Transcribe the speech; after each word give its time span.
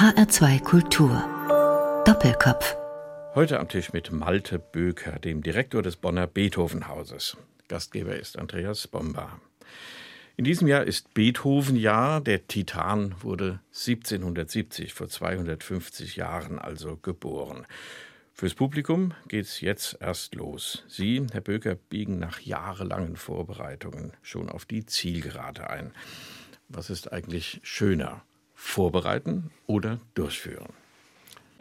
HR2 0.00 0.62
Kultur. 0.62 2.02
Doppelkopf. 2.06 2.74
Heute 3.34 3.60
am 3.60 3.68
Tisch 3.68 3.92
mit 3.92 4.10
Malte 4.10 4.58
Böker, 4.58 5.18
dem 5.18 5.42
Direktor 5.42 5.82
des 5.82 5.96
Bonner 5.96 6.26
Beethovenhauses. 6.26 7.36
Gastgeber 7.68 8.16
ist 8.16 8.38
Andreas 8.38 8.88
Bomba. 8.88 9.38
In 10.38 10.44
diesem 10.44 10.68
Jahr 10.68 10.84
ist 10.84 11.12
Beethoven-Jahr. 11.12 12.22
Der 12.22 12.46
Titan 12.46 13.14
wurde 13.20 13.60
1770, 13.74 14.94
vor 14.94 15.08
250 15.08 16.16
Jahren 16.16 16.58
also 16.58 16.96
geboren. 16.96 17.66
Fürs 18.32 18.54
Publikum 18.54 19.12
geht's 19.28 19.60
jetzt 19.60 19.98
erst 20.00 20.34
los. 20.34 20.82
Sie, 20.88 21.26
Herr 21.30 21.42
Böker, 21.42 21.74
biegen 21.74 22.18
nach 22.18 22.40
jahrelangen 22.40 23.16
Vorbereitungen 23.16 24.14
schon 24.22 24.48
auf 24.48 24.64
die 24.64 24.86
Zielgerade 24.86 25.68
ein. 25.68 25.92
Was 26.70 26.88
ist 26.88 27.12
eigentlich 27.12 27.60
schöner? 27.62 28.22
Vorbereiten 28.62 29.50
oder 29.66 29.98
durchführen? 30.14 30.68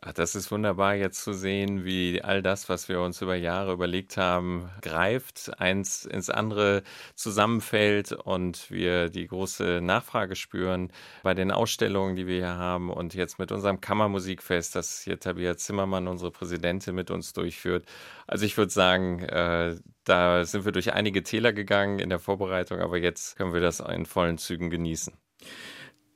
Ach, 0.02 0.14
das 0.14 0.36
ist 0.36 0.52
wunderbar 0.52 0.96
jetzt 0.96 1.24
zu 1.24 1.34
sehen, 1.34 1.84
wie 1.84 2.22
all 2.22 2.42
das, 2.42 2.70
was 2.70 2.88
wir 2.88 3.02
uns 3.02 3.22
über 3.22 3.36
Jahre 3.36 3.74
überlegt 3.74 4.16
haben, 4.16 4.70
greift, 4.82 5.60
eins 5.60 6.06
ins 6.06 6.30
andere 6.30 6.84
zusammenfällt 7.16 8.12
und 8.12 8.70
wir 8.70 9.10
die 9.10 9.28
große 9.28 9.82
Nachfrage 9.82 10.36
spüren 10.36 10.92
bei 11.24 11.34
den 11.34 11.52
Ausstellungen, 11.52 12.16
die 12.16 12.28
wir 12.28 12.36
hier 12.36 12.58
haben 12.58 12.90
und 12.92 13.14
jetzt 13.14 13.40
mit 13.40 13.52
unserem 13.52 13.82
Kammermusikfest, 13.82 14.76
das 14.76 15.02
hier 15.02 15.20
Tabia 15.20 15.58
Zimmermann, 15.58 16.08
unsere 16.08 16.32
Präsidentin, 16.32 16.96
mit 16.96 17.12
uns 17.12 17.34
durchführt. 17.34 17.86
Also 18.28 18.46
ich 18.46 18.56
würde 18.58 18.72
sagen, 18.72 19.24
äh, 19.24 19.76
da 20.04 20.46
sind 20.46 20.64
wir 20.64 20.72
durch 20.72 20.94
einige 20.94 21.24
Täler 21.24 21.54
gegangen 21.54 22.00
in 22.00 22.10
der 22.10 22.20
Vorbereitung, 22.20 22.80
aber 22.80 22.98
jetzt 22.98 23.36
können 23.36 23.54
wir 23.54 23.62
das 23.62 23.80
in 23.80 24.06
vollen 24.06 24.38
Zügen 24.38 24.70
genießen. 24.70 25.14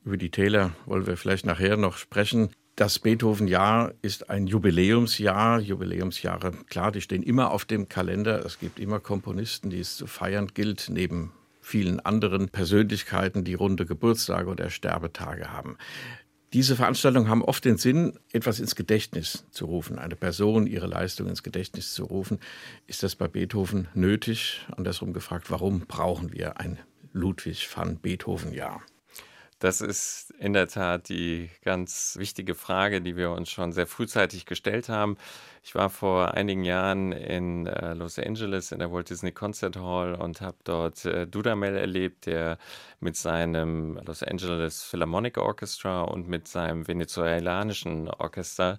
Über 0.06 0.18
die 0.18 0.32
Täler 0.32 0.72
wollen 0.86 1.08
wir 1.08 1.16
vielleicht 1.16 1.46
nachher 1.46 1.78
noch 1.78 1.98
sprechen. 1.98 2.50
Das 2.76 3.00
Beethoven-Jahr 3.00 3.94
ist 4.02 4.30
ein 4.30 4.48
Jubiläumsjahr. 4.48 5.62
Jubiläumsjahre, 5.62 6.52
klar, 6.68 6.92
die 6.92 7.02
stehen 7.02 7.24
immer 7.24 7.52
auf 7.52 7.64
dem 7.64 7.88
Kalender. 7.88 8.44
Es 8.46 8.60
gibt 8.60 8.80
immer 8.80 9.00
Komponisten, 9.00 9.70
die 9.70 9.80
es 9.80 9.96
zu 9.96 10.08
feiern 10.08 10.48
gilt, 10.54 10.90
neben 10.90 11.32
vielen 11.62 12.02
anderen 12.02 12.50
Persönlichkeiten, 12.50 13.46
die 13.46 13.54
runde 13.54 13.86
Geburtstage 13.86 14.50
oder 14.50 14.70
Sterbetage 14.70 15.52
haben. 15.52 15.78
Diese 16.52 16.76
Veranstaltungen 16.76 17.30
haben 17.30 17.42
oft 17.42 17.64
den 17.64 17.78
Sinn, 17.78 18.20
etwas 18.32 18.60
ins 18.60 18.76
Gedächtnis 18.76 19.46
zu 19.52 19.66
rufen, 19.66 19.98
eine 19.98 20.16
Person, 20.16 20.68
ihre 20.68 20.88
Leistung 20.88 21.28
ins 21.28 21.44
Gedächtnis 21.44 21.94
zu 21.94 22.04
rufen. 22.04 22.40
Ist 22.88 23.04
das 23.04 23.16
bei 23.16 23.28
Beethoven 23.28 23.88
nötig? 23.94 24.62
Andersrum 24.76 25.14
gefragt, 25.14 25.50
warum 25.50 25.82
brauchen 25.88 26.34
wir 26.34 26.60
ein 26.60 26.78
Ludwig 27.14 27.68
van 27.76 27.98
Beethoven-Jahr? 27.98 28.84
Das 29.64 29.80
ist 29.80 30.32
in 30.40 30.52
der 30.52 30.68
Tat 30.68 31.08
die 31.08 31.50
ganz 31.64 32.18
wichtige 32.20 32.54
Frage, 32.54 33.00
die 33.00 33.16
wir 33.16 33.32
uns 33.32 33.50
schon 33.50 33.72
sehr 33.72 33.88
frühzeitig 33.88 34.46
gestellt 34.46 34.90
haben. 34.90 35.16
Ich 35.66 35.76
war 35.76 35.90
vor 35.90 36.34
einigen 36.34 36.66
Jahren 36.66 37.14
in 37.14 37.68
äh, 37.68 37.94
Los 37.94 38.20
Angeles 38.20 38.74
in 38.74 38.80
der 38.80 38.92
Walt 38.92 39.10
Disney 39.10 39.32
Concert 39.32 39.78
Hall 39.78 40.14
und 40.14 40.42
habe 40.42 40.58
dort 40.66 41.06
äh, 41.06 41.26
Dudamel 41.26 41.78
erlebt, 41.78 42.26
der 42.26 42.58
mit 43.00 43.16
seinem 43.16 43.98
Los 44.06 44.24
Angeles 44.24 44.84
Philharmonic 44.84 45.38
Orchestra 45.38 46.02
und 46.02 46.28
mit 46.28 46.50
seinem 46.50 46.86
venezolanischen 46.86 48.10
Orchester 48.10 48.78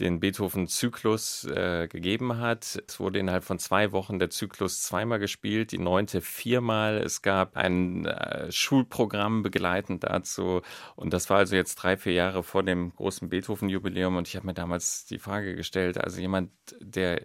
den 0.00 0.20
Beethoven-Zyklus 0.20 1.44
äh, 1.44 1.86
gegeben 1.86 2.38
hat. 2.38 2.82
Es 2.86 2.98
wurde 2.98 3.18
innerhalb 3.18 3.44
von 3.44 3.58
zwei 3.58 3.92
Wochen 3.92 4.18
der 4.18 4.30
Zyklus 4.30 4.82
zweimal 4.82 5.18
gespielt, 5.18 5.72
die 5.72 5.78
neunte 5.78 6.20
viermal. 6.20 6.96
Es 6.96 7.22
gab 7.22 7.56
ein 7.56 8.06
äh, 8.06 8.50
Schulprogramm 8.50 9.42
begleitend 9.42 10.04
dazu. 10.04 10.62
Und 10.96 11.12
das 11.12 11.28
war 11.28 11.38
also 11.38 11.56
jetzt 11.56 11.76
drei, 11.76 11.96
vier 11.96 12.14
Jahre 12.14 12.42
vor 12.42 12.62
dem 12.62 12.94
großen 12.94 13.28
Beethoven-Jubiläum. 13.28 14.16
Und 14.16 14.28
ich 14.28 14.36
habe 14.36 14.46
mir 14.46 14.54
damals 14.54 15.04
die 15.04 15.18
Frage 15.18 15.54
gestellt, 15.54 15.98
also 15.98 16.20
jemand, 16.22 16.50
der 16.80 17.20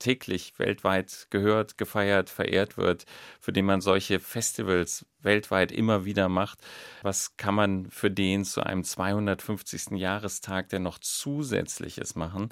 täglich 0.00 0.58
weltweit 0.58 1.28
gehört, 1.30 1.78
gefeiert, 1.78 2.30
verehrt 2.30 2.76
wird, 2.76 3.04
für 3.38 3.52
den 3.52 3.66
man 3.66 3.80
solche 3.80 4.18
Festivals 4.18 5.06
weltweit 5.20 5.70
immer 5.70 6.04
wieder 6.04 6.28
macht. 6.28 6.58
Was 7.02 7.36
kann 7.36 7.54
man 7.54 7.90
für 7.90 8.10
den 8.10 8.44
zu 8.44 8.62
einem 8.62 8.82
250. 8.82 9.92
Jahrestag 9.92 10.70
denn 10.70 10.82
noch 10.82 10.98
zusätzliches 10.98 12.16
machen? 12.16 12.48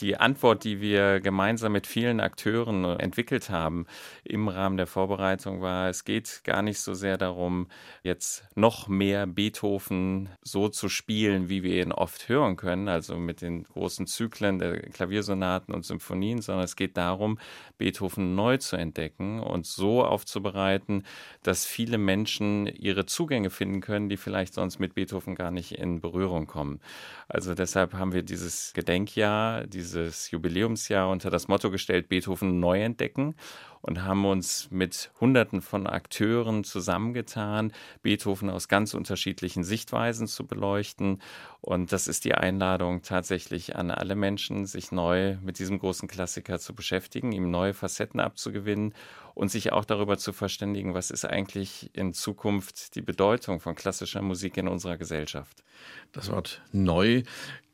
Die 0.00 0.16
Antwort, 0.16 0.64
die 0.64 0.80
wir 0.80 1.20
gemeinsam 1.20 1.72
mit 1.72 1.86
vielen 1.86 2.20
Akteuren 2.20 2.84
entwickelt 2.84 3.50
haben 3.50 3.86
im 4.24 4.48
Rahmen 4.48 4.78
der 4.78 4.86
Vorbereitung 4.86 5.60
war, 5.60 5.90
es 5.90 6.04
geht 6.04 6.40
gar 6.44 6.62
nicht 6.62 6.80
so 6.80 6.94
sehr 6.94 7.18
darum, 7.18 7.66
jetzt 8.02 8.44
noch 8.54 8.88
mehr 8.88 9.26
Beethoven 9.26 10.30
so 10.42 10.70
zu 10.70 10.88
spielen, 10.88 11.50
wie 11.50 11.62
wir 11.62 11.82
ihn 11.82 11.92
oft 11.92 12.30
hören 12.30 12.56
können, 12.56 12.88
also 12.88 13.16
mit 13.16 13.42
den 13.42 13.64
großen 13.64 14.06
Zyklen 14.06 14.58
der 14.58 14.80
Klaviersonaten 14.80 15.74
und 15.74 15.84
Symphonien, 15.84 16.40
sondern 16.40 16.64
es 16.64 16.76
geht 16.76 16.96
darum, 16.96 17.38
Beethoven 17.76 18.34
neu 18.34 18.56
zu 18.56 18.76
entdecken 18.76 19.40
und 19.40 19.66
so 19.66 20.02
aufzubereiten, 20.02 21.04
dass 21.42 21.66
viele 21.66 21.98
Menschen 21.98 22.66
ihre 22.66 23.04
Zugänge 23.04 23.50
finden 23.50 23.82
können, 23.82 24.08
die 24.08 24.16
vielleicht 24.16 24.54
sonst 24.54 24.78
mit 24.78 24.94
Beethoven 24.94 25.34
gar 25.34 25.50
nicht 25.50 25.72
in 25.72 26.00
Berührung 26.00 26.46
kommen. 26.46 26.80
Also 27.28 27.54
deshalb 27.54 27.92
haben 27.92 28.14
wir 28.14 28.22
dieses 28.22 28.72
Gedenkjahr, 28.72 29.66
dieses 29.66 29.89
Jubiläumsjahr 29.94 31.08
unter 31.08 31.30
das 31.30 31.48
Motto 31.48 31.70
gestellt, 31.70 32.08
Beethoven 32.08 32.60
neu 32.60 32.82
entdecken 32.82 33.34
und 33.82 34.04
haben 34.04 34.24
uns 34.26 34.68
mit 34.70 35.10
Hunderten 35.20 35.62
von 35.62 35.86
Akteuren 35.86 36.64
zusammengetan, 36.64 37.72
Beethoven 38.02 38.50
aus 38.50 38.68
ganz 38.68 38.94
unterschiedlichen 38.94 39.64
Sichtweisen 39.64 40.26
zu 40.26 40.46
beleuchten. 40.46 41.22
Und 41.60 41.92
das 41.92 42.06
ist 42.06 42.24
die 42.24 42.34
Einladung 42.34 43.02
tatsächlich 43.02 43.76
an 43.76 43.90
alle 43.90 44.16
Menschen, 44.16 44.66
sich 44.66 44.92
neu 44.92 45.36
mit 45.42 45.58
diesem 45.58 45.78
großen 45.78 46.08
Klassiker 46.08 46.58
zu 46.58 46.74
beschäftigen, 46.74 47.32
ihm 47.32 47.50
neue 47.50 47.74
Facetten 47.74 48.20
abzugewinnen 48.20 48.94
und 49.34 49.50
sich 49.50 49.72
auch 49.72 49.84
darüber 49.84 50.18
zu 50.18 50.32
verständigen, 50.32 50.92
was 50.94 51.10
ist 51.10 51.24
eigentlich 51.24 51.90
in 51.94 52.12
Zukunft 52.12 52.94
die 52.94 53.02
Bedeutung 53.02 53.60
von 53.60 53.74
klassischer 53.74 54.22
Musik 54.22 54.56
in 54.58 54.68
unserer 54.68 54.98
Gesellschaft. 54.98 55.64
Das 56.12 56.30
Wort 56.30 56.60
neu 56.72 57.22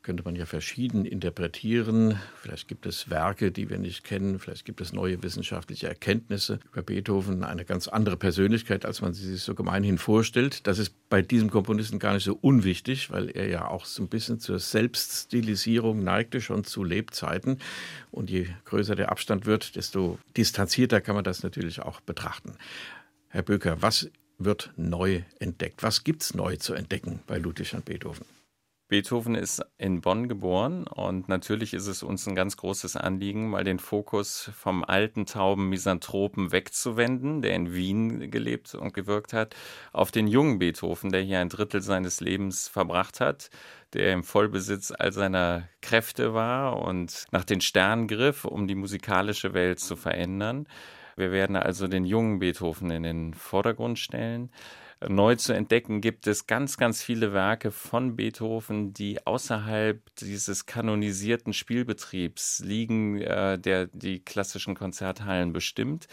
könnte 0.07 0.23
man 0.23 0.37
ja 0.37 0.47
verschieden 0.47 1.05
interpretieren. 1.05 2.21
Vielleicht 2.41 2.69
gibt 2.69 2.87
es 2.87 3.11
Werke, 3.11 3.51
die 3.51 3.69
wir 3.69 3.79
nicht 3.79 4.05
kennen, 4.05 4.39
vielleicht 4.39 4.65
gibt 4.65 4.81
es 4.81 4.93
neue 4.93 5.21
wissenschaftliche 5.25 5.89
Erkenntnisse 5.89 6.61
über 6.71 6.83
Beethoven, 6.83 7.43
eine 7.43 7.65
ganz 7.65 7.89
andere 7.89 8.17
Persönlichkeit, 8.17 8.87
als 8.87 9.03
man 9.03 9.15
sie 9.15 9.29
sich 9.29 9.43
so 9.43 9.57
gemeinhin 9.57 9.99
vorstellt. 9.99 10.69
Das 10.69 10.79
ist 10.79 10.95
bei 11.09 11.23
diesem 11.23 11.51
Komponisten 11.51 11.99
gar 11.99 12.15
nicht 12.15 12.23
so 12.23 12.39
unwichtig, 12.41 13.11
weil 13.11 13.31
er 13.31 13.49
ja 13.49 13.67
auch 13.67 13.85
so 13.85 14.01
ein 14.01 14.09
bisschen 14.09 14.39
zur 14.39 14.61
Selbststilisierung 14.61 16.05
neigte, 16.05 16.41
schon 16.41 16.63
zu 16.63 16.85
Lebzeiten. 16.85 17.59
Und 18.13 18.31
je 18.31 18.47
größer 18.65 18.95
der 18.95 19.11
Abstand 19.11 19.45
wird, 19.45 19.75
desto 19.75 20.21
distanzierter 20.37 21.01
kann 21.01 21.17
man 21.17 21.25
das 21.25 21.43
natürlich 21.43 21.81
auch 21.83 22.01
betrachten. 22.01 22.53
Herr 23.27 23.43
Böker, 23.43 23.83
was 23.83 24.09
wird 24.39 24.73
neu 24.77 25.23
entdeckt? 25.41 25.83
Was 25.83 26.05
gibt 26.05 26.23
es 26.23 26.33
neu 26.33 26.55
zu 26.55 26.75
entdecken 26.75 27.25
bei 27.27 27.39
Ludwig 27.39 27.75
van 27.75 27.83
Beethoven? 27.83 28.36
Beethoven 28.89 29.35
ist 29.35 29.65
in 29.79 30.01
Bonn 30.01 30.29
geboren 30.29 30.87
und 30.87 31.29
natürlich 31.29 31.75
ist 31.75 31.89
es 31.89 32.05
uns 32.05 32.25
ein 32.29 32.37
ganz 32.37 32.57
großes 32.57 32.95
Anliegen, 32.95 33.51
mal 33.51 33.65
den 33.65 33.81
Fokus 33.81 34.53
vom 34.57 34.85
alten 34.85 35.27
tauben 35.27 35.69
Misanthropen 35.69 36.53
wegzuwenden, 36.53 37.43
der 37.43 37.57
in 37.57 37.75
Wien 37.75 38.31
gelebt 38.31 38.77
und 38.77 38.95
gewirkt 38.95 39.33
hat, 39.33 39.57
auf 39.93 40.13
den 40.13 40.29
jungen 40.29 40.61
Beethoven, 40.61 41.11
der 41.11 41.23
hier 41.23 41.41
ein 41.41 41.49
Drittel 41.49 41.83
seines 41.83 42.21
Lebens 42.21 42.69
verbracht 42.69 43.19
hat, 43.19 43.51
der 43.93 44.13
im 44.13 44.23
Vollbesitz 44.23 44.93
all 44.97 45.13
seiner 45.13 45.69
Kräfte 45.83 46.33
war 46.33 46.81
und 46.81 47.25
nach 47.33 47.45
den 47.45 47.61
Sternen 47.61 48.07
griff, 48.07 48.45
um 48.45 48.69
die 48.69 48.77
musikalische 48.77 49.53
Welt 49.53 49.81
zu 49.81 49.97
verändern. 49.97 50.69
Wir 51.17 51.33
werden 51.33 51.57
also 51.57 51.89
den 51.89 52.05
jungen 52.05 52.39
Beethoven 52.39 52.91
in 52.91 53.03
den 53.03 53.35
Vordergrund 53.35 53.99
stellen 53.99 54.53
neu 55.07 55.37
zu 55.37 55.53
entdecken, 55.53 56.01
gibt 56.01 56.27
es 56.27 56.47
ganz, 56.47 56.77
ganz 56.77 57.03
viele 57.03 57.33
Werke 57.33 57.71
von 57.71 58.17
Beethoven, 58.17 58.93
die 58.95 59.27
außerhalb 59.27 60.01
dieses 60.17 60.67
kanonisierten 60.67 61.53
Spielbetriebs 61.53 62.61
liegen, 62.61 63.21
äh, 63.21 63.59
der 63.59 63.87
die 63.87 64.21
klassischen 64.21 64.75
Konzerthallen 64.75 65.53
bestimmt. 65.53 66.09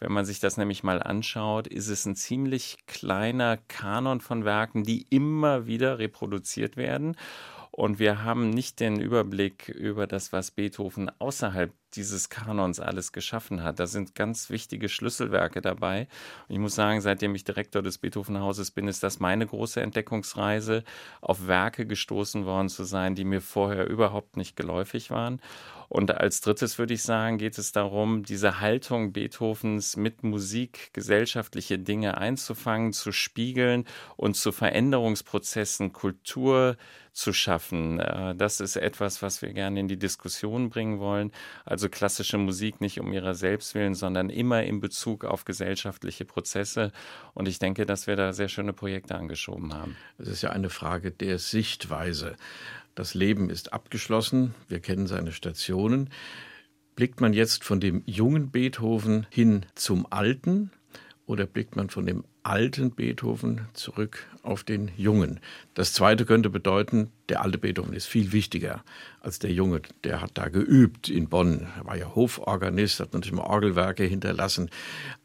Wenn 0.00 0.12
man 0.12 0.24
sich 0.24 0.38
das 0.38 0.56
nämlich 0.56 0.84
mal 0.84 1.02
anschaut, 1.02 1.66
ist 1.66 1.88
es 1.88 2.06
ein 2.06 2.14
ziemlich 2.14 2.78
kleiner 2.86 3.56
Kanon 3.68 4.20
von 4.20 4.44
Werken, 4.44 4.84
die 4.84 5.06
immer 5.10 5.66
wieder 5.66 5.98
reproduziert 5.98 6.76
werden. 6.76 7.16
Und 7.72 7.98
wir 7.98 8.22
haben 8.22 8.50
nicht 8.50 8.80
den 8.80 9.00
Überblick 9.00 9.68
über 9.68 10.06
das, 10.06 10.32
was 10.32 10.50
Beethoven 10.52 11.10
außerhalb 11.18 11.72
dieses 11.96 12.28
Kanons 12.28 12.80
alles 12.80 13.12
geschaffen 13.12 13.62
hat. 13.62 13.78
Da 13.78 13.86
sind 13.86 14.14
ganz 14.14 14.50
wichtige 14.50 14.88
Schlüsselwerke 14.88 15.60
dabei. 15.60 16.08
Und 16.48 16.54
ich 16.54 16.58
muss 16.58 16.74
sagen, 16.74 17.00
seitdem 17.00 17.34
ich 17.34 17.44
Direktor 17.44 17.82
des 17.82 17.98
Beethovenhauses 17.98 18.70
bin, 18.70 18.88
ist 18.88 19.02
das 19.02 19.20
meine 19.20 19.46
große 19.46 19.80
Entdeckungsreise, 19.80 20.84
auf 21.20 21.46
Werke 21.46 21.86
gestoßen 21.86 22.44
worden 22.44 22.68
zu 22.68 22.84
sein, 22.84 23.14
die 23.14 23.24
mir 23.24 23.40
vorher 23.40 23.88
überhaupt 23.88 24.36
nicht 24.36 24.56
geläufig 24.56 25.10
waren. 25.10 25.40
Und 25.88 26.10
als 26.10 26.42
drittes 26.42 26.78
würde 26.78 26.92
ich 26.94 27.02
sagen, 27.02 27.38
geht 27.38 27.56
es 27.56 27.72
darum, 27.72 28.22
diese 28.22 28.60
Haltung 28.60 29.12
Beethovens 29.12 29.96
mit 29.96 30.22
Musik 30.22 30.92
gesellschaftliche 30.92 31.78
Dinge 31.78 32.18
einzufangen, 32.18 32.92
zu 32.92 33.10
spiegeln 33.10 33.86
und 34.16 34.36
zu 34.36 34.52
Veränderungsprozessen 34.52 35.94
Kultur 35.94 36.76
zu 37.12 37.32
schaffen. 37.32 38.00
Äh, 38.00 38.34
das 38.34 38.60
ist 38.60 38.76
etwas, 38.76 39.22
was 39.22 39.40
wir 39.40 39.52
gerne 39.52 39.80
in 39.80 39.88
die 39.88 39.98
Diskussion 39.98 40.68
bringen 40.68 40.98
wollen. 41.00 41.32
Also 41.64 41.77
klassische 41.88 42.38
Musik 42.38 42.80
nicht 42.80 42.98
um 42.98 43.12
ihrer 43.12 43.34
selbst 43.34 43.76
willen, 43.76 43.94
sondern 43.94 44.30
immer 44.30 44.64
in 44.64 44.80
Bezug 44.80 45.24
auf 45.24 45.44
gesellschaftliche 45.44 46.24
Prozesse. 46.24 46.90
Und 47.34 47.46
ich 47.46 47.60
denke, 47.60 47.86
dass 47.86 48.08
wir 48.08 48.16
da 48.16 48.32
sehr 48.32 48.48
schöne 48.48 48.72
Projekte 48.72 49.14
angeschoben 49.14 49.72
haben. 49.72 49.96
Es 50.18 50.26
ist 50.26 50.42
ja 50.42 50.50
eine 50.50 50.70
Frage 50.70 51.12
der 51.12 51.38
Sichtweise. 51.38 52.34
Das 52.96 53.14
Leben 53.14 53.48
ist 53.48 53.72
abgeschlossen, 53.72 54.54
wir 54.66 54.80
kennen 54.80 55.06
seine 55.06 55.30
Stationen. 55.30 56.10
Blickt 56.96 57.20
man 57.20 57.32
jetzt 57.32 57.62
von 57.62 57.78
dem 57.78 58.02
jungen 58.06 58.50
Beethoven 58.50 59.28
hin 59.30 59.66
zum 59.76 60.10
alten 60.10 60.72
oder 61.24 61.46
blickt 61.46 61.76
man 61.76 61.90
von 61.90 62.06
dem 62.06 62.24
alten 62.48 62.92
Beethoven 62.92 63.68
zurück 63.74 64.26
auf 64.42 64.64
den 64.64 64.90
jungen? 64.96 65.40
Das 65.74 65.92
zweite 65.92 66.24
könnte 66.24 66.48
bedeuten, 66.48 67.10
der 67.28 67.42
alte 67.42 67.58
Beethoven 67.58 67.92
ist 67.92 68.06
viel 68.06 68.32
wichtiger 68.32 68.82
als 69.20 69.38
der 69.38 69.52
junge. 69.52 69.82
Der 70.04 70.22
hat 70.22 70.32
da 70.34 70.48
geübt 70.48 71.10
in 71.10 71.28
Bonn. 71.28 71.66
Er 71.76 71.84
war 71.84 71.96
ja 71.96 72.14
Hoforganist, 72.14 73.00
hat 73.00 73.12
natürlich 73.12 73.34
mal 73.34 73.42
Orgelwerke 73.42 74.04
hinterlassen. 74.04 74.70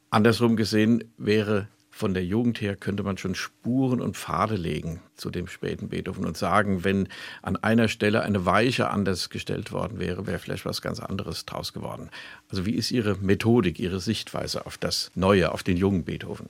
Andersrum 0.10 0.58
gesehen 0.58 1.04
wäre 1.18 1.68
von 1.90 2.16
der 2.16 2.26
Jugend 2.26 2.60
her 2.60 2.76
könnte 2.76 3.04
man 3.04 3.18
schon 3.20 3.36
Spuren 3.36 4.02
und 4.02 4.18
Pfade 4.18 4.56
legen 4.56 5.00
zu 5.16 5.30
dem 5.30 5.48
späten 5.48 5.90
Beethoven 5.90 6.26
und 6.26 6.36
sagen, 6.36 6.84
wenn 6.84 7.08
an 7.44 7.56
einer 7.56 7.88
Stelle 7.88 8.24
eine 8.24 8.48
Weiche 8.48 8.90
anders 8.90 9.30
gestellt 9.30 9.72
worden 9.72 10.00
wäre, 10.00 10.26
wäre 10.26 10.40
vielleicht 10.40 10.66
was 10.66 10.82
ganz 10.82 11.00
anderes 11.00 11.46
draus 11.46 11.72
geworden. 11.72 12.10
Also 12.50 12.66
wie 12.66 12.74
ist 12.74 12.90
Ihre 12.90 13.16
Methodik, 13.18 13.80
Ihre 13.80 14.00
Sichtweise 14.00 14.66
auf 14.66 14.80
das 14.80 15.12
Neue, 15.14 15.52
auf 15.52 15.62
den 15.62 15.78
jungen 15.78 16.04
Beethoven? 16.04 16.50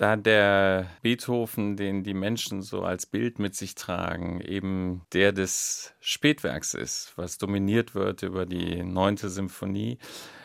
Da 0.00 0.16
der 0.16 0.86
Beethoven, 1.02 1.76
den 1.76 2.02
die 2.02 2.14
Menschen 2.14 2.62
so 2.62 2.82
als 2.82 3.04
Bild 3.04 3.38
mit 3.38 3.54
sich 3.54 3.74
tragen, 3.74 4.40
eben 4.40 5.02
der 5.12 5.32
des 5.32 5.92
Spätwerks 6.00 6.72
ist, 6.72 7.12
was 7.16 7.36
dominiert 7.36 7.94
wird 7.94 8.22
über 8.22 8.46
die 8.46 8.82
neunte 8.82 9.28
Symphonie, 9.28 9.98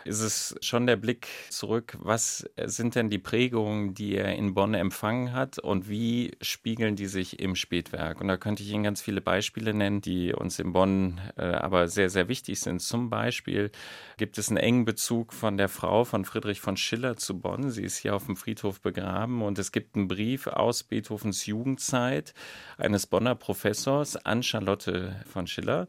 ist 0.05 0.21
es 0.21 0.55
schon 0.61 0.85
der 0.85 0.97
Blick 0.97 1.27
zurück, 1.49 1.97
was 1.99 2.47
sind 2.65 2.93
denn 2.93 3.09
die 3.09 3.17
Prägungen, 3.17 3.95
die 3.95 4.15
er 4.15 4.35
in 4.35 4.53
Bonn 4.53 4.75
empfangen 4.75 5.33
hat 5.33 5.57
und 5.57 5.89
wie 5.89 6.37
spiegeln 6.41 6.95
die 6.95 7.07
sich 7.07 7.39
im 7.39 7.55
Spätwerk? 7.55 8.21
Und 8.21 8.27
da 8.27 8.37
könnte 8.37 8.61
ich 8.61 8.71
Ihnen 8.71 8.83
ganz 8.83 9.01
viele 9.01 9.19
Beispiele 9.19 9.73
nennen, 9.73 10.01
die 10.01 10.31
uns 10.31 10.59
in 10.59 10.73
Bonn 10.73 11.19
äh, 11.37 11.45
aber 11.45 11.87
sehr, 11.87 12.11
sehr 12.11 12.27
wichtig 12.27 12.59
sind. 12.59 12.81
Zum 12.81 13.09
Beispiel 13.09 13.71
gibt 14.17 14.37
es 14.37 14.49
einen 14.49 14.57
engen 14.57 14.85
Bezug 14.85 15.33
von 15.33 15.57
der 15.57 15.69
Frau 15.69 16.05
von 16.05 16.23
Friedrich 16.23 16.61
von 16.61 16.77
Schiller 16.77 17.17
zu 17.17 17.39
Bonn. 17.39 17.71
Sie 17.71 17.83
ist 17.83 17.97
hier 17.97 18.15
auf 18.15 18.27
dem 18.27 18.35
Friedhof 18.35 18.81
begraben 18.81 19.41
und 19.41 19.57
es 19.57 19.71
gibt 19.71 19.95
einen 19.95 20.07
Brief 20.07 20.45
aus 20.45 20.83
Beethovens 20.83 21.47
Jugendzeit 21.47 22.35
eines 22.77 23.07
Bonner 23.07 23.33
Professors 23.33 24.17
an 24.17 24.43
Charlotte 24.43 25.15
von 25.25 25.47
Schiller 25.47 25.87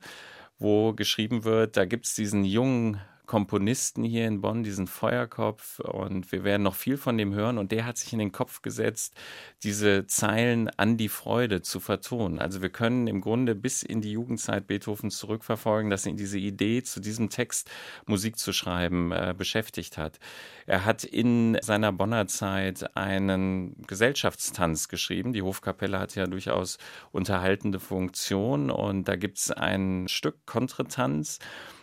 wo 0.59 0.95
geschrieben 0.95 1.45
wird, 1.45 1.77
da 1.77 1.85
gibt 1.85 2.07
es 2.07 2.15
diesen 2.15 2.45
jungen 2.45 2.99
Komponisten 3.27 4.05
hier 4.05 4.27
in 4.27 4.41
Bonn, 4.41 4.63
diesen 4.63 4.87
Feuerkopf. 4.87 5.81
Und 5.81 6.31
wir 6.33 6.45
werden 6.45 6.63
noch 6.63 6.75
viel 6.75 6.97
von 6.97 7.19
dem 7.19 7.35
hören. 7.35 7.59
Und 7.59 7.73
der 7.73 7.85
hat 7.85 7.99
sich 7.99 8.13
in 8.13 8.19
den 8.19 8.33
Kopf 8.33 8.63
gesetzt, 8.63 9.15
diese 9.63 10.07
Zeilen 10.07 10.69
an 10.71 10.97
die 10.97 11.09
Freude 11.09 11.63
zu 11.63 11.81
vertonen. 11.81 12.39
Also 12.39 12.63
wir 12.63 12.71
können 12.71 13.07
im 13.07 13.21
Grunde 13.21 13.55
bis 13.55 13.83
in 13.83 14.01
die 14.01 14.13
Jugendzeit 14.13 14.67
Beethovens 14.67 15.19
zurückverfolgen, 15.19 15.91
dass 15.91 16.07
ihn 16.07 16.17
diese 16.17 16.39
Idee, 16.39 16.83
zu 16.83 17.01
diesem 17.01 17.31
Text 17.31 17.71
Musik 18.07 18.39
zu 18.39 18.53
schreiben, 18.53 19.13
äh, 19.13 19.35
beschäftigt 19.37 19.99
hat. 19.99 20.19
Er 20.67 20.85
hat 20.85 21.05
in 21.05 21.59
seiner 21.63 21.93
Bonner 21.93 22.27
Zeit 22.27 22.97
einen 22.97 23.83
Gesellschaftstanz 23.87 24.89
geschrieben. 24.89 25.33
Die 25.33 25.43
Hofkapelle 25.43 25.99
hat 25.99 26.15
ja 26.15 26.27
durchaus 26.27 26.79
unterhaltende 27.13 27.81
Funktion. 27.81 28.71
Und 28.71 29.09
da 29.09 29.17
gibt 29.17 29.39
es 29.39 29.51
ein 29.51 30.09
Stück 30.09 30.47
Kontretanz. 30.47 31.39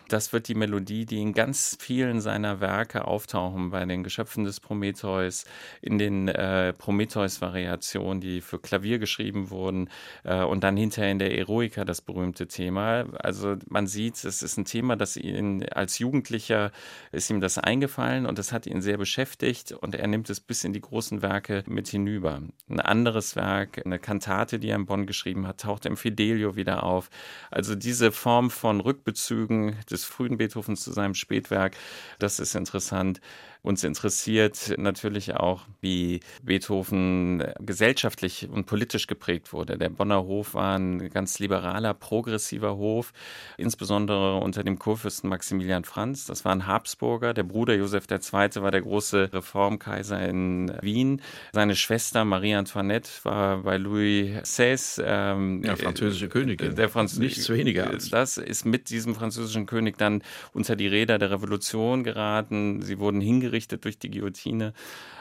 Das 0.08 0.32
wird 0.32 0.48
die 0.48 0.54
Melodie, 0.54 1.06
die 1.06 1.20
in 1.20 1.32
ganz 1.32 1.76
vielen 1.80 2.20
seiner 2.20 2.60
Werke 2.60 3.06
auftauchen, 3.06 3.70
bei 3.70 3.84
den 3.84 4.04
Geschöpfen 4.04 4.44
des 4.44 4.60
Prometheus, 4.60 5.44
in 5.80 5.98
den 5.98 6.28
äh, 6.28 6.72
Prometheus-Variationen, 6.74 8.20
die 8.20 8.40
für 8.42 8.58
Klavier 8.58 8.98
geschrieben 8.98 9.50
wurden 9.50 9.88
äh, 10.24 10.42
und 10.42 10.62
dann 10.62 10.76
hinterher 10.76 11.10
in 11.10 11.18
der 11.18 11.36
Eroica 11.38 11.84
das 11.84 12.02
berühmte 12.02 12.46
Thema. 12.48 13.06
Also 13.18 13.56
man 13.68 13.86
sieht, 13.86 14.22
es 14.24 14.42
ist 14.42 14.58
ein 14.58 14.66
Thema, 14.66 14.96
das 14.96 15.16
ihn 15.16 15.64
als 15.70 15.98
Jugendlicher 15.98 16.70
ist 17.12 17.30
ihm 17.30 17.40
das 17.40 17.58
eingefallen 17.58 18.26
und 18.26 18.38
das 18.38 18.52
hat 18.52 18.66
ihn 18.66 18.82
sehr 18.82 18.98
beschäftigt 18.98 19.72
und 19.72 19.94
er 19.94 20.06
nimmt 20.06 20.28
es 20.28 20.40
bis 20.40 20.64
in 20.64 20.72
die 20.72 20.80
großen 20.80 21.22
Werke 21.22 21.64
mit 21.66 21.88
hinüber. 21.88 22.42
Ein 22.68 22.80
anderes 22.80 23.36
Werk, 23.36 23.84
eine 23.84 23.98
Kantate, 23.98 24.58
die 24.58 24.68
er 24.68 24.76
in 24.76 24.86
Bonn 24.86 25.06
geschrieben 25.06 25.46
hat, 25.46 25.60
taucht 25.60 25.86
im 25.86 25.96
Fidelio 25.96 26.56
wieder 26.56 26.82
auf. 26.82 27.08
Also 27.50 27.74
diese 27.74 28.12
Form 28.12 28.50
von 28.50 28.80
Rückbezügen 28.80 29.76
des 29.94 30.04
frühen 30.04 30.36
Beethovens 30.36 30.82
zu 30.82 30.92
seinem 30.92 31.14
Spätwerk. 31.14 31.76
Das 32.18 32.40
ist 32.40 32.54
interessant. 32.54 33.20
Uns 33.64 33.82
interessiert 33.82 34.74
natürlich 34.76 35.36
auch, 35.36 35.62
wie 35.80 36.20
Beethoven 36.42 37.42
gesellschaftlich 37.60 38.46
und 38.52 38.66
politisch 38.66 39.06
geprägt 39.06 39.54
wurde. 39.54 39.78
Der 39.78 39.88
Bonner 39.88 40.22
Hof 40.24 40.52
war 40.52 40.78
ein 40.78 41.08
ganz 41.08 41.38
liberaler, 41.38 41.94
progressiver 41.94 42.76
Hof, 42.76 43.14
insbesondere 43.56 44.36
unter 44.36 44.64
dem 44.64 44.78
Kurfürsten 44.78 45.30
Maximilian 45.30 45.84
Franz. 45.84 46.26
Das 46.26 46.44
war 46.44 46.52
ein 46.52 46.66
Habsburger. 46.66 47.32
Der 47.32 47.44
Bruder 47.44 47.74
Josef 47.74 48.04
II. 48.10 48.20
war 48.32 48.70
der 48.70 48.82
große 48.82 49.30
Reformkaiser 49.32 50.20
in 50.28 50.70
Wien. 50.82 51.22
Seine 51.54 51.74
Schwester 51.74 52.26
Marie 52.26 52.56
Antoinette 52.56 53.08
war 53.22 53.62
bei 53.62 53.78
Louis 53.78 54.42
XVI. 54.42 55.02
Ähm, 55.06 55.62
ja, 55.64 55.74
französische 55.76 56.28
Königin. 56.28 56.76
Der 56.76 56.90
Franz 56.90 57.16
Nichts 57.16 57.48
weniger. 57.48 57.88
Als. 57.88 58.10
Das 58.10 58.36
ist 58.36 58.66
mit 58.66 58.90
diesem 58.90 59.14
französischen 59.14 59.64
König 59.64 59.96
dann 59.96 60.22
unter 60.52 60.76
die 60.76 60.86
Räder 60.86 61.18
der 61.18 61.30
Revolution 61.30 62.04
geraten. 62.04 62.82
Sie 62.82 62.98
wurden 62.98 63.22
hingerichtet 63.22 63.53
hingerichtet 63.54 63.84
durch 63.84 63.98
die 63.98 64.10
Guillotine. 64.10 64.72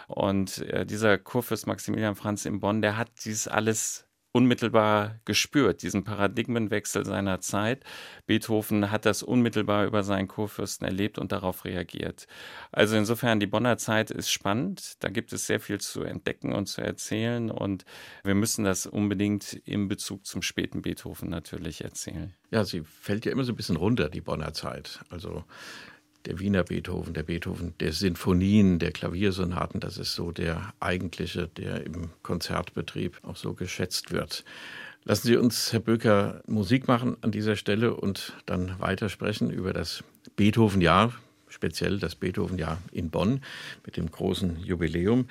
Und 0.07 0.59
äh, 0.59 0.85
dieser 0.85 1.17
Kurfürst 1.17 1.67
Maximilian 1.67 2.15
Franz 2.15 2.45
in 2.45 2.59
Bonn, 2.59 2.81
der 2.81 2.97
hat 2.97 3.09
dies 3.25 3.47
alles 3.47 4.07
unmittelbar 4.35 5.19
gespürt, 5.25 5.83
diesen 5.83 6.03
Paradigmenwechsel 6.03 7.05
seiner 7.05 7.39
Zeit. 7.39 7.83
Beethoven 8.25 8.89
hat 8.89 9.05
das 9.05 9.21
unmittelbar 9.21 9.85
über 9.85 10.01
seinen 10.01 10.27
Kurfürsten 10.27 10.87
erlebt 10.87 11.19
und 11.19 11.31
darauf 11.31 11.65
reagiert. 11.65 12.25
Also 12.71 12.95
insofern, 12.95 13.39
die 13.39 13.45
Bonner 13.45 13.77
Zeit 13.77 14.09
ist 14.09 14.31
spannend. 14.31 14.95
Da 15.03 15.09
gibt 15.09 15.33
es 15.33 15.45
sehr 15.45 15.59
viel 15.59 15.79
zu 15.79 16.01
entdecken 16.01 16.51
und 16.51 16.65
zu 16.65 16.81
erzählen. 16.81 17.51
Und 17.51 17.85
wir 18.23 18.33
müssen 18.33 18.65
das 18.65 18.87
unbedingt 18.87 19.61
im 19.65 19.87
Bezug 19.87 20.25
zum 20.25 20.41
späten 20.41 20.81
Beethoven 20.81 21.29
natürlich 21.29 21.83
erzählen. 21.83 22.33
Ja, 22.49 22.65
sie 22.65 22.81
fällt 22.81 23.25
ja 23.25 23.31
immer 23.31 23.43
so 23.43 23.53
ein 23.53 23.55
bisschen 23.55 23.77
runter, 23.77 24.09
die 24.09 24.21
Bonner 24.21 24.53
Zeit. 24.53 25.01
Also 25.11 25.43
der 26.25 26.39
Wiener 26.39 26.63
Beethoven, 26.63 27.13
der 27.13 27.23
Beethoven 27.23 27.73
der 27.79 27.91
Sinfonien, 27.91 28.79
der 28.79 28.91
Klaviersonaten, 28.91 29.79
das 29.79 29.97
ist 29.97 30.13
so 30.13 30.31
der 30.31 30.73
eigentliche, 30.79 31.47
der 31.47 31.85
im 31.85 32.09
Konzertbetrieb 32.21 33.19
auch 33.23 33.35
so 33.35 33.53
geschätzt 33.53 34.11
wird. 34.11 34.43
Lassen 35.05 35.27
Sie 35.27 35.35
uns, 35.35 35.73
Herr 35.73 35.81
Böker, 35.81 36.41
Musik 36.47 36.87
machen 36.87 37.17
an 37.21 37.31
dieser 37.31 37.57
Stelle 37.57 37.93
und 37.93 38.33
dann 38.45 38.79
weitersprechen 38.79 39.49
über 39.51 39.73
das 39.73 40.03
Beethoven-Jahr, 40.37 41.13
speziell 41.49 41.99
das 41.99 42.15
Beethoven-Jahr 42.15 42.81
in 42.93 43.09
Bonn 43.09 43.41
mit 43.85 43.97
dem 43.97 44.09
großen 44.09 44.61
Jubiläum. 44.61 45.27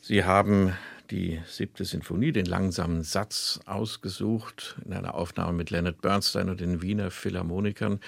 Sie 0.00 0.24
haben 0.24 0.74
die 1.10 1.40
siebte 1.46 1.84
Sinfonie, 1.84 2.32
den 2.32 2.46
langsamen 2.46 3.02
Satz 3.02 3.60
ausgesucht 3.64 4.76
in 4.84 4.92
einer 4.92 5.14
Aufnahme 5.14 5.52
mit 5.54 5.70
Leonard 5.70 6.02
Bernstein 6.02 6.50
und 6.50 6.60
den 6.60 6.82
Wiener 6.82 7.10
Philharmonikern. 7.10 8.00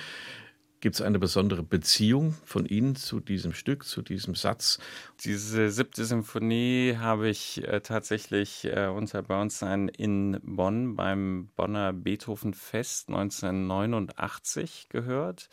Gibt 0.80 0.96
es 0.96 1.00
eine 1.00 1.18
besondere 1.18 1.62
Beziehung 1.62 2.34
von 2.44 2.66
Ihnen 2.66 2.96
zu 2.96 3.20
diesem 3.20 3.54
Stück, 3.54 3.84
zu 3.84 4.02
diesem 4.02 4.34
Satz? 4.34 4.78
Diese 5.24 5.70
siebte 5.70 6.04
Symphonie 6.04 6.96
habe 6.98 7.30
ich 7.30 7.66
äh, 7.66 7.80
tatsächlich 7.80 8.66
äh, 8.66 8.86
unter 8.86 9.22
Bernstein 9.22 9.88
in 9.88 10.38
Bonn 10.42 10.94
beim 10.94 11.48
Bonner 11.56 11.94
Beethovenfest 11.94 13.08
1989 13.08 14.88
gehört. 14.90 15.48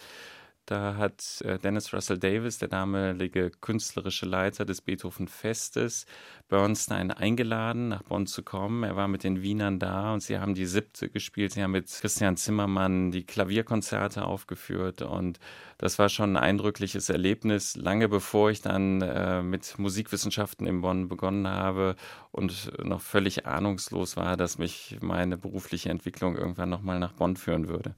Da 0.66 0.96
hat 0.96 1.42
äh, 1.42 1.60
Dennis 1.60 1.94
Russell 1.94 2.18
Davis, 2.18 2.58
der 2.58 2.70
damalige 2.70 3.52
künstlerische 3.52 4.26
Leiter 4.26 4.64
des 4.64 4.80
Beethoven 4.80 5.28
Festes, 5.28 6.06
Bernstein 6.48 7.12
eingeladen, 7.12 7.90
nach 7.90 8.04
Bonn 8.04 8.28
zu 8.28 8.44
kommen. 8.44 8.84
Er 8.84 8.96
war 8.96 9.10
mit 9.10 9.26
den 9.26 9.42
Wienern 9.42 9.78
da 9.80 10.14
und 10.14 10.22
sie 10.22 10.40
haben 10.40 10.54
die 10.56 10.66
siebte 10.66 11.10
gespielt. 11.10 11.52
Sie 11.52 11.62
haben 11.62 11.72
mit 11.72 11.90
Christian 11.90 12.38
Zimmermann 12.38 13.12
die 13.12 13.26
Klavierkonzerte 13.26 14.24
aufgeführt 14.24 15.02
und 15.02 15.38
das 15.80 16.00
war 16.00 16.08
schon 16.08 16.38
ein 16.38 16.44
eindrückliches 16.44 17.10
Erlebnis, 17.10 17.76
lange 17.76 18.08
bevor 18.08 18.50
ich 18.50 18.62
dann 18.62 19.02
äh, 19.02 19.44
mit 19.44 19.78
Musikwissenschaften 19.78 20.66
in 20.66 20.80
Bonn 20.80 21.10
begonnen 21.10 21.46
habe 21.46 21.98
und 22.32 22.72
noch 22.82 23.02
völlig 23.02 23.46
ahnungslos 23.46 24.16
war, 24.16 24.38
dass 24.38 24.58
mich 24.58 24.98
meine 25.02 25.38
berufliche 25.38 25.90
Entwicklung 25.90 26.38
irgendwann 26.38 26.70
nochmal 26.70 27.00
nach 27.00 27.12
Bonn 27.12 27.36
führen 27.36 27.68
würde. 27.68 27.96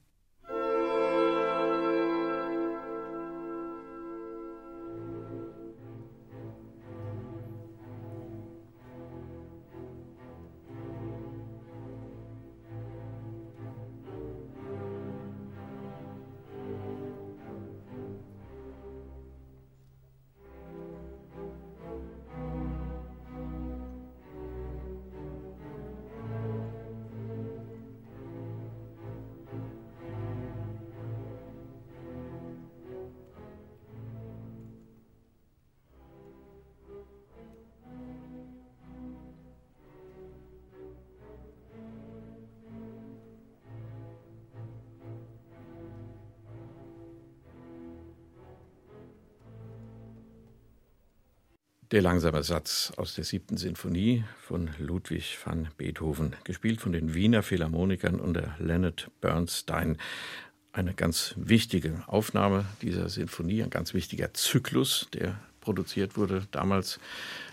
Der 51.96 52.02
langsame 52.02 52.44
Satz 52.44 52.92
aus 52.98 53.16
der 53.16 53.24
siebten 53.24 53.56
Sinfonie 53.56 54.26
von 54.42 54.70
Ludwig 54.80 55.38
van 55.46 55.70
Beethoven, 55.78 56.36
gespielt 56.44 56.82
von 56.82 56.92
den 56.92 57.14
Wiener 57.14 57.42
Philharmonikern 57.42 58.20
unter 58.20 58.54
Leonard 58.60 59.10
Bernstein. 59.22 59.98
Eine 60.74 60.94
ganz 60.94 61.36
wichtige 61.38 62.04
Aufnahme 62.08 62.66
dieser 62.82 63.08
Sinfonie, 63.08 63.64
ein 63.64 63.70
ganz 63.70 63.94
wichtiger 63.94 64.34
Zyklus, 64.34 65.08
der 65.14 65.40
produziert 65.62 66.18
wurde 66.18 66.46
damals 66.52 67.00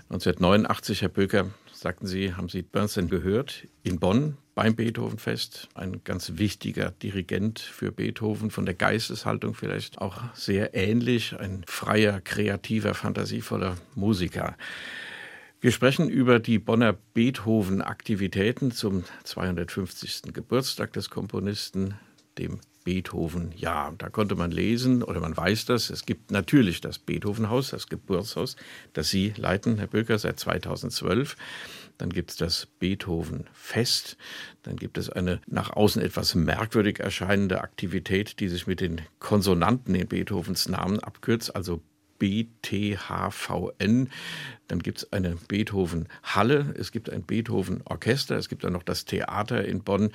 1989. 0.09 1.03
Herr 1.03 1.09
Böker, 1.09 1.49
sagten 1.83 2.07
Sie, 2.07 2.35
haben 2.35 2.49
Sie 2.49 2.63
Bernstein 2.63 3.09
gehört 3.09 3.67
in 3.83 3.99
Bonn 3.99 4.39
beim 4.55 4.77
Beethovenfest. 4.77 5.69
Ein 5.75 6.03
ganz 6.05 6.33
wichtiger 6.37 6.93
Dirigent 6.93 7.59
für 7.59 7.91
Beethoven, 7.91 8.51
von 8.51 8.65
der 8.65 8.75
Geisteshaltung 8.75 9.55
vielleicht 9.55 9.99
auch 9.99 10.23
sehr 10.33 10.75
ähnlich. 10.75 11.39
Ein 11.39 11.65
freier, 11.67 12.21
kreativer, 12.21 12.95
fantasievoller 12.95 13.77
Musiker. 13.95 14.57
Wir 15.61 15.73
sprechen 15.73 16.09
über 16.09 16.39
die 16.39 16.59
Bonner 16.59 16.93
Beethoven-Aktivitäten 17.15 18.71
zum 18.71 19.05
250. 19.25 20.33
Geburtstag 20.33 20.93
des 20.93 21.11
Komponisten, 21.11 21.95
dem 22.39 22.61
Beethoven, 22.85 23.53
ja, 23.57 23.93
da 23.99 24.09
konnte 24.09 24.35
man 24.35 24.51
lesen 24.51 25.03
oder 25.03 25.21
man 25.21 25.37
weiß 25.37 25.67
das. 25.67 25.91
Es 25.91 26.07
gibt 26.07 26.31
natürlich 26.31 26.81
das 26.81 26.99
Beethovenhaus, 26.99 27.71
das 27.71 27.89
Geburtshaus, 27.89 28.57
das 28.93 29.09
Sie 29.11 29.33
leiten, 29.37 29.79
Herr 29.79 29.87
Böker, 29.87 30.19
seit 30.19 30.39
2012. 30.41 31.37
Dann 31.99 32.11
gibt 32.11 32.31
es 32.31 32.37
das 32.37 32.67
Beethoven-Fest. 32.79 34.17
Dann 34.63 34.77
gibt 34.77 34.99
es 34.99 35.11
eine 35.11 35.41
nach 35.47 35.71
außen 35.71 36.03
etwas 36.03 36.35
merkwürdig 36.35 37.01
erscheinende 37.01 37.61
Aktivität, 37.61 38.41
die 38.41 38.49
sich 38.49 38.67
mit 38.67 38.81
den 38.81 39.03
Konsonanten 39.19 39.95
in 39.95 40.09
Beethovens 40.09 40.69
Namen 40.69 40.99
abkürzt, 41.01 41.55
also 41.55 41.81
BTHVN. 42.23 44.09
Dann 44.69 44.79
gibt 44.79 44.99
es 44.99 45.13
eine 45.13 45.37
Beethoven-Halle, 45.49 46.73
es 46.79 46.93
gibt 46.93 47.11
ein 47.11 47.25
Beethoven-Orchester, 47.25 48.37
es 48.37 48.49
gibt 48.49 48.63
dann 48.63 48.73
noch 48.73 48.85
das 48.85 49.05
Theater 49.05 49.65
in 49.65 49.83
Bonn. 49.83 50.13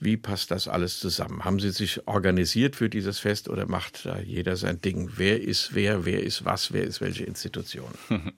Wie 0.00 0.16
passt 0.16 0.50
das 0.50 0.66
alles 0.66 0.98
zusammen? 0.98 1.44
Haben 1.44 1.60
Sie 1.60 1.70
sich 1.70 2.08
organisiert 2.08 2.74
für 2.74 2.88
dieses 2.88 3.18
Fest 3.18 3.50
oder 3.50 3.66
macht 3.66 4.06
da 4.06 4.18
jeder 4.18 4.56
sein 4.56 4.80
Ding? 4.80 5.10
Wer 5.16 5.42
ist 5.42 5.74
wer, 5.74 6.06
wer 6.06 6.22
ist 6.22 6.46
was, 6.46 6.72
wer 6.72 6.84
ist 6.84 7.02
welche 7.02 7.24
Institution? 7.24 7.90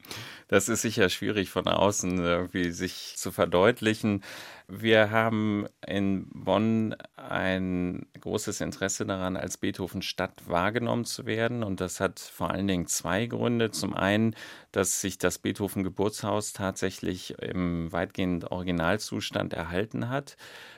Das 0.49 0.69
ist 0.69 0.83
sicher 0.83 1.09
schwierig 1.09 1.49
von 1.49 1.67
außen 1.67 2.19
irgendwie 2.19 2.71
sich 2.71 3.15
zu 3.17 3.33
verdeutlichen. 3.33 4.23
Wir 4.67 5.11
haben 5.11 5.67
in 5.87 6.27
Bonn 6.33 6.97
ein 7.17 8.07
großes 8.19 8.63
Interesse 8.63 9.05
daran, 9.05 9.37
als 9.37 9.59
Beethoven-Stadt 9.59 10.49
wahrgenommen 10.49 11.05
zu 11.05 11.27
werden. 11.27 11.63
Und 11.63 11.83
das 11.83 12.01
hat 12.01 12.19
vor 12.19 12.51
allen 12.51 12.67
Dingen 12.67 12.87
zwei 12.87 13.27
Gründe. 13.27 13.71
Zum 13.73 13.93
einen, 13.93 14.35
dass 14.73 15.03
sich 15.03 15.19
das 15.19 15.39
Beethoven-Geburtshaus 15.39 16.55
tatsächlich 16.55 17.39
im 17.41 17.93
weitgehend 17.93 18.51
Originalzustand 18.51 19.53
erhalten 19.53 20.09
hat 20.09 20.37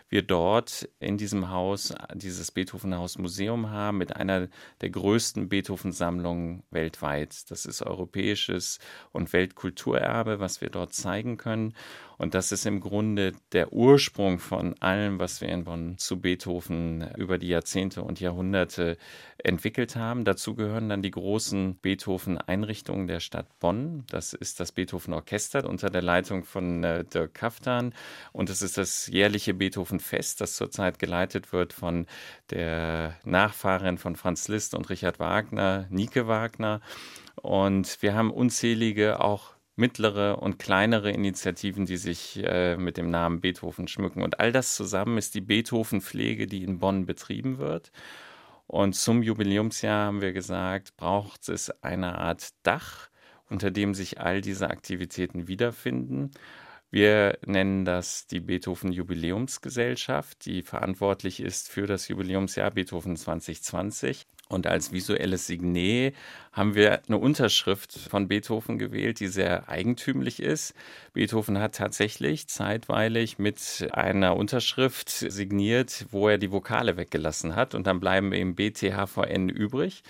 wir 0.08 0.22
dort 0.22 0.88
in 1.00 1.18
diesem 1.18 1.50
Haus 1.50 1.92
dieses 2.14 2.52
Beethoven-Haus 2.52 3.18
Museum 3.18 3.70
haben 3.70 3.98
mit 3.98 4.14
einer 4.14 4.48
der 4.80 4.90
größten 4.90 5.48
Beethoven-Sammlungen 5.48 6.62
weltweit. 6.70 7.50
Das 7.50 7.66
ist 7.66 7.82
europäisches 7.82 8.78
und 9.10 9.32
Weltkulturerbe, 9.32 10.38
was 10.38 10.60
wir 10.60 10.70
dort 10.70 10.92
zeigen 10.92 11.38
können. 11.38 11.74
Und 12.18 12.34
das 12.34 12.52
ist 12.52 12.66
im 12.66 12.80
Grunde 12.80 13.32
der 13.52 13.72
Ursprung 13.72 14.38
von 14.38 14.74
allem, 14.80 15.18
was 15.18 15.40
wir 15.40 15.48
in 15.48 15.64
Bonn 15.64 15.98
zu 15.98 16.20
Beethoven 16.20 17.10
über 17.16 17.38
die 17.38 17.48
Jahrzehnte 17.48 18.02
und 18.02 18.20
Jahrhunderte 18.20 18.96
entwickelt 19.42 19.96
haben. 19.96 20.24
Dazu 20.24 20.54
gehören 20.54 20.88
dann 20.88 21.02
die 21.02 21.10
großen 21.10 21.76
Beethoven-Einrichtungen 21.76 23.06
der 23.06 23.20
Stadt 23.20 23.58
Bonn. 23.60 24.04
Das 24.10 24.32
ist 24.32 24.60
das 24.60 24.72
Beethoven-Orchester 24.72 25.68
unter 25.68 25.90
der 25.90 26.02
Leitung 26.02 26.44
von 26.44 26.84
äh, 26.84 27.04
Dirk 27.04 27.34
Kaftan. 27.34 27.94
Und 28.32 28.50
es 28.50 28.62
ist 28.62 28.78
das 28.78 29.06
jährliche 29.08 29.54
Beethoven-Fest, 29.54 30.40
das 30.40 30.56
zurzeit 30.56 30.98
geleitet 30.98 31.52
wird 31.52 31.72
von 31.72 32.06
der 32.50 33.16
Nachfahrin 33.24 33.98
von 33.98 34.16
Franz 34.16 34.48
Liszt 34.48 34.74
und 34.74 34.88
Richard 34.88 35.18
Wagner, 35.18 35.86
Nike 35.90 36.26
Wagner. 36.26 36.80
Und 37.36 38.00
wir 38.00 38.14
haben 38.14 38.30
unzählige 38.30 39.20
auch 39.20 39.55
mittlere 39.76 40.42
und 40.42 40.58
kleinere 40.58 41.10
Initiativen, 41.10 41.86
die 41.86 41.98
sich 41.98 42.42
äh, 42.42 42.76
mit 42.76 42.96
dem 42.96 43.10
Namen 43.10 43.40
Beethoven 43.40 43.88
schmücken. 43.88 44.22
Und 44.22 44.40
all 44.40 44.50
das 44.50 44.74
zusammen 44.74 45.18
ist 45.18 45.34
die 45.34 45.42
Beethoven-Pflege, 45.42 46.46
die 46.46 46.64
in 46.64 46.78
Bonn 46.78 47.06
betrieben 47.06 47.58
wird. 47.58 47.92
Und 48.66 48.94
zum 48.94 49.22
Jubiläumsjahr 49.22 50.06
haben 50.06 50.20
wir 50.22 50.32
gesagt, 50.32 50.96
braucht 50.96 51.48
es 51.48 51.70
eine 51.82 52.18
Art 52.18 52.48
Dach, 52.62 53.10
unter 53.48 53.70
dem 53.70 53.94
sich 53.94 54.20
all 54.20 54.40
diese 54.40 54.70
Aktivitäten 54.70 55.46
wiederfinden. 55.46 56.32
Wir 56.90 57.38
nennen 57.44 57.84
das 57.84 58.26
die 58.26 58.40
Beethoven 58.40 58.92
Jubiläumsgesellschaft, 58.92 60.46
die 60.46 60.62
verantwortlich 60.62 61.40
ist 61.40 61.68
für 61.68 61.86
das 61.86 62.08
Jubiläumsjahr 62.08 62.70
Beethoven 62.70 63.16
2020. 63.16 64.26
Und 64.48 64.66
als 64.66 64.92
visuelles 64.92 65.46
Signet 65.46 66.14
haben 66.52 66.74
wir 66.74 67.02
eine 67.06 67.18
Unterschrift 67.18 67.92
von 67.92 68.28
Beethoven 68.28 68.78
gewählt, 68.78 69.18
die 69.18 69.26
sehr 69.26 69.68
eigentümlich 69.68 70.40
ist. 70.40 70.72
Beethoven 71.12 71.58
hat 71.58 71.74
tatsächlich 71.74 72.46
zeitweilig 72.46 73.38
mit 73.38 73.88
einer 73.92 74.36
Unterschrift 74.36 75.10
signiert, 75.10 76.06
wo 76.12 76.28
er 76.28 76.38
die 76.38 76.52
Vokale 76.52 76.96
weggelassen 76.96 77.56
hat. 77.56 77.74
Und 77.74 77.88
dann 77.88 77.98
bleiben 77.98 78.32
eben 78.32 78.54
BTHVN 78.54 79.48
übrig. 79.48 80.02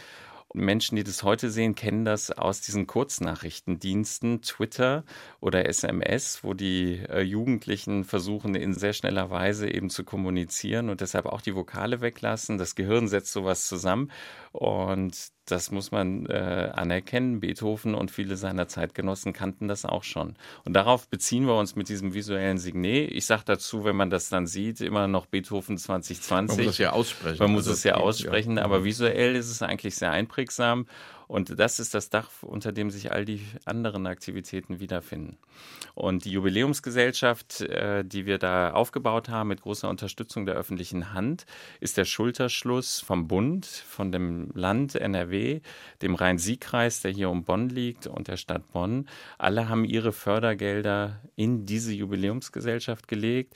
Menschen, 0.57 0.97
die 0.97 1.05
das 1.05 1.23
heute 1.23 1.51
sehen, 1.51 1.75
kennen 1.75 2.05
das 2.05 2.31
aus 2.31 2.61
diesen 2.61 2.87
Kurznachrichtendiensten, 2.87 4.43
Twitter 4.43 5.05
oder 5.41 5.67
SMS, 5.67 6.43
wo 6.43 6.55
die 6.55 7.03
äh, 7.09 7.21
Jugendlichen 7.21 8.05
versuchen, 8.05 8.55
in 8.55 8.75
sehr 8.75 8.93
schneller 8.93 9.31
Weise 9.31 9.71
eben 9.71 9.91
zu 9.91 10.05
kommunizieren 10.05 10.89
und 10.89 11.01
deshalb 11.01 11.27
auch 11.27 11.41
die 11.41 11.55
Vokale 11.55 12.01
weglassen. 12.01 12.59
Das 12.59 12.75
Gehirn 12.75 13.09
setzt 13.09 13.33
sowas 13.33 13.69
zusammen 13.69 14.11
und 14.53 15.36
das 15.47 15.71
muss 15.71 15.91
man 15.91 16.27
äh, 16.27 16.71
anerkennen. 16.75 17.41
Beethoven 17.41 17.95
und 17.95 18.11
viele 18.11 18.37
seiner 18.37 18.69
Zeitgenossen 18.69 19.33
kannten 19.33 19.69
das 19.69 19.85
auch 19.85 20.03
schon. 20.03 20.35
Und 20.65 20.75
darauf 20.75 21.09
beziehen 21.09 21.47
wir 21.47 21.57
uns 21.57 21.77
mit 21.77 21.89
diesem 21.89 22.15
visuellen 22.15 22.59
Signet. 22.59 23.11
Ich 23.13 23.27
sage 23.27 23.43
dazu, 23.47 23.85
wenn 23.85 23.97
man 23.97 24.11
das 24.11 24.29
dann 24.29 24.47
sieht, 24.47 24.81
immer 24.81 25.09
noch 25.09 25.27
Beethoven 25.27 25.79
2020. 25.79 26.57
Man 26.59 26.65
muss 26.65 26.75
es 26.75 26.79
ja 26.79 26.93
aussprechen. 26.93 27.39
Man 27.39 27.53
muss 27.53 27.67
also, 27.67 27.73
es 27.73 27.85
ja 27.85 27.95
aussprechen, 27.95 28.57
ja. 28.57 28.65
aber 28.65 28.85
visuell 28.85 29.37
ist 29.37 29.51
es 29.51 29.63
eigentlich 29.63 29.97
sehr 29.97 30.11
einprägsam. 30.11 30.87
Und 31.29 31.59
das 31.59 31.81
ist 31.81 31.95
das 31.95 32.11
Dach, 32.11 32.31
unter 32.43 32.73
dem 32.73 32.91
sich 32.91 33.13
all 33.13 33.25
die 33.25 33.41
anderen 33.65 34.07
Aktivitäten 34.07 34.81
wiederfinden. 34.81 35.39
Und 35.95 36.25
die 36.25 36.31
Jubiläumsgesellschaft, 36.31 37.63
äh, 37.63 38.05
die 38.05 38.27
wir 38.27 38.39
da 38.39 38.73
aufgebaut 38.73 39.29
haben 39.29 39.49
mit 39.49 39.63
großer 39.63 39.89
Unterstützung 39.89 40.47
der 40.47 40.55
öffentlichen 40.55 41.13
Hand, 41.13 41.47
ist 41.81 41.97
der 41.97 42.05
Schulterschluss 42.05 43.01
vom 43.01 43.29
Bund, 43.29 43.67
von 43.67 44.13
dem 44.13 44.51
Land 44.55 44.95
NRW, 44.95 45.61
dem 46.03 46.15
Rhein-Sieg-Kreis, 46.15 47.03
der 47.03 47.11
hier 47.11 47.31
um 47.31 47.45
Bonn 47.45 47.69
liegt, 47.69 48.07
und 48.07 48.29
der 48.29 48.37
Stadt 48.37 48.71
Bonn. 48.73 49.09
Alle 49.39 49.69
haben 49.69 49.85
ihre 49.85 50.13
Fördergelder 50.13 51.21
in 51.35 51.67
diese 51.67 51.93
Jubiläumsgesellschaft 51.93 53.09
gelegt. 53.09 53.55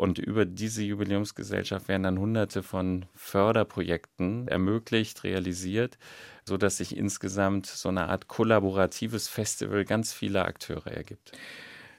Und 0.00 0.18
über 0.18 0.46
diese 0.46 0.82
Jubiläumsgesellschaft 0.82 1.88
werden 1.88 2.04
dann 2.04 2.18
hunderte 2.18 2.62
von 2.62 3.04
Förderprojekten 3.14 4.48
ermöglicht, 4.48 5.24
realisiert, 5.24 5.98
sodass 6.46 6.78
sich 6.78 6.96
insgesamt 6.96 7.66
so 7.66 7.90
eine 7.90 8.08
Art 8.08 8.26
kollaboratives 8.26 9.28
Festival 9.28 9.84
ganz 9.84 10.14
vieler 10.14 10.46
Akteure 10.46 10.86
ergibt. 10.86 11.32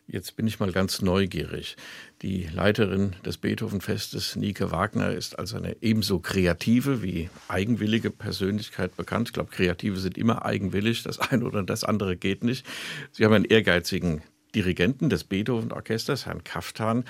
Jetzt 0.08 0.36
bin 0.36 0.48
ich 0.48 0.60
mal 0.60 0.72
ganz 0.72 1.04
neugierig. 1.04 1.76
Die 2.24 2.46
Leiterin 2.52 3.18
des 3.24 3.38
Beethoven-Festes, 3.38 4.36
Nike 4.36 4.72
Wagner, 4.72 5.12
ist 5.12 5.38
als 5.38 5.54
eine 5.54 5.78
ebenso 5.84 6.18
kreative 6.18 7.04
wie 7.04 7.30
eigenwillige 7.50 8.10
Persönlichkeit 8.10 8.98
bekannt. 8.98 9.30
Ich 9.30 9.34
glaube, 9.34 9.52
Kreative 9.52 10.00
sind 10.00 10.18
immer 10.18 10.44
eigenwillig. 10.44 11.04
Das 11.04 11.20
eine 11.20 11.46
oder 11.46 11.62
das 11.62 11.84
andere 11.84 12.18
geht 12.18 12.44
nicht. 12.44 12.66
Sie 13.12 13.24
haben 13.24 13.34
einen 13.34 13.46
ehrgeizigen 13.46 14.24
Dirigenten 14.56 15.10
des 15.10 15.24
Beethoven-Orchesters, 15.24 16.26
Herrn 16.26 16.44
Kaftan, 16.44 17.06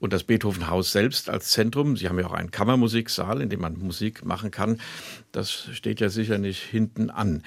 und 0.00 0.12
das 0.12 0.24
Beethoven-Haus 0.24 0.90
selbst 0.90 1.30
als 1.30 1.50
Zentrum. 1.50 1.96
Sie 1.96 2.08
haben 2.08 2.18
ja 2.18 2.26
auch 2.26 2.32
einen 2.32 2.50
Kammermusiksaal, 2.50 3.40
in 3.40 3.50
dem 3.50 3.60
man 3.60 3.78
Musik 3.78 4.24
machen 4.24 4.50
kann. 4.50 4.80
Das 5.30 5.68
steht 5.72 6.00
ja 6.00 6.08
sicher 6.08 6.38
nicht 6.38 6.62
hinten 6.62 7.10
an. 7.10 7.44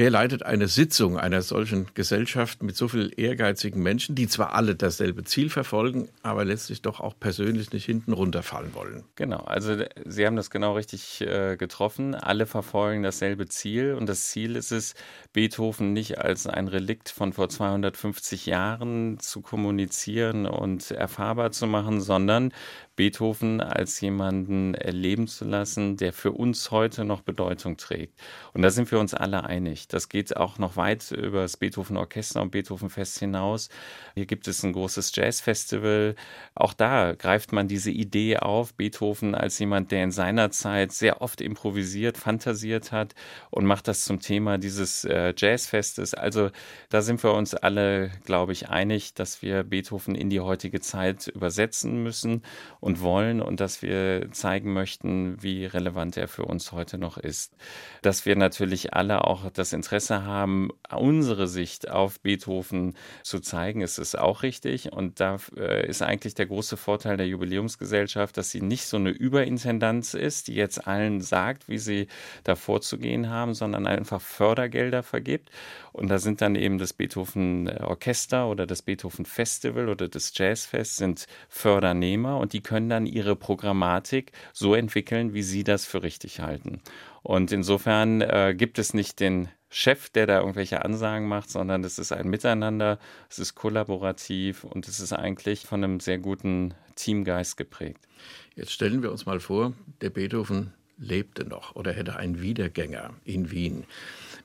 Wer 0.00 0.08
leitet 0.08 0.44
eine 0.44 0.66
Sitzung 0.66 1.18
einer 1.18 1.42
solchen 1.42 1.88
Gesellschaft 1.92 2.62
mit 2.62 2.74
so 2.74 2.88
vielen 2.88 3.10
ehrgeizigen 3.10 3.82
Menschen, 3.82 4.14
die 4.14 4.28
zwar 4.28 4.54
alle 4.54 4.74
dasselbe 4.74 5.24
Ziel 5.24 5.50
verfolgen, 5.50 6.08
aber 6.22 6.46
letztlich 6.46 6.80
doch 6.80 7.00
auch 7.00 7.12
persönlich 7.20 7.70
nicht 7.74 7.84
hinten 7.84 8.14
runterfallen 8.14 8.72
wollen? 8.72 9.04
Genau, 9.16 9.40
also 9.40 9.76
Sie 10.06 10.24
haben 10.24 10.36
das 10.36 10.48
genau 10.48 10.72
richtig 10.72 11.20
äh, 11.20 11.58
getroffen. 11.58 12.14
Alle 12.14 12.46
verfolgen 12.46 13.02
dasselbe 13.02 13.46
Ziel 13.48 13.92
und 13.92 14.08
das 14.08 14.28
Ziel 14.30 14.56
ist 14.56 14.72
es, 14.72 14.94
Beethoven 15.34 15.92
nicht 15.92 16.16
als 16.16 16.46
ein 16.46 16.68
Relikt 16.68 17.10
von 17.10 17.34
vor 17.34 17.50
250 17.50 18.46
Jahren 18.46 19.18
zu 19.20 19.42
kommunizieren 19.42 20.46
und 20.46 20.92
erfahrbar 20.92 21.52
zu 21.52 21.66
machen, 21.66 22.00
sondern 22.00 22.54
Beethoven 23.00 23.62
als 23.62 23.98
jemanden 24.02 24.74
erleben 24.74 25.26
zu 25.26 25.46
lassen, 25.46 25.96
der 25.96 26.12
für 26.12 26.32
uns 26.32 26.70
heute 26.70 27.06
noch 27.06 27.22
Bedeutung 27.22 27.78
trägt. 27.78 28.20
Und 28.52 28.60
da 28.60 28.68
sind 28.68 28.92
wir 28.92 29.00
uns 29.00 29.14
alle 29.14 29.42
einig. 29.44 29.88
Das 29.88 30.10
geht 30.10 30.36
auch 30.36 30.58
noch 30.58 30.76
weit 30.76 31.10
über 31.10 31.40
das 31.40 31.56
Beethoven 31.56 31.96
Orchester 31.96 32.42
und 32.42 32.50
Beethoven 32.50 32.90
Fest 32.90 33.18
hinaus. 33.18 33.70
Hier 34.14 34.26
gibt 34.26 34.46
es 34.48 34.62
ein 34.64 34.74
großes 34.74 35.16
Jazzfestival. 35.16 36.14
Auch 36.54 36.74
da 36.74 37.14
greift 37.14 37.52
man 37.52 37.68
diese 37.68 37.90
Idee 37.90 38.36
auf, 38.36 38.74
Beethoven 38.74 39.34
als 39.34 39.58
jemand, 39.58 39.92
der 39.92 40.04
in 40.04 40.12
seiner 40.12 40.50
Zeit 40.50 40.92
sehr 40.92 41.22
oft 41.22 41.40
improvisiert, 41.40 42.18
fantasiert 42.18 42.92
hat 42.92 43.14
und 43.48 43.64
macht 43.64 43.88
das 43.88 44.04
zum 44.04 44.20
Thema 44.20 44.58
dieses 44.58 45.06
äh, 45.06 45.32
Jazzfestes. 45.34 46.12
Also 46.12 46.50
da 46.90 47.00
sind 47.00 47.24
wir 47.24 47.32
uns 47.32 47.54
alle, 47.54 48.10
glaube 48.26 48.52
ich, 48.52 48.68
einig, 48.68 49.14
dass 49.14 49.40
wir 49.40 49.62
Beethoven 49.62 50.14
in 50.14 50.28
die 50.28 50.40
heutige 50.40 50.80
Zeit 50.80 51.28
übersetzen 51.28 52.02
müssen 52.02 52.42
und 52.78 52.89
und 52.90 53.00
wollen 53.02 53.40
und 53.40 53.60
dass 53.60 53.82
wir 53.82 54.32
zeigen 54.32 54.72
möchten, 54.72 55.40
wie 55.40 55.64
relevant 55.64 56.16
er 56.16 56.26
für 56.26 56.44
uns 56.44 56.72
heute 56.72 56.98
noch 56.98 57.18
ist. 57.18 57.54
Dass 58.02 58.26
wir 58.26 58.34
natürlich 58.34 58.94
alle 58.94 59.24
auch 59.24 59.48
das 59.50 59.72
Interesse 59.72 60.24
haben, 60.24 60.70
unsere 60.90 61.46
Sicht 61.46 61.88
auf 61.88 62.18
Beethoven 62.18 62.96
zu 63.22 63.38
zeigen, 63.38 63.80
ist 63.80 63.98
es 63.98 64.16
auch 64.16 64.42
richtig. 64.42 64.92
Und 64.92 65.20
da 65.20 65.36
äh, 65.56 65.86
ist 65.86 66.02
eigentlich 66.02 66.34
der 66.34 66.46
große 66.46 66.76
Vorteil 66.76 67.16
der 67.16 67.28
Jubiläumsgesellschaft, 67.28 68.36
dass 68.36 68.50
sie 68.50 68.60
nicht 68.60 68.86
so 68.86 68.96
eine 68.96 69.10
Überintendanz 69.10 70.14
ist, 70.14 70.48
die 70.48 70.54
jetzt 70.54 70.88
allen 70.88 71.20
sagt, 71.20 71.68
wie 71.68 71.78
sie 71.78 72.08
da 72.42 72.56
vorzugehen 72.56 73.30
haben, 73.30 73.54
sondern 73.54 73.86
einfach 73.86 74.20
Fördergelder 74.20 75.04
vergibt. 75.04 75.50
Und 75.92 76.08
da 76.08 76.18
sind 76.18 76.40
dann 76.40 76.56
eben 76.56 76.78
das 76.78 76.92
Beethoven 76.92 77.68
Orchester 77.78 78.48
oder 78.48 78.66
das 78.66 78.82
Beethoven 78.82 79.26
Festival 79.26 79.88
oder 79.88 80.08
das 80.08 80.32
Jazzfest 80.34 80.96
sind 80.96 81.26
Fördernehmer 81.48 82.38
und 82.38 82.52
die 82.52 82.62
können 82.62 82.79
können 82.80 82.88
dann 82.88 83.04
ihre 83.04 83.36
Programmatik 83.36 84.32
so 84.54 84.74
entwickeln, 84.74 85.34
wie 85.34 85.42
sie 85.42 85.64
das 85.64 85.84
für 85.84 86.02
richtig 86.02 86.40
halten. 86.40 86.80
Und 87.22 87.52
insofern 87.52 88.22
äh, 88.22 88.54
gibt 88.56 88.78
es 88.78 88.94
nicht 88.94 89.20
den 89.20 89.48
Chef, 89.68 90.08
der 90.08 90.26
da 90.26 90.40
irgendwelche 90.40 90.82
Ansagen 90.82 91.28
macht, 91.28 91.50
sondern 91.50 91.84
es 91.84 91.98
ist 91.98 92.10
ein 92.10 92.28
Miteinander, 92.28 92.98
es 93.28 93.38
ist 93.38 93.54
kollaborativ 93.54 94.64
und 94.64 94.88
es 94.88 94.98
ist 94.98 95.12
eigentlich 95.12 95.66
von 95.66 95.84
einem 95.84 96.00
sehr 96.00 96.16
guten 96.16 96.72
Teamgeist 96.94 97.58
geprägt. 97.58 98.08
Jetzt 98.56 98.72
stellen 98.72 99.02
wir 99.02 99.12
uns 99.12 99.26
mal 99.26 99.40
vor, 99.40 99.74
der 100.00 100.08
Beethoven 100.08 100.72
lebte 100.96 101.44
noch 101.44 101.76
oder 101.76 101.92
hätte 101.92 102.16
einen 102.16 102.40
Wiedergänger 102.40 103.10
in 103.24 103.50
Wien. 103.50 103.84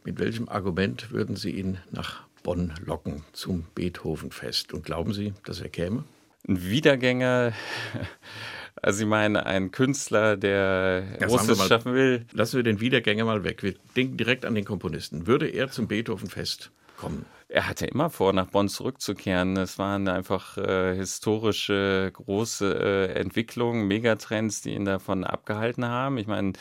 Mit 0.04 0.20
welchem 0.20 0.50
Argument 0.50 1.12
würden 1.12 1.38
Sie 1.38 1.51
ihn 1.51 1.77
nach 1.92 2.24
Bonn 2.44 2.74
locken 2.86 3.24
zum 3.32 3.65
Beethovenfest? 3.75 4.74
Und 4.74 4.84
glauben 4.84 5.13
Sie, 5.13 5.34
dass 5.46 5.62
er 5.62 5.70
käme? 5.70 6.04
Ein 6.48 6.64
Wiedergänger. 6.64 7.54
Also 8.82 9.04
ich 9.04 9.10
meine, 9.10 9.48
ein 9.48 9.72
Künstler, 9.72 10.38
der 10.38 11.04
ja, 11.20 11.25
Großes 11.25 11.58
mal, 11.58 11.68
schaffen 11.68 11.96
will. 11.96 12.25
Lassen 12.34 12.58
wir 12.58 12.64
den 12.64 12.82
Wiedergänger 12.82 13.25
mal 13.25 13.44
weg. 13.44 13.64
Wir 13.64 13.74
denken 13.96 14.18
direkt 14.18 14.46
an 14.46 14.53
den 14.53 14.66
Komponisten. 14.66 15.25
Würde 15.25 15.48
er 15.48 15.72
zum 15.72 15.88
Beethovenfest 15.88 16.72
kommen? 16.98 17.25
Er 17.48 17.68
hatte 17.70 17.86
immer 17.86 18.10
vor, 18.10 18.34
nach 18.34 18.48
Bonn 18.48 18.70
zurückzukehren. 18.70 19.55
Es 19.58 19.77
waren 19.77 20.08
einfach 20.08 20.58
äh, 20.58 20.96
historische 20.96 22.10
große 22.12 22.74
äh, 23.14 23.20
Entwicklungen, 23.20 23.88
Megatrends, 23.88 24.64
die 24.64 24.74
ihn 24.74 24.86
davon 24.86 25.24
abgehalten 25.24 25.86
haben. 25.86 26.18
Ich 26.18 26.25
meine, 26.25 26.53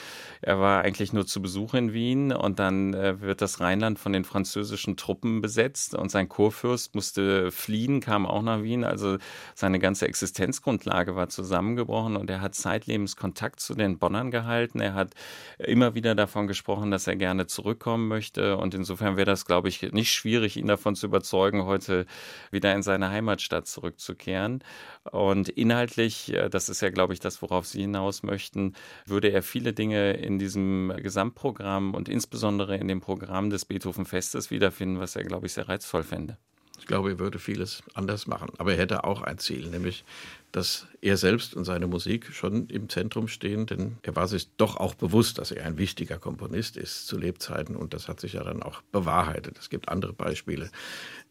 er 0.42 0.60
war 0.60 0.82
eigentlich 0.82 1.14
nur 1.14 1.26
zu 1.26 1.40
Besuch 1.40 1.72
in 1.72 1.94
Wien 1.94 2.32
und 2.32 2.58
dann 2.58 2.92
äh, 2.92 3.18
wird 3.22 3.40
das 3.40 3.60
Rheinland 3.60 3.98
von 3.98 4.12
den 4.12 4.24
französischen 4.24 4.98
Truppen 4.98 5.40
besetzt 5.40 5.94
und 5.94 6.10
sein 6.10 6.28
Kurfürst 6.28 6.94
musste 6.94 7.50
fliehen, 7.50 8.00
kam 8.00 8.26
auch 8.26 8.42
nach 8.42 8.62
Wien. 8.62 8.84
Also 8.84 9.16
seine 9.54 9.78
ganze 9.78 10.06
Existenzgrundlage 10.06 11.16
war 11.16 11.30
zusammengebrochen 11.30 12.14
und 12.16 12.28
er 12.28 12.42
hat 12.42 12.54
zeitlebens 12.54 13.16
Kontakt 13.16 13.60
zu 13.60 13.74
den 13.74 13.98
Bonnern 13.98 14.30
gehalten. 14.30 14.80
Er 14.80 14.92
hat 14.92 15.14
immer 15.56 15.94
wieder 15.94 16.14
davon 16.14 16.46
gesprochen, 16.46 16.90
dass 16.90 17.06
er 17.06 17.16
gerne 17.16 17.46
zurückkommen 17.46 18.06
möchte 18.06 18.58
und 18.58 18.74
insofern 18.74 19.16
wäre 19.16 19.24
das, 19.24 19.46
glaube 19.46 19.70
ich, 19.70 19.80
nicht 19.92 20.12
schwierig, 20.12 20.58
ihn 20.58 20.73
davon 20.74 20.94
zu 20.94 21.06
überzeugen, 21.06 21.64
heute 21.64 22.06
wieder 22.50 22.74
in 22.74 22.82
seine 22.82 23.10
Heimatstadt 23.10 23.66
zurückzukehren. 23.66 24.62
Und 25.10 25.48
inhaltlich, 25.48 26.32
äh, 26.32 26.48
das 26.50 26.68
ist 26.68 26.80
ja, 26.80 26.90
glaube 26.90 27.12
ich, 27.12 27.20
das, 27.20 27.42
worauf 27.42 27.66
Sie 27.66 27.80
hinaus 27.82 28.22
möchten, 28.22 28.74
würde 29.06 29.28
er 29.30 29.42
viele 29.42 29.72
Dinge 29.72 30.12
in 30.12 30.38
diesem 30.38 30.92
Gesamtprogramm 30.96 31.94
und 31.94 32.08
insbesondere 32.08 32.76
in 32.76 32.88
dem 32.88 33.00
Programm 33.00 33.50
des 33.50 33.64
Beethoven-Festes 33.64 34.50
wiederfinden, 34.50 35.00
was 35.00 35.16
er, 35.16 35.24
glaube 35.24 35.46
ich, 35.46 35.52
sehr 35.52 35.68
reizvoll 35.68 36.02
fände. 36.02 36.36
Ich 36.78 36.86
glaube, 36.86 37.10
er 37.10 37.18
würde 37.18 37.38
vieles 37.38 37.82
anders 37.94 38.26
machen. 38.26 38.50
Aber 38.58 38.72
er 38.72 38.78
hätte 38.78 39.04
auch 39.04 39.22
ein 39.22 39.38
Ziel, 39.38 39.68
nämlich, 39.68 40.04
dass 40.52 40.86
er 41.00 41.16
selbst 41.16 41.54
und 41.54 41.64
seine 41.64 41.86
Musik 41.86 42.32
schon 42.32 42.68
im 42.68 42.88
Zentrum 42.88 43.26
stehen, 43.26 43.66
denn 43.66 43.96
er 44.02 44.14
war 44.14 44.28
sich 44.28 44.48
doch 44.56 44.76
auch 44.76 44.94
bewusst, 44.94 45.38
dass 45.38 45.50
er 45.50 45.64
ein 45.64 45.78
wichtiger 45.78 46.18
Komponist 46.18 46.76
ist 46.76 47.06
zu 47.06 47.18
Lebzeiten 47.18 47.74
und 47.74 47.94
das 47.94 48.06
hat 48.06 48.20
sich 48.20 48.34
ja 48.34 48.44
dann 48.44 48.62
auch 48.62 48.82
bewahrheitet. 48.92 49.58
Es 49.58 49.68
gibt 49.68 49.88
andere 49.88 50.12
Beispiele, 50.12 50.70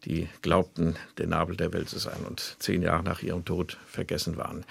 die 0.05 0.27
glaubten, 0.41 0.95
der 1.17 1.27
Nabel 1.27 1.55
der 1.55 1.71
Welt 1.71 1.87
zu 1.87 1.99
sein 1.99 2.25
und 2.27 2.57
zehn 2.59 2.81
Jahre 2.81 3.03
nach 3.03 3.21
ihrem 3.21 3.45
Tod 3.45 3.77
vergessen 3.85 4.37
waren. 4.37 4.65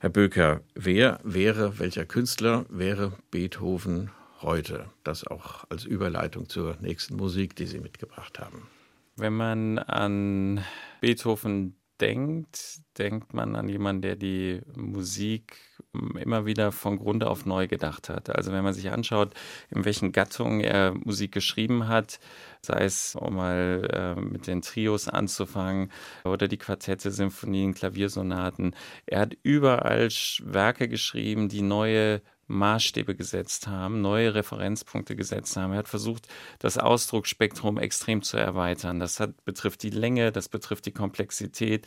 Herr 0.00 0.10
Böker, 0.10 0.60
wer 0.74 1.18
wäre, 1.24 1.78
welcher 1.78 2.04
Künstler 2.04 2.64
wäre 2.68 3.12
Beethoven 3.30 4.10
heute? 4.40 4.86
Das 5.02 5.26
auch 5.26 5.64
als 5.68 5.84
Überleitung 5.84 6.48
zur 6.48 6.76
nächsten 6.80 7.16
Musik, 7.16 7.56
die 7.56 7.66
Sie 7.66 7.80
mitgebracht 7.80 8.38
haben. 8.38 8.68
Wenn 9.16 9.34
man 9.34 9.78
an 9.78 10.62
Beethoven 11.00 11.76
denkt, 12.00 12.82
denkt 12.98 13.32
man 13.32 13.56
an 13.56 13.68
jemanden, 13.68 14.02
der 14.02 14.16
die 14.16 14.60
Musik 14.76 15.56
immer 16.18 16.44
wieder 16.44 16.72
von 16.72 16.98
Grunde 16.98 17.28
auf 17.30 17.46
neu 17.46 17.66
gedacht 17.66 18.10
hat. 18.10 18.28
Also 18.28 18.52
wenn 18.52 18.62
man 18.62 18.74
sich 18.74 18.90
anschaut, 18.90 19.32
in 19.70 19.86
welchen 19.86 20.12
Gattungen 20.12 20.60
er 20.60 20.92
Musik 20.92 21.32
geschrieben 21.32 21.88
hat, 21.88 22.20
sei 22.60 22.84
es, 22.84 23.14
um 23.16 23.36
mal 23.36 23.88
äh, 23.90 24.20
mit 24.20 24.46
den 24.46 24.60
Trios 24.60 25.08
anzufangen 25.08 25.90
oder 26.24 26.48
die 26.48 26.58
Quartette, 26.58 27.10
Symphonien, 27.10 27.72
Klaviersonaten, 27.72 28.74
er 29.06 29.20
hat 29.20 29.36
überall 29.42 30.08
Werke 30.42 30.88
geschrieben, 30.88 31.48
die 31.48 31.62
neue 31.62 32.20
Maßstäbe 32.48 33.14
gesetzt 33.14 33.66
haben, 33.66 34.00
neue 34.00 34.34
Referenzpunkte 34.34 35.16
gesetzt 35.16 35.56
haben. 35.56 35.72
Er 35.72 35.78
hat 35.78 35.88
versucht, 35.88 36.28
das 36.58 36.78
Ausdrucksspektrum 36.78 37.78
extrem 37.78 38.22
zu 38.22 38.36
erweitern. 38.36 39.00
Das 39.00 39.20
hat, 39.20 39.44
betrifft 39.44 39.82
die 39.82 39.90
Länge, 39.90 40.32
das 40.32 40.48
betrifft 40.48 40.86
die 40.86 40.92
Komplexität 40.92 41.86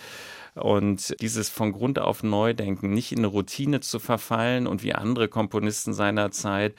und 0.56 1.15
dieses 1.22 1.50
von 1.50 1.72
Grund 1.72 2.00
auf 2.00 2.24
Neudenken, 2.24 2.91
nicht 2.93 3.12
in 3.12 3.19
eine 3.19 3.28
Routine 3.28 3.80
zu 3.80 4.00
verfallen 4.00 4.67
und 4.67 4.84
wie 4.84 4.93
andere 4.93 5.28
Komponisten 5.30 5.93
seiner 5.93 6.32
Zeit 6.32 6.76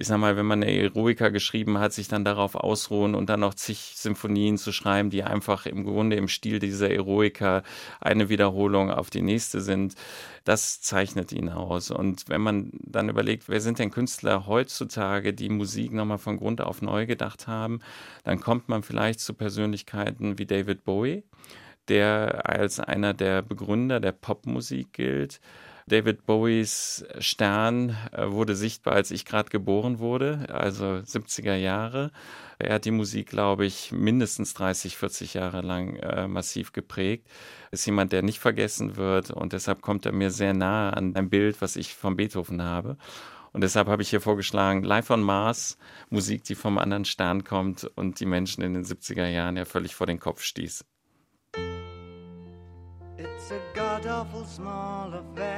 ich 0.00 0.06
sag 0.06 0.18
mal, 0.18 0.36
wenn 0.36 0.46
man 0.46 0.62
eine 0.62 0.72
Eroica 0.72 1.28
geschrieben 1.28 1.78
hat, 1.78 1.92
sich 1.92 2.06
dann 2.06 2.24
darauf 2.24 2.54
ausruhen 2.54 3.16
und 3.16 3.28
dann 3.28 3.40
noch 3.40 3.54
zig 3.54 3.94
Symphonien 3.96 4.56
zu 4.56 4.70
schreiben, 4.70 5.10
die 5.10 5.24
einfach 5.24 5.66
im 5.66 5.82
Grunde 5.82 6.14
im 6.14 6.28
Stil 6.28 6.60
dieser 6.60 6.90
Eroica 6.90 7.64
eine 8.00 8.28
Wiederholung 8.28 8.92
auf 8.92 9.10
die 9.10 9.22
nächste 9.22 9.60
sind, 9.60 9.96
das 10.44 10.80
zeichnet 10.80 11.32
ihn 11.32 11.48
aus. 11.48 11.90
Und 11.90 12.28
wenn 12.28 12.40
man 12.40 12.70
dann 12.74 13.08
überlegt, 13.08 13.48
wer 13.48 13.60
sind 13.60 13.80
denn 13.80 13.90
Künstler 13.90 14.46
heutzutage, 14.46 15.34
die 15.34 15.48
Musik 15.48 15.92
nochmal 15.92 16.18
von 16.18 16.36
Grund 16.36 16.60
auf 16.60 16.80
neu 16.80 17.04
gedacht 17.04 17.48
haben, 17.48 17.80
dann 18.22 18.38
kommt 18.38 18.68
man 18.68 18.84
vielleicht 18.84 19.18
zu 19.18 19.34
Persönlichkeiten 19.34 20.38
wie 20.38 20.46
David 20.46 20.84
Bowie, 20.84 21.24
der 21.88 22.48
als 22.48 22.78
einer 22.78 23.14
der 23.14 23.42
Begründer 23.42 23.98
der 23.98 24.12
Popmusik 24.12 24.92
gilt 24.92 25.40
David 25.88 26.26
Bowies 26.26 27.04
Stern 27.18 27.96
äh, 28.12 28.30
wurde 28.30 28.54
sichtbar, 28.54 28.94
als 28.94 29.10
ich 29.10 29.24
gerade 29.24 29.50
geboren 29.50 29.98
wurde, 29.98 30.46
also 30.48 30.84
70er 30.84 31.54
Jahre. 31.54 32.12
Er 32.58 32.74
hat 32.74 32.84
die 32.84 32.90
Musik, 32.90 33.28
glaube 33.28 33.66
ich, 33.66 33.92
mindestens 33.92 34.54
30, 34.54 34.96
40 34.96 35.34
Jahre 35.34 35.62
lang 35.62 35.96
äh, 35.96 36.28
massiv 36.28 36.72
geprägt. 36.72 37.26
Ist 37.70 37.86
jemand, 37.86 38.12
der 38.12 38.22
nicht 38.22 38.38
vergessen 38.38 38.96
wird 38.96 39.30
und 39.30 39.52
deshalb 39.52 39.80
kommt 39.82 40.06
er 40.06 40.12
mir 40.12 40.30
sehr 40.30 40.54
nahe 40.54 40.96
an 40.96 41.14
ein 41.16 41.30
Bild, 41.30 41.60
was 41.60 41.76
ich 41.76 41.94
von 41.94 42.16
Beethoven 42.16 42.62
habe. 42.62 42.96
Und 43.52 43.62
deshalb 43.62 43.88
habe 43.88 44.02
ich 44.02 44.10
hier 44.10 44.20
vorgeschlagen, 44.20 44.82
Live 44.82 45.10
on 45.10 45.22
Mars, 45.22 45.78
Musik, 46.10 46.44
die 46.44 46.54
vom 46.54 46.78
anderen 46.78 47.04
Stern 47.04 47.44
kommt 47.44 47.84
und 47.96 48.20
die 48.20 48.26
Menschen 48.26 48.62
in 48.62 48.74
den 48.74 48.84
70er 48.84 49.26
Jahren 49.26 49.56
ja 49.56 49.64
völlig 49.64 49.94
vor 49.94 50.06
den 50.06 50.20
Kopf 50.20 50.42
stieß. 50.42 50.84
It's 53.18 53.50
a 53.50 53.58
god 53.74 54.06
awful 54.06 54.44
small 54.44 55.12
affair 55.12 55.57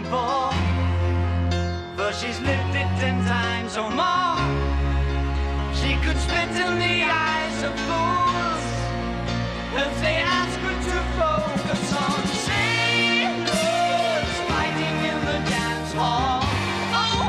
for, 0.11 0.51
for 1.95 2.11
she's 2.19 2.39
lived 2.41 2.75
it 2.81 2.89
ten 2.99 3.17
times 3.25 3.77
or 3.77 3.89
more. 4.01 4.37
She 5.79 5.91
could 6.03 6.19
spit 6.25 6.51
in 6.65 6.73
the 6.85 6.97
eyes 7.27 7.57
of 7.67 7.73
fools 7.87 8.65
if 9.83 9.93
they 10.03 10.17
ask 10.39 10.57
her 10.67 10.77
to 10.89 10.97
focus 11.19 11.85
on 12.05 12.19
sailors 12.47 14.33
fighting 14.51 14.97
in 15.11 15.19
the 15.29 15.39
dance 15.49 15.93
hall. 15.93 16.41
Oh. 16.93 17.21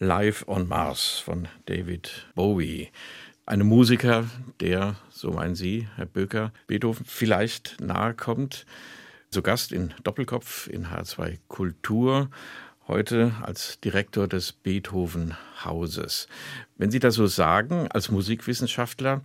Live 0.00 0.44
on 0.48 0.68
Mars 0.68 1.22
von 1.24 1.48
David 1.66 2.10
Bowie. 2.34 2.90
Ein 3.46 3.60
Musiker, 3.66 4.24
der, 4.60 4.96
so 5.24 5.30
meinen 5.30 5.54
Sie, 5.54 5.88
Herr 5.96 6.04
Böker, 6.04 6.52
Beethoven 6.66 7.06
vielleicht 7.06 7.80
nahe 7.80 8.12
kommt. 8.12 8.66
Zu 9.30 9.40
Gast 9.40 9.72
in 9.72 9.94
Doppelkopf 10.02 10.66
in 10.66 10.88
H2 10.88 11.38
Kultur. 11.48 12.28
Heute 12.88 13.32
als 13.40 13.80
Direktor 13.80 14.28
des 14.28 14.52
Beethoven 14.52 15.34
Hauses. 15.64 16.28
Wenn 16.76 16.90
Sie 16.90 16.98
das 16.98 17.14
so 17.14 17.26
sagen, 17.26 17.88
als 17.90 18.10
Musikwissenschaftler, 18.10 19.22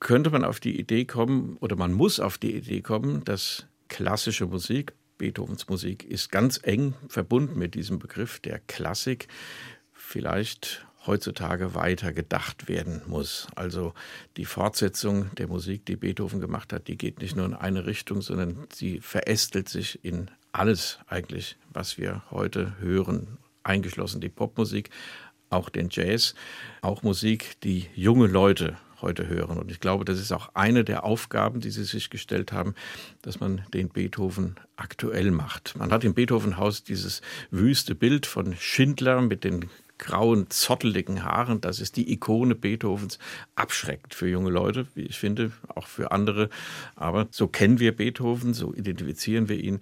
könnte 0.00 0.30
man 0.30 0.42
auf 0.42 0.58
die 0.58 0.76
Idee 0.76 1.04
kommen, 1.04 1.56
oder 1.60 1.76
man 1.76 1.92
muss 1.92 2.18
auf 2.18 2.36
die 2.36 2.56
Idee 2.56 2.80
kommen, 2.80 3.24
dass 3.24 3.68
klassische 3.86 4.46
Musik, 4.46 4.92
Beethovens 5.18 5.68
Musik, 5.68 6.02
ist 6.02 6.32
ganz 6.32 6.58
eng 6.64 6.94
verbunden 7.06 7.56
mit 7.60 7.76
diesem 7.76 8.00
Begriff 8.00 8.40
der 8.40 8.58
Klassik 8.58 9.28
vielleicht 9.92 10.87
heutzutage 11.08 11.74
weiter 11.74 12.12
gedacht 12.12 12.68
werden 12.68 13.02
muss. 13.06 13.48
Also 13.56 13.94
die 14.36 14.44
Fortsetzung 14.44 15.34
der 15.36 15.48
Musik, 15.48 15.86
die 15.86 15.96
Beethoven 15.96 16.38
gemacht 16.38 16.72
hat, 16.72 16.86
die 16.86 16.98
geht 16.98 17.20
nicht 17.20 17.34
nur 17.34 17.46
in 17.46 17.54
eine 17.54 17.86
Richtung, 17.86 18.20
sondern 18.20 18.68
sie 18.72 19.00
verästelt 19.00 19.68
sich 19.68 20.04
in 20.04 20.30
alles 20.52 20.98
eigentlich, 21.08 21.56
was 21.72 21.98
wir 21.98 22.22
heute 22.30 22.78
hören, 22.78 23.38
eingeschlossen 23.62 24.20
die 24.20 24.28
Popmusik, 24.28 24.90
auch 25.50 25.70
den 25.70 25.88
Jazz, 25.90 26.34
auch 26.82 27.02
Musik, 27.02 27.58
die 27.62 27.86
junge 27.94 28.26
Leute 28.26 28.76
heute 29.00 29.28
hören. 29.28 29.58
Und 29.58 29.70
ich 29.70 29.80
glaube, 29.80 30.04
das 30.04 30.18
ist 30.18 30.32
auch 30.32 30.50
eine 30.54 30.84
der 30.84 31.04
Aufgaben, 31.04 31.60
die 31.60 31.70
Sie 31.70 31.84
sich 31.84 32.10
gestellt 32.10 32.52
haben, 32.52 32.74
dass 33.22 33.40
man 33.40 33.62
den 33.72 33.88
Beethoven 33.88 34.56
aktuell 34.76 35.30
macht. 35.30 35.76
Man 35.76 35.90
hat 35.90 36.04
im 36.04 36.14
Beethovenhaus 36.14 36.84
dieses 36.84 37.22
wüste 37.50 37.94
Bild 37.94 38.26
von 38.26 38.54
Schindler 38.56 39.20
mit 39.20 39.44
den 39.44 39.68
grauen, 39.98 40.48
zotteligen 40.48 41.24
Haaren. 41.24 41.60
Das 41.60 41.80
ist 41.80 41.96
die 41.96 42.10
Ikone 42.12 42.54
Beethovens. 42.54 43.18
Abschreckt 43.56 44.14
für 44.14 44.28
junge 44.28 44.50
Leute, 44.50 44.86
wie 44.94 45.02
ich 45.02 45.18
finde, 45.18 45.52
auch 45.68 45.86
für 45.86 46.12
andere. 46.12 46.48
Aber 46.94 47.26
so 47.30 47.48
kennen 47.48 47.80
wir 47.80 47.94
Beethoven, 47.94 48.54
so 48.54 48.72
identifizieren 48.74 49.48
wir 49.48 49.58
ihn. 49.62 49.80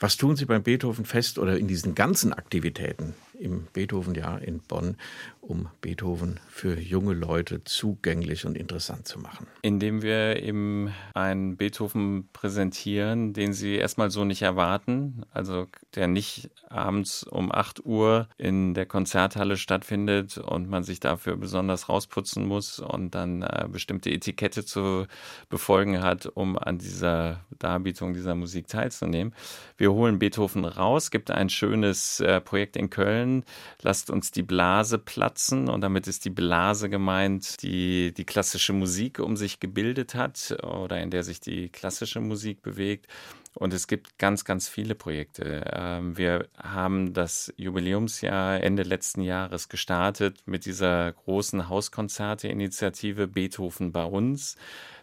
Was 0.00 0.16
tun 0.16 0.36
Sie 0.36 0.44
beim 0.44 0.62
Beethoven 0.62 1.04
Fest 1.04 1.38
oder 1.38 1.58
in 1.58 1.66
diesen 1.66 1.96
ganzen 1.96 2.32
Aktivitäten 2.32 3.14
im 3.38 3.66
Beethoven-Jahr 3.72 4.42
in 4.42 4.60
Bonn, 4.60 4.96
um 5.40 5.68
Beethoven 5.80 6.40
für 6.48 6.78
junge 6.78 7.14
Leute 7.14 7.64
zugänglich 7.64 8.44
und 8.44 8.56
interessant 8.56 9.08
zu 9.08 9.18
machen? 9.18 9.46
Indem 9.62 10.02
wir 10.02 10.42
eben 10.42 10.92
einen 11.14 11.56
Beethoven 11.56 12.28
präsentieren, 12.32 13.32
den 13.32 13.52
Sie 13.52 13.76
erstmal 13.76 14.10
so 14.10 14.24
nicht 14.24 14.42
erwarten, 14.42 15.22
also 15.32 15.66
der 15.94 16.06
nicht 16.08 16.50
abends 16.68 17.22
um 17.22 17.50
8 17.50 17.84
Uhr 17.84 18.28
in 18.36 18.74
der 18.74 18.86
Konzerthalle 18.86 19.56
stattfindet 19.56 20.38
und 20.38 20.68
man 20.68 20.82
sich 20.82 21.00
dafür 21.00 21.36
besonders 21.36 21.88
rausputzen 21.88 22.46
muss 22.46 22.78
und 22.78 23.14
dann 23.14 23.42
äh, 23.42 23.66
bestimmte 23.70 24.10
Etikette 24.10 24.64
zu 24.64 25.06
befolgen 25.48 26.02
hat, 26.02 26.26
um 26.26 26.58
an 26.58 26.78
dieser 26.78 27.44
Darbietung 27.58 28.12
dieser 28.12 28.34
Musik 28.34 28.68
teilzunehmen. 28.68 29.34
Wir 29.76 29.92
holen 29.92 30.18
Beethoven 30.18 30.64
raus, 30.64 31.10
gibt 31.10 31.30
ein 31.30 31.48
schönes 31.48 32.20
äh, 32.20 32.40
Projekt 32.40 32.76
in 32.76 32.90
Köln, 32.90 33.27
wollen, 33.28 33.44
lasst 33.82 34.10
uns 34.10 34.30
die 34.30 34.42
Blase 34.42 34.98
platzen. 34.98 35.68
Und 35.68 35.80
damit 35.82 36.06
ist 36.06 36.24
die 36.24 36.30
Blase 36.30 36.88
gemeint, 36.88 37.62
die 37.62 38.12
die 38.12 38.24
klassische 38.24 38.72
Musik 38.72 39.18
um 39.18 39.36
sich 39.36 39.60
gebildet 39.60 40.14
hat 40.14 40.56
oder 40.62 41.00
in 41.00 41.10
der 41.10 41.22
sich 41.22 41.40
die 41.40 41.68
klassische 41.68 42.20
Musik 42.20 42.62
bewegt. 42.62 43.06
Und 43.54 43.74
es 43.74 43.88
gibt 43.88 44.18
ganz, 44.18 44.44
ganz 44.44 44.68
viele 44.68 44.94
Projekte. 44.94 45.64
Ähm, 45.72 46.16
wir 46.16 46.48
haben 46.56 47.12
das 47.12 47.52
Jubiläumsjahr 47.56 48.62
Ende 48.62 48.84
letzten 48.84 49.22
Jahres 49.22 49.68
gestartet 49.68 50.42
mit 50.46 50.64
dieser 50.64 51.12
großen 51.12 51.68
Hauskonzerte-Initiative 51.68 53.26
Beethoven 53.26 53.90
bei 53.90 54.04
uns. 54.04 54.56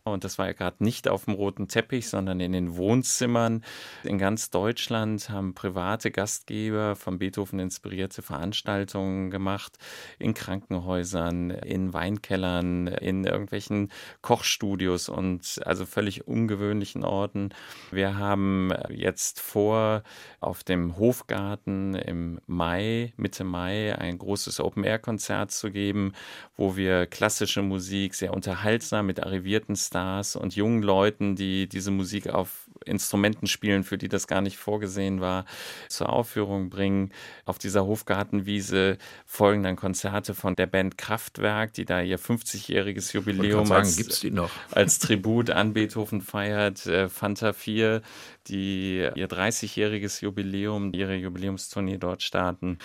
Und 0.08 0.24
das 0.24 0.38
war 0.38 0.46
ja 0.46 0.54
gerade 0.54 0.84
nicht 0.84 1.08
auf 1.08 1.26
dem 1.26 1.34
roten 1.34 1.68
Teppich, 1.68 2.10
sondern 2.10 2.40
in 2.40 2.52
den 2.52 2.78
Wohnzimmern. 2.78 3.64
In 4.04 4.20
ganz 4.20 4.52
Deutschland 4.52 5.32
haben 5.32 5.56
private 5.56 6.12
Gastgeber 6.12 6.96
von 6.96 7.18
Beethoven 7.18 7.58
inspirierte 7.58 8.22
Veranstaltungen 8.22 9.32
gemacht. 9.32 9.80
In 10.20 10.36
Krankenhäusern, 10.36 11.50
in 11.50 11.92
Weinkellern, 11.94 12.86
in 12.86 13.24
irgendwelchen 13.24 13.92
Kochstudios 14.22 15.10
und 15.10 15.60
also 15.66 15.88
völlig 15.88 16.28
ungewöhnlichen 16.28 17.04
Orten. 17.04 17.50
Wir 17.90 18.16
haben 18.16 18.72
jetzt 18.90 19.40
vor, 19.40 20.04
auf 20.40 20.64
dem 20.64 21.00
Hofgarten 21.00 21.96
im 21.96 22.40
Mai, 22.46 23.12
Mitte 23.18 23.44
Mai, 23.44 23.98
ein 23.98 24.20
großes 24.20 24.60
Open-Air-Konzert 24.60 25.50
zu 25.50 25.72
geben, 25.72 26.14
wo 26.56 26.76
wir 26.76 27.08
klassische 27.08 27.64
Musik 27.64 28.14
sehr 28.14 28.36
unterhaltsam 28.36 29.08
mit 29.08 29.24
arrivierten 29.24 29.76
Stars 29.76 29.95
und 30.36 30.56
jungen 30.56 30.82
Leuten, 30.82 31.36
die 31.36 31.68
diese 31.68 31.92
Musik 31.92 32.28
auf 32.28 32.70
Instrumenten 32.86 33.48
spielen, 33.48 33.84
für 33.84 33.98
die 33.98 34.10
das 34.10 34.28
gar 34.28 34.42
nicht 34.42 34.58
vorgesehen 34.58 35.22
war, 35.22 35.46
zur 35.90 36.10
Aufführung 36.10 36.70
bringen. 36.70 37.12
Auf 37.46 37.58
dieser 37.58 37.86
Hofgartenwiese 37.86 38.98
folgen 39.26 39.64
dann 39.64 39.76
Konzerte 39.76 40.34
von 40.34 40.56
der 40.56 40.68
Band 40.68 40.98
Kraftwerk, 40.98 41.74
die 41.74 41.86
da 41.86 42.02
ihr 42.02 42.20
50-jähriges 42.20 43.14
Jubiläum 43.14 43.66
sagen, 43.66 43.88
als, 43.88 44.26
als, 44.72 45.00
Tribut 45.00 45.50
an 45.50 45.74
Beethoven 45.74 46.22
feiert. 46.22 46.86
Äh, 46.86 47.10
Fanta 47.10 47.54
4, 47.54 48.02
die 48.48 48.98
ihr 49.16 49.30
30-jähriges 49.30 50.22
Jubiläum, 50.24 50.94
ihre 50.94 51.16
Jubiläumstournee 51.16 51.98
dort 51.98 52.24
starten. 52.24 52.78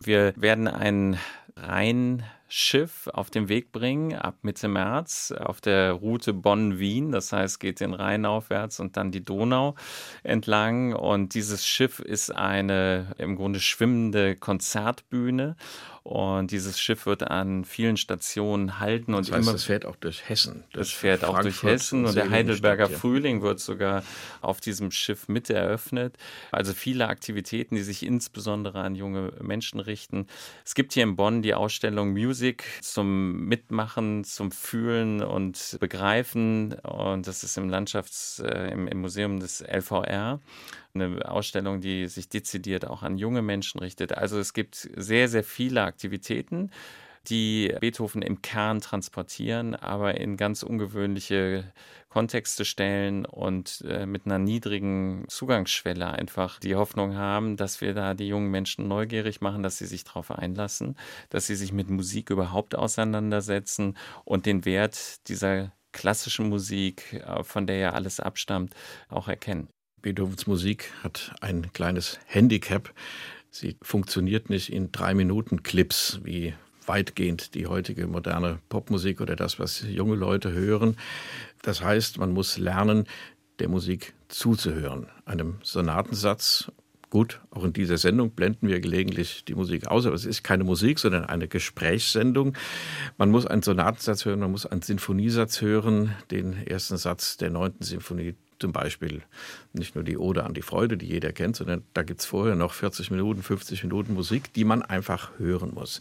Wir 0.00 0.32
werden 0.36 0.68
einen 0.68 1.18
rein 1.56 2.24
Schiff 2.54 3.08
auf 3.14 3.30
den 3.30 3.48
Weg 3.48 3.72
bringen 3.72 4.14
ab 4.14 4.34
Mitte 4.42 4.68
März 4.68 5.32
auf 5.32 5.62
der 5.62 5.92
Route 5.92 6.34
Bonn-Wien. 6.34 7.10
Das 7.10 7.32
heißt, 7.32 7.58
geht 7.58 7.80
den 7.80 7.94
Rhein 7.94 8.26
aufwärts 8.26 8.78
und 8.78 8.98
dann 8.98 9.10
die 9.10 9.24
Donau 9.24 9.74
entlang. 10.22 10.94
Und 10.94 11.32
dieses 11.32 11.66
Schiff 11.66 11.98
ist 11.98 12.28
eine 12.28 13.14
im 13.16 13.36
Grunde 13.36 13.58
schwimmende 13.58 14.36
Konzertbühne. 14.36 15.56
Und 16.04 16.50
dieses 16.50 16.80
Schiff 16.80 17.06
wird 17.06 17.30
an 17.30 17.64
vielen 17.64 17.96
Stationen 17.96 18.80
halten 18.80 19.14
und 19.14 19.28
das 19.28 19.36
heißt, 19.36 19.46
immer. 19.46 19.54
Es 19.54 19.64
fährt 19.64 19.86
auch 19.86 19.94
durch 19.94 20.28
Hessen. 20.28 20.64
Es 20.72 20.90
fährt 20.90 21.24
auch 21.24 21.40
durch 21.40 21.62
Hessen 21.62 22.06
und 22.06 22.16
der 22.16 22.30
Heidelberger 22.30 22.88
Frühling 22.88 23.40
wird 23.42 23.60
sogar 23.60 24.02
auf 24.40 24.60
diesem 24.60 24.90
Schiff 24.90 25.28
mit 25.28 25.48
eröffnet. 25.48 26.16
Also 26.50 26.74
viele 26.74 27.08
Aktivitäten, 27.08 27.76
die 27.76 27.82
sich 27.82 28.04
insbesondere 28.04 28.80
an 28.80 28.96
junge 28.96 29.32
Menschen 29.40 29.78
richten. 29.78 30.26
Es 30.64 30.74
gibt 30.74 30.92
hier 30.92 31.04
in 31.04 31.14
Bonn 31.14 31.40
die 31.40 31.54
Ausstellung 31.54 32.12
Music 32.12 32.64
zum 32.80 33.44
Mitmachen, 33.44 34.24
zum 34.24 34.50
Fühlen 34.50 35.22
und 35.22 35.76
Begreifen. 35.78 36.72
Und 36.80 37.28
das 37.28 37.44
ist 37.44 37.56
im 37.56 37.68
Landschafts-, 37.68 38.42
äh, 38.42 38.72
im, 38.72 38.88
im 38.88 39.00
Museum 39.00 39.38
des 39.38 39.60
LVR 39.60 40.40
eine 40.94 41.30
Ausstellung, 41.30 41.80
die 41.80 42.06
sich 42.08 42.28
dezidiert 42.28 42.86
auch 42.86 43.02
an 43.02 43.18
junge 43.18 43.42
Menschen 43.42 43.80
richtet. 43.80 44.12
Also 44.12 44.38
es 44.38 44.52
gibt 44.52 44.88
sehr, 44.96 45.28
sehr 45.28 45.44
viele 45.44 45.82
Aktivitäten, 45.82 46.70
die 47.28 47.72
Beethoven 47.80 48.22
im 48.22 48.42
Kern 48.42 48.80
transportieren, 48.80 49.76
aber 49.76 50.16
in 50.18 50.36
ganz 50.36 50.62
ungewöhnliche 50.62 51.72
Kontexte 52.08 52.64
stellen 52.64 53.24
und 53.24 53.84
äh, 53.88 54.06
mit 54.06 54.26
einer 54.26 54.38
niedrigen 54.38 55.24
Zugangsschwelle 55.28 56.08
einfach 56.10 56.58
die 56.58 56.74
Hoffnung 56.74 57.16
haben, 57.16 57.56
dass 57.56 57.80
wir 57.80 57.94
da 57.94 58.14
die 58.14 58.28
jungen 58.28 58.50
Menschen 58.50 58.88
neugierig 58.88 59.40
machen, 59.40 59.62
dass 59.62 59.78
sie 59.78 59.86
sich 59.86 60.04
darauf 60.04 60.30
einlassen, 60.30 60.96
dass 61.30 61.46
sie 61.46 61.54
sich 61.56 61.72
mit 61.72 61.88
Musik 61.90 62.30
überhaupt 62.30 62.74
auseinandersetzen 62.74 63.96
und 64.24 64.46
den 64.46 64.64
Wert 64.64 65.26
dieser 65.28 65.72
klassischen 65.92 66.48
Musik, 66.48 67.12
äh, 67.14 67.44
von 67.44 67.66
der 67.66 67.76
ja 67.76 67.90
alles 67.92 68.20
abstammt, 68.20 68.74
auch 69.08 69.28
erkennen. 69.28 69.68
Beethovens 70.02 70.48
Musik 70.48 70.90
hat 71.02 71.32
ein 71.40 71.72
kleines 71.72 72.18
Handicap. 72.26 72.92
Sie 73.50 73.76
funktioniert 73.82 74.50
nicht 74.50 74.72
in 74.72 74.90
drei 74.90 75.14
Minuten 75.14 75.62
Clips 75.62 76.20
wie 76.24 76.54
weitgehend 76.86 77.54
die 77.54 77.68
heutige 77.68 78.08
moderne 78.08 78.58
Popmusik 78.68 79.20
oder 79.20 79.36
das, 79.36 79.60
was 79.60 79.84
junge 79.88 80.16
Leute 80.16 80.52
hören. 80.52 80.96
Das 81.62 81.82
heißt, 81.82 82.18
man 82.18 82.32
muss 82.32 82.58
lernen, 82.58 83.06
der 83.60 83.68
Musik 83.68 84.14
zuzuhören. 84.28 85.06
Einem 85.24 85.58
Sonatensatz 85.62 86.72
Gut, 87.12 87.42
auch 87.50 87.62
in 87.62 87.74
dieser 87.74 87.98
Sendung 87.98 88.30
blenden 88.30 88.68
wir 88.68 88.80
gelegentlich 88.80 89.44
die 89.44 89.54
Musik 89.54 89.86
aus, 89.86 90.06
aber 90.06 90.14
es 90.14 90.24
ist 90.24 90.42
keine 90.42 90.64
Musik, 90.64 90.98
sondern 90.98 91.26
eine 91.26 91.46
Gesprächssendung. 91.46 92.56
Man 93.18 93.30
muss 93.30 93.44
einen 93.44 93.60
Sonatensatz 93.60 94.24
hören, 94.24 94.40
man 94.40 94.50
muss 94.50 94.64
einen 94.64 94.80
Sinfoniesatz 94.80 95.60
hören, 95.60 96.16
den 96.30 96.66
ersten 96.66 96.96
Satz 96.96 97.36
der 97.36 97.50
neunten 97.50 97.84
Sinfonie 97.84 98.34
zum 98.62 98.72
Beispiel 98.72 99.22
nicht 99.72 99.96
nur 99.96 100.04
die 100.04 100.16
Ode 100.16 100.44
an 100.44 100.54
die 100.54 100.62
Freude, 100.62 100.96
die 100.96 101.06
jeder 101.06 101.32
kennt, 101.32 101.56
sondern 101.56 101.82
da 101.94 102.04
gibt 102.04 102.20
es 102.20 102.26
vorher 102.26 102.54
noch 102.54 102.72
40 102.72 103.10
Minuten, 103.10 103.42
50 103.42 103.82
Minuten 103.82 104.14
Musik, 104.14 104.52
die 104.54 104.64
man 104.64 104.82
einfach 104.82 105.32
hören 105.38 105.74
muss. 105.74 106.00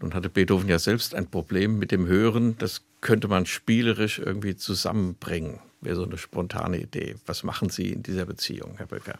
Nun 0.00 0.12
hatte 0.12 0.28
Beethoven 0.28 0.68
ja 0.68 0.78
selbst 0.78 1.14
ein 1.14 1.26
Problem 1.26 1.78
mit 1.78 1.92
dem 1.92 2.06
Hören. 2.06 2.56
Das 2.58 2.82
könnte 3.00 3.26
man 3.26 3.46
spielerisch 3.46 4.18
irgendwie 4.18 4.54
zusammenbringen. 4.54 5.60
Wäre 5.80 5.96
so 5.96 6.04
eine 6.04 6.18
spontane 6.18 6.78
Idee. 6.78 7.16
Was 7.24 7.42
machen 7.42 7.70
Sie 7.70 7.90
in 7.90 8.02
dieser 8.02 8.26
Beziehung, 8.26 8.74
Herr 8.76 8.86
Böcker? 8.86 9.18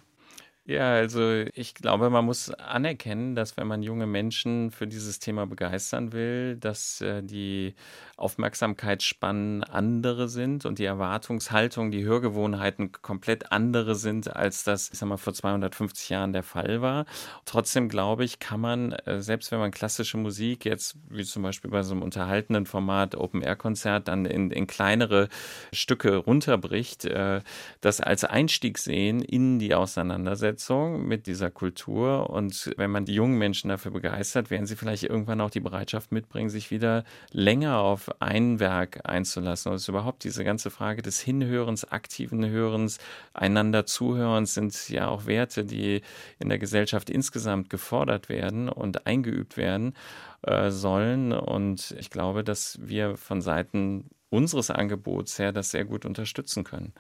Ja, 0.67 0.95
also 0.95 1.45
ich 1.53 1.75
glaube, 1.75 2.09
man 2.09 2.25
muss 2.25 2.49
anerkennen, 2.49 3.35
dass 3.35 3.59
wenn 3.59 3.67
man 3.67 3.83
junge 3.83 4.07
Menschen 4.07 4.71
für 4.71 4.87
dieses 4.87 5.19
Thema 5.19 5.47
begeistern 5.47 6.13
will, 6.13 6.57
dass 6.57 7.03
äh, 7.03 7.23
die 7.23 7.75
Aufmerksamkeitsspannen 8.17 9.63
andere 9.65 10.27
sind 10.27 10.65
und 10.65 10.79
die 10.79 10.87
Erwartungshaltung, 10.87 11.91
die 11.91 12.05
Hörgewohnheiten 12.05 12.93
komplett 12.93 13.53
andere 13.53 13.95
sind, 13.95 14.35
als 14.35 14.65
das, 14.65 14.89
ich 14.91 14.99
sag 14.99 15.07
mal, 15.11 15.19
vor 15.19 15.35
250 15.35 16.09
Jahren 16.09 16.33
der 16.33 16.43
Fall 16.43 16.81
war. 16.81 17.05
Trotzdem 17.45 17.91
glaube 17.91 18.25
ich, 18.25 18.39
kann 18.39 18.61
man, 18.63 18.93
äh, 18.93 19.21
selbst 19.21 19.53
wenn 19.53 19.59
man 19.59 19.71
klassische 19.71 20.17
Musik 20.17 20.65
jetzt, 20.65 20.97
wie 21.11 21.25
zum 21.25 21.43
Beispiel 21.43 21.71
bei 21.71 21.83
so 21.83 21.93
einem 21.93 22.03
unterhaltenen 22.03 22.65
Format 22.65 23.17
Open-Air-Konzert, 23.17 24.09
dann 24.09 24.25
in, 24.25 24.51
in 24.51 24.67
kleinere 24.67 25.29
Stücke 25.75 26.17
runterbricht, 26.17 27.05
äh, 27.05 27.43
das 27.83 28.01
als 28.01 28.25
Einstieg 28.25 28.79
sehen 28.79 29.21
in 29.21 29.59
die 29.59 29.75
Auseinandersetzung 29.75 30.54
Auseinandersetzung 30.55 31.07
mit 31.07 31.27
dieser 31.27 31.51
Kultur. 31.51 32.31
Und 32.31 32.73
wenn 32.77 32.91
man 32.91 33.05
die 33.05 33.15
jungen 33.15 33.39
Menschen 33.39 33.69
dafür 33.69 33.91
begeistert, 33.91 34.51
werden 34.51 34.67
sie 34.67 34.77
vielleicht 34.77 35.05
irgendwann 35.05 35.41
auch 35.41 35.51
die 35.51 35.61
Bereitschaft 35.61 36.13
mitbringen, 36.13 36.49
sich 36.49 36.71
wieder 36.71 37.05
länger 37.33 37.79
auf 37.79 38.11
ein 38.21 38.61
Werk 38.61 39.01
einzulassen. 39.05 39.71
Und 39.71 39.77
ist 39.77 39.89
überhaupt 39.89 40.25
diese 40.25 40.45
ganze 40.45 40.71
Frage 40.71 41.03
des 41.03 41.21
Hinhörens, 41.21 41.85
aktiven 41.85 42.49
Hörens, 42.49 42.99
einander 43.33 43.87
Zuhörens 43.87 44.55
sind 44.55 44.89
ja 44.89 45.09
auch 45.09 45.27
Werte, 45.27 45.65
die 45.65 46.03
in 46.39 46.49
der 46.49 46.59
Gesellschaft 46.59 47.11
insgesamt 47.11 47.71
gefordert 47.71 48.29
werden 48.29 48.69
und 48.69 49.07
eingeübt 49.07 49.57
werden 49.57 49.95
äh, 50.43 50.71
sollen. 50.71 51.33
Und 51.33 51.95
ich 51.99 52.11
glaube, 52.11 52.45
dass 52.45 52.79
wir 52.81 53.17
von 53.17 53.43
Seiten 53.43 54.11
unseres 54.31 54.71
Angebots 54.71 55.39
her 55.39 55.53
das 55.53 55.71
sehr 55.71 55.85
gut 55.85 56.05
unterstützen 56.05 56.65
können. 56.65 56.93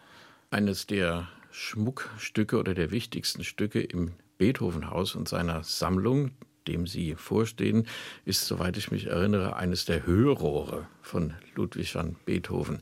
Eines 0.50 0.86
der 0.86 1.26
Schmuckstücke 1.54 2.58
oder 2.58 2.74
der 2.74 2.90
wichtigsten 2.90 3.44
Stücke 3.44 3.80
im 3.80 4.10
Beethovenhaus 4.38 5.14
und 5.14 5.28
seiner 5.28 5.62
Sammlung, 5.62 6.32
dem 6.66 6.88
Sie 6.88 7.14
vorstehen, 7.14 7.86
ist, 8.24 8.46
soweit 8.46 8.76
ich 8.76 8.90
mich 8.90 9.06
erinnere, 9.06 9.54
eines 9.54 9.84
der 9.84 10.04
Hörrohre 10.04 10.88
von 11.00 11.34
Ludwig 11.54 11.94
van 11.94 12.16
Beethoven. 12.26 12.80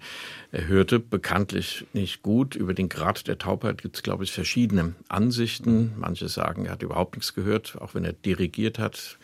Er 0.52 0.68
hörte 0.68 1.00
bekanntlich 1.00 1.84
nicht 1.92 2.22
gut. 2.22 2.54
Über 2.54 2.72
den 2.72 2.88
Grad 2.88 3.28
der 3.28 3.36
Taubheit 3.36 3.82
gibt 3.82 3.96
es, 3.96 4.02
glaube 4.02 4.24
ich, 4.24 4.32
verschiedene 4.32 4.94
Ansichten. 5.08 5.92
Manche 5.98 6.28
sagen, 6.28 6.64
er 6.64 6.72
hat 6.72 6.82
überhaupt 6.82 7.16
nichts 7.16 7.34
gehört, 7.34 7.76
auch 7.78 7.94
wenn 7.94 8.04
er 8.04 8.14
dirigiert 8.14 8.78
hat. 8.78 9.18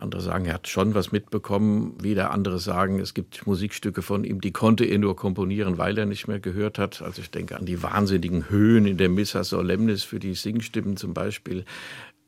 Andere 0.00 0.20
sagen, 0.20 0.46
er 0.46 0.54
hat 0.54 0.68
schon 0.68 0.94
was 0.94 1.12
mitbekommen. 1.12 2.02
Wieder 2.02 2.30
andere 2.30 2.58
sagen, 2.58 3.00
es 3.00 3.14
gibt 3.14 3.46
Musikstücke 3.46 4.02
von 4.02 4.24
ihm, 4.24 4.40
die 4.40 4.52
konnte 4.52 4.84
er 4.84 4.98
nur 4.98 5.16
komponieren, 5.16 5.78
weil 5.78 5.98
er 5.98 6.06
nicht 6.06 6.28
mehr 6.28 6.40
gehört 6.40 6.78
hat. 6.78 7.02
Also 7.02 7.22
ich 7.22 7.30
denke 7.30 7.56
an 7.56 7.66
die 7.66 7.82
wahnsinnigen 7.82 8.48
Höhen 8.48 8.86
in 8.86 8.96
der 8.96 9.08
Missa 9.08 9.44
Solemnis 9.44 10.04
für 10.04 10.18
die 10.18 10.34
Singstimmen 10.34 10.96
zum 10.96 11.14
Beispiel. 11.14 11.64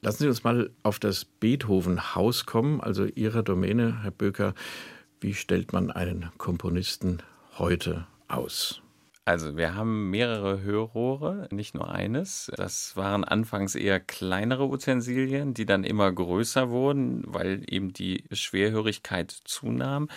Lassen 0.02 0.22
Sie 0.22 0.28
uns 0.28 0.44
mal 0.44 0.70
auf 0.82 0.98
das 0.98 1.24
Beethoven-Haus 1.24 2.46
kommen, 2.46 2.80
also 2.80 3.04
Ihre 3.04 3.44
Domäne, 3.44 4.02
Herr 4.02 4.10
Böker. 4.10 4.54
Wie 5.20 5.34
stellt 5.34 5.72
man 5.72 5.90
einen 5.90 6.30
Komponisten 6.38 7.18
heute 7.58 8.06
aus? 8.26 8.80
Also 9.30 9.56
wir 9.56 9.76
haben 9.76 10.10
mehrere 10.10 10.62
Hörrohre, 10.62 11.46
nicht 11.52 11.76
nur 11.76 11.88
eines. 11.88 12.50
Das 12.56 12.96
waren 12.96 13.22
anfangs 13.22 13.76
eher 13.76 14.00
kleinere 14.00 14.66
Utensilien, 14.66 15.54
die 15.54 15.66
dann 15.66 15.84
immer 15.84 16.10
größer 16.10 16.68
wurden, 16.68 17.22
weil 17.28 17.62
eben 17.68 17.92
die 17.92 18.24
Schwerhörigkeit 18.32 19.30
zunahm. 19.30 20.08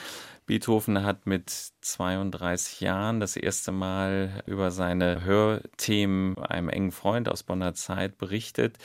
Beethoven 0.48 1.04
hat 1.04 1.28
mit 1.28 1.52
32 1.82 2.82
Jahren 2.82 3.20
das 3.20 3.36
erste 3.36 3.72
Mal 3.72 4.42
über 4.48 4.72
seine 4.72 5.24
Hörthemen 5.24 6.36
einem 6.40 6.70
engen 6.70 6.92
Freund 6.92 7.30
aus 7.30 7.44
Bonner 7.44 7.76
Zeit 7.76 8.18
berichtet 8.18 8.80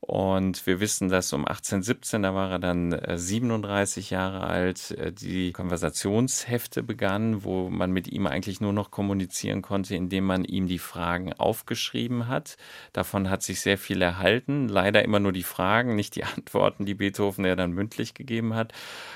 und 0.00 0.66
wir 0.66 0.80
wissen, 0.80 1.10
dass 1.10 1.30
um 1.34 1.46
1817, 1.46 2.22
da 2.22 2.34
war 2.34 2.50
er 2.50 2.58
dann 2.58 2.98
37 3.06 4.10
äh, 4.10 4.14
Jahre 4.14 4.40
alt, 4.40 4.92
äh, 4.92 5.12
die 5.12 5.52
Konversationshefte 5.52 6.82
begannen, 6.82 7.44
wo 7.44 7.68
man 7.68 7.92
mit 7.92 8.08
ihm 8.08 8.26
eigentlich 8.26 8.62
nur 8.62 8.72
noch 8.72 8.90
kommunizieren 8.90 9.60
konnte, 9.60 9.94
indem 9.94 10.24
man 10.24 10.44
ihm 10.44 10.66
die 10.66 10.78
Fragen 10.78 11.34
aufgeschrieben 11.34 12.28
hat. 12.28 12.56
Davon 12.94 13.28
hat 13.28 13.42
sich 13.42 13.60
sehr 13.60 13.76
viel 13.76 14.00
erhalten. 14.00 14.68
Leider 14.68 15.04
immer 15.04 15.20
nur 15.20 15.32
die 15.32 15.42
Fragen, 15.42 15.96
nicht 15.96 16.16
die 16.16 16.24
Antworten, 16.36 16.86
die 16.86 16.94
Beethoven 16.94 17.44
ja 17.44 17.54
dann 17.54 17.72
mündlich 17.72 18.14
gegeben 18.14 18.54
hat. 18.54 18.72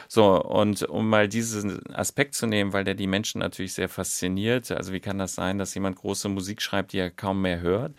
So, 0.09 0.40
und 0.42 0.83
um 0.83 1.09
mal 1.09 1.29
diesen 1.29 1.94
Aspekt 1.94 2.35
zu 2.35 2.47
nehmen, 2.47 2.75
weil 2.75 2.85
der 2.85 2.94
die 2.94 3.07
Menschen 3.07 3.38
natürlich 3.38 3.73
sehr 3.73 3.88
fasziniert. 3.88 4.70
Also 4.70 4.92
wie 4.92 5.01
kann 5.01 5.18
das 5.18 5.35
sein, 5.35 5.57
dass 5.57 5.75
jemand 5.75 5.97
große 5.97 6.29
Musik 6.29 6.61
schreibt, 6.61 6.92
die 6.92 6.99
er 6.99 7.11
kaum 7.11 7.40
mehr 7.40 7.61
hört? 7.62 7.94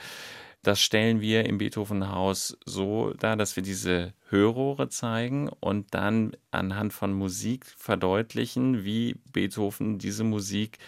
Das 0.66 0.82
stellen 0.82 1.22
wir 1.22 1.46
im 1.46 1.60
Beethovenhaus 1.60 2.58
so 2.66 3.14
dar, 3.14 3.36
dass 3.36 3.56
wir 3.56 3.62
diese 3.62 4.14
Hörrohre 4.30 4.90
zeigen 4.90 5.48
und 5.48 5.94
dann 5.94 6.36
anhand 6.50 6.92
von 6.92 7.14
Musik 7.14 7.68
verdeutlichen, 7.78 8.84
wie 8.84 9.16
Beethoven 9.32 10.00
diese 10.00 10.24
Musik 10.24 10.80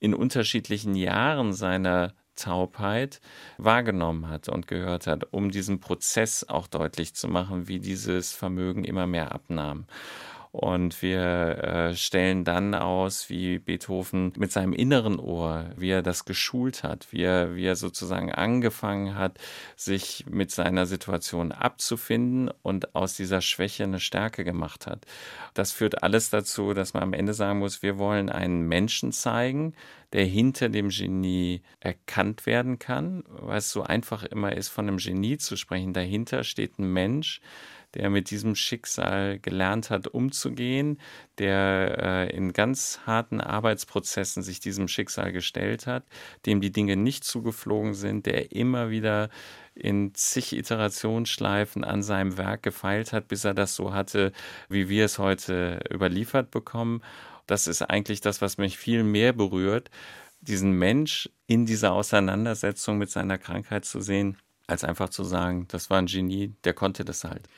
in 0.00 0.14
unterschiedlichen 0.14 0.94
Jahren 0.94 1.52
seiner 1.52 2.14
Taubheit 2.36 3.20
wahrgenommen 3.58 4.30
hat 4.30 4.48
und 4.48 4.66
gehört 4.66 5.06
hat, 5.06 5.30
um 5.30 5.50
diesen 5.50 5.78
Prozess 5.78 6.48
auch 6.48 6.66
deutlich 6.66 7.14
zu 7.14 7.28
machen, 7.28 7.68
wie 7.68 7.80
dieses 7.80 8.32
Vermögen 8.32 8.82
immer 8.82 9.06
mehr 9.06 9.32
abnahm. 9.32 9.84
Und 10.52 11.00
wir 11.00 11.22
äh, 11.22 11.94
stellen 11.94 12.44
dann 12.44 12.74
aus, 12.74 13.30
wie 13.30 13.58
Beethoven 13.58 14.34
mit 14.36 14.52
seinem 14.52 14.74
inneren 14.74 15.18
Ohr, 15.18 15.70
wie 15.76 15.88
er 15.88 16.02
das 16.02 16.26
geschult 16.26 16.82
hat, 16.82 17.08
wie 17.10 17.22
er, 17.22 17.56
wie 17.56 17.64
er 17.64 17.74
sozusagen 17.74 18.30
angefangen 18.30 19.14
hat, 19.14 19.38
sich 19.76 20.26
mit 20.28 20.50
seiner 20.50 20.84
Situation 20.84 21.52
abzufinden 21.52 22.50
und 22.60 22.94
aus 22.94 23.14
dieser 23.16 23.40
Schwäche 23.40 23.84
eine 23.84 23.98
Stärke 23.98 24.44
gemacht 24.44 24.86
hat. 24.86 25.06
Das 25.54 25.72
führt 25.72 26.02
alles 26.02 26.28
dazu, 26.28 26.74
dass 26.74 26.92
man 26.92 27.02
am 27.02 27.14
Ende 27.14 27.32
sagen 27.32 27.58
muss, 27.58 27.82
wir 27.82 27.96
wollen 27.96 28.28
einen 28.28 28.68
Menschen 28.68 29.10
zeigen, 29.12 29.72
der 30.12 30.26
hinter 30.26 30.68
dem 30.68 30.90
Genie 30.90 31.62
erkannt 31.80 32.44
werden 32.44 32.78
kann, 32.78 33.24
weil 33.26 33.56
es 33.56 33.72
so 33.72 33.84
einfach 33.84 34.22
immer 34.24 34.54
ist, 34.54 34.68
von 34.68 34.86
einem 34.86 34.98
Genie 34.98 35.38
zu 35.38 35.56
sprechen. 35.56 35.94
Dahinter 35.94 36.44
steht 36.44 36.78
ein 36.78 36.92
Mensch, 36.92 37.40
der 37.94 38.10
mit 38.10 38.30
diesem 38.30 38.54
Schicksal 38.54 39.38
gelernt 39.38 39.90
hat, 39.90 40.08
umzugehen, 40.08 40.98
der 41.38 42.28
äh, 42.30 42.36
in 42.36 42.52
ganz 42.52 43.00
harten 43.06 43.40
Arbeitsprozessen 43.40 44.42
sich 44.42 44.60
diesem 44.60 44.88
Schicksal 44.88 45.32
gestellt 45.32 45.86
hat, 45.86 46.04
dem 46.46 46.60
die 46.60 46.72
Dinge 46.72 46.96
nicht 46.96 47.24
zugeflogen 47.24 47.94
sind, 47.94 48.26
der 48.26 48.52
immer 48.52 48.90
wieder 48.90 49.28
in 49.74 50.14
zig 50.14 50.52
Iterationsschleifen 50.52 51.84
an 51.84 52.02
seinem 52.02 52.36
Werk 52.36 52.62
gefeilt 52.62 53.12
hat, 53.12 53.28
bis 53.28 53.44
er 53.44 53.54
das 53.54 53.74
so 53.74 53.92
hatte, 53.94 54.32
wie 54.68 54.88
wir 54.88 55.04
es 55.04 55.18
heute 55.18 55.80
überliefert 55.92 56.50
bekommen. 56.50 57.02
Das 57.46 57.66
ist 57.66 57.82
eigentlich 57.82 58.20
das, 58.20 58.40
was 58.40 58.58
mich 58.58 58.78
viel 58.78 59.02
mehr 59.02 59.32
berührt, 59.32 59.90
diesen 60.40 60.72
Mensch 60.72 61.30
in 61.46 61.66
dieser 61.66 61.92
Auseinandersetzung 61.92 62.98
mit 62.98 63.10
seiner 63.10 63.38
Krankheit 63.38 63.84
zu 63.84 64.00
sehen, 64.00 64.36
als 64.66 64.84
einfach 64.84 65.08
zu 65.08 65.24
sagen, 65.24 65.66
das 65.68 65.90
war 65.90 65.98
ein 65.98 66.06
Genie, 66.06 66.54
der 66.64 66.74
konnte 66.74 67.04
das 67.04 67.24
halt. 67.24 67.48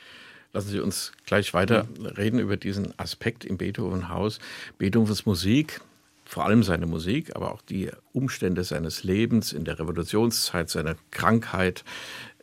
Lassen 0.55 0.71
Sie 0.71 0.79
uns 0.79 1.11
gleich 1.27 1.53
weiter 1.53 1.89
reden 2.17 2.39
über 2.39 2.57
diesen 2.57 2.97
Aspekt 2.97 3.45
im 3.45 3.59
Beethoven-Haus. 3.59 4.39
Beethovens 4.79 5.27
Musik, 5.27 5.81
vor 6.25 6.45
allem 6.45 6.63
seine 6.63 6.87
Musik, 6.87 7.35
aber 7.35 7.53
auch 7.53 7.61
die 7.61 7.91
Umstände 8.13 8.63
seines 8.63 9.03
Lebens 9.03 9.53
in 9.53 9.65
der 9.65 9.81
Revolutionszeit, 9.81 10.71
seine 10.71 10.95
Krankheit, 11.11 11.85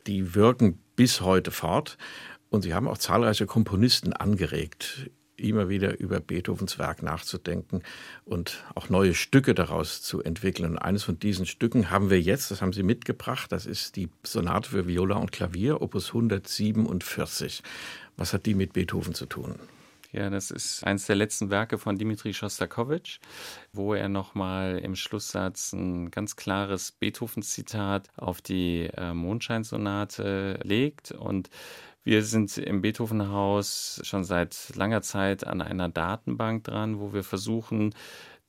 die 0.08 0.36
wirken 0.36 0.78
bis 0.97 1.21
heute 1.21 1.52
fort. 1.52 1.97
Und 2.50 2.63
Sie 2.63 2.74
haben 2.74 2.89
auch 2.89 2.97
zahlreiche 2.97 3.45
Komponisten 3.45 4.12
angeregt, 4.12 5.10
immer 5.41 5.69
wieder 5.69 5.99
über 5.99 6.19
Beethovens 6.19 6.80
Werk 6.80 7.04
nachzudenken 7.04 7.84
und 8.25 8.63
auch 8.75 8.89
neue 8.89 9.13
Stücke 9.13 9.54
daraus 9.54 10.01
zu 10.01 10.21
entwickeln. 10.21 10.71
Und 10.71 10.77
eines 10.77 11.04
von 11.04 11.19
diesen 11.19 11.45
Stücken 11.45 11.89
haben 11.89 12.10
wir 12.10 12.21
jetzt, 12.21 12.51
das 12.51 12.62
haben 12.62 12.73
Sie 12.73 12.84
mitgebracht, 12.84 13.51
das 13.51 13.65
ist 13.65 13.95
die 13.95 14.10
Sonate 14.23 14.69
für 14.69 14.88
Viola 14.88 15.17
und 15.17 15.32
Klavier, 15.32 15.82
Opus 15.82 16.10
147. 16.10 17.63
Was 18.17 18.34
hat 18.34 18.45
die 18.45 18.56
mit 18.56 18.73
Beethoven 18.73 19.13
zu 19.13 19.25
tun? 19.25 19.56
Ja, 20.12 20.30
das 20.30 20.51
ist 20.51 20.84
eines 20.84 21.06
der 21.06 21.15
letzten 21.15 21.49
Werke 21.49 21.77
von 21.77 21.97
Dimitri 21.97 22.34
Schostakowitsch, 22.34 23.19
wo 23.71 23.93
er 23.93 24.10
nochmal 24.10 24.80
im 24.80 24.95
Schlusssatz 24.95 25.71
ein 25.71 26.12
ganz 26.12 26.36
klares 26.36 26.91
Beethoven-Zitat 26.91 28.10
auf 28.17 28.41
die 28.41 28.89
äh, 28.97 29.13
Mondscheinsonate 29.13 30.60
legt 30.63 31.12
und 31.13 31.49
wir 32.04 32.24
sind 32.24 32.58
im 32.58 32.82
Beethovenhaus 32.82 34.02
schon 34.04 34.24
seit 34.24 34.76
langer 34.76 35.02
Zeit 35.02 35.46
an 35.46 35.62
einer 35.62 35.90
Datenbank 35.90 36.64
dran, 36.64 37.00
wo 37.00 37.14
wir 37.14 37.24
versuchen, 37.24 37.94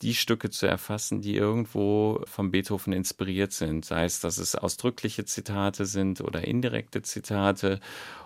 die 0.03 0.15
Stücke 0.15 0.51
zu 0.51 0.67
erfassen, 0.67 1.21
die 1.21 1.37
irgendwo 1.37 2.23
vom 2.27 2.51
Beethoven 2.51 2.93
inspiriert 2.93 3.53
sind. 3.53 3.85
Sei 3.85 4.05
es, 4.05 4.21
dass 4.21 4.39
es 4.39 4.57
ausdrückliche 4.57 5.25
Zitate 5.25 5.87
sind 5.87 6.21
oder 6.21 6.45
indirekte 6.45 7.03
Zitate. 7.03 7.79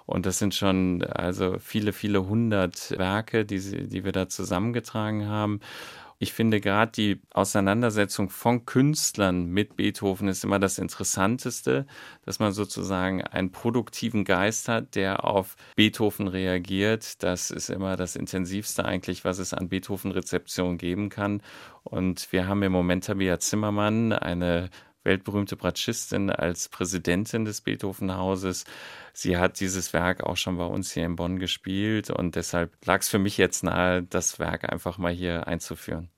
Und 0.07 0.25
das 0.25 0.39
sind 0.39 0.55
schon 0.55 1.03
also 1.03 1.59
viele, 1.59 1.93
viele 1.93 2.27
hundert 2.27 2.97
Werke, 2.99 3.45
die, 3.45 3.89
die 3.89 4.05
wir 4.05 4.13
da 4.13 4.29
zusammengetragen 4.29 5.27
haben. 5.29 5.61
Ich 6.19 6.33
finde 6.33 6.61
gerade 6.61 6.93
die 6.93 7.21
Auseinandersetzung 7.35 8.31
von 8.31 8.65
Künstlern 8.65 9.47
mit 9.47 9.77
Beethoven 9.77 10.29
ist 10.29 10.45
immer 10.45 10.59
das 10.59 10.79
Interessanteste, 10.79 11.87
dass 12.25 12.39
man 12.39 12.53
sozusagen 12.53 13.23
einen 13.23 13.53
produktiven 13.53 14.25
Geist 14.25 14.69
hat, 14.69 14.95
der 14.95 15.25
auf 15.25 15.57
Beethoven 15.75 16.29
reagiert. 16.29 17.23
Das 17.23 17.51
ist 17.51 17.69
immer 17.69 17.97
das 17.97 18.17
Intensivste 18.17 18.87
eigentlich, 18.87 19.27
was 19.27 19.39
es 19.39 19.53
an 19.53 19.69
Beethoven-Rezeption 19.69 20.79
geben 20.79 21.11
kann. 21.11 21.43
Und 21.85 22.33
wir 22.33 22.49
haben 22.49 22.63
im 22.63 22.73
Moment 22.73 23.05
Tabea 23.05 23.39
Zimmermann, 23.39 24.13
eine 24.13 24.71
weltberühmte 25.07 25.57
Bratschistin 25.57 26.29
als 26.29 26.69
Präsidentin 26.69 27.47
des 27.47 27.63
Beethoven-Hauses. 27.63 28.67
Sie 29.15 29.39
hat 29.39 29.61
dieses 29.61 29.95
Werk 29.95 30.23
auch 30.23 30.37
schon 30.37 30.59
bei 30.59 30.67
uns 30.67 30.93
hier 30.93 31.07
in 31.07 31.17
Bonn 31.17 31.39
gespielt 31.39 32.11
und 32.11 32.35
deshalb 32.37 32.77
lag 32.85 33.01
es 33.01 33.09
für 33.09 33.19
mich 33.19 33.39
jetzt 33.39 33.65
nahe, 33.65 34.03
das 34.03 34.39
Werk 34.39 34.71
einfach 34.71 34.99
mal 34.99 35.13
hier 35.13 35.47
einzuführen. 35.47 36.11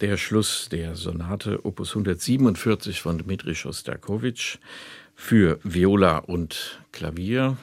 Der 0.00 0.18
Schluss 0.18 0.68
der 0.68 0.94
Sonate 0.94 1.64
Opus 1.64 1.90
147 1.90 3.00
von 3.00 3.18
Dmitri 3.18 3.54
Schostakowitsch 3.54 4.58
für 5.14 5.58
Viola 5.62 6.18
und 6.18 6.82
Klavier. 6.92 7.56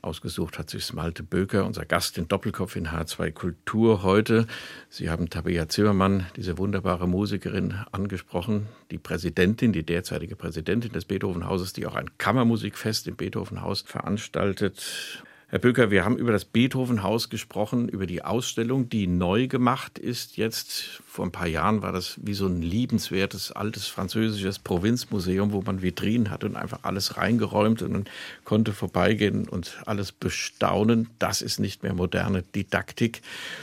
Ausgesucht 0.00 0.60
hat 0.60 0.70
sich 0.70 0.92
Malte 0.92 1.24
Böker, 1.24 1.64
unser 1.64 1.84
Gast 1.84 2.18
in 2.18 2.28
Doppelkopf 2.28 2.76
in 2.76 2.88
H2 2.88 3.32
Kultur 3.32 4.04
heute. 4.04 4.46
Sie 4.88 5.10
haben 5.10 5.28
Tabea 5.28 5.68
Zimmermann, 5.68 6.26
diese 6.36 6.58
wunderbare 6.58 7.08
Musikerin, 7.08 7.74
angesprochen, 7.90 8.68
die 8.92 8.98
Präsidentin, 8.98 9.72
die 9.72 9.82
derzeitige 9.82 10.36
Präsidentin 10.36 10.92
des 10.92 11.06
Beethovenhauses, 11.06 11.72
die 11.72 11.86
auch 11.86 11.96
ein 11.96 12.16
Kammermusikfest 12.18 13.08
im 13.08 13.16
Beethovenhaus 13.16 13.80
veranstaltet. 13.82 15.24
Herr 15.48 15.60
Böker, 15.60 15.92
wir 15.92 16.04
haben 16.04 16.18
über 16.18 16.32
das 16.32 16.44
Beethovenhaus 16.44 17.30
gesprochen, 17.30 17.88
über 17.88 18.06
die 18.06 18.24
Ausstellung, 18.24 18.88
die 18.88 19.06
neu 19.06 19.46
gemacht 19.46 19.96
ist. 19.96 20.36
Jetzt 20.36 21.00
vor 21.06 21.24
ein 21.24 21.30
paar 21.30 21.46
Jahren 21.46 21.82
war 21.82 21.92
das 21.92 22.18
wie 22.20 22.34
so 22.34 22.46
ein 22.48 22.62
liebenswertes 22.62 23.52
altes 23.52 23.86
französisches 23.86 24.58
Provinzmuseum, 24.58 25.52
wo 25.52 25.62
man 25.62 25.82
Vitrinen 25.82 26.30
hat 26.30 26.42
und 26.42 26.56
einfach 26.56 26.80
alles 26.82 27.16
reingeräumt 27.16 27.80
und 27.82 27.92
man 27.92 28.04
konnte 28.42 28.72
vorbeigehen 28.72 29.48
und 29.48 29.78
alles 29.86 30.10
bestaunen. 30.10 31.10
Das 31.20 31.42
ist 31.42 31.60
nicht 31.60 31.84
mehr 31.84 31.94
moderne 31.94 32.42
Didaktik. 32.42 33.22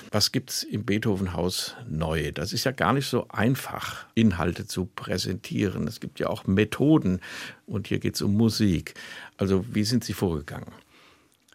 Was 0.09 0.31
gibt 0.31 0.51
es 0.51 0.63
im 0.63 0.85
Beethovenhaus 0.85 1.75
neu? 1.89 2.31
Das 2.31 2.53
ist 2.53 2.63
ja 2.63 2.71
gar 2.71 2.93
nicht 2.93 3.07
so 3.07 3.27
einfach, 3.27 4.05
Inhalte 4.15 4.67
zu 4.67 4.85
präsentieren. 4.85 5.85
Es 5.89 5.99
gibt 5.99 6.21
ja 6.21 6.27
auch 6.27 6.47
Methoden 6.47 7.19
und 7.65 7.89
hier 7.89 7.99
geht 7.99 8.15
es 8.15 8.21
um 8.21 8.37
Musik. 8.37 8.93
Also 9.35 9.65
wie 9.69 9.83
sind 9.83 10.05
Sie 10.05 10.13
vorgegangen? 10.13 10.71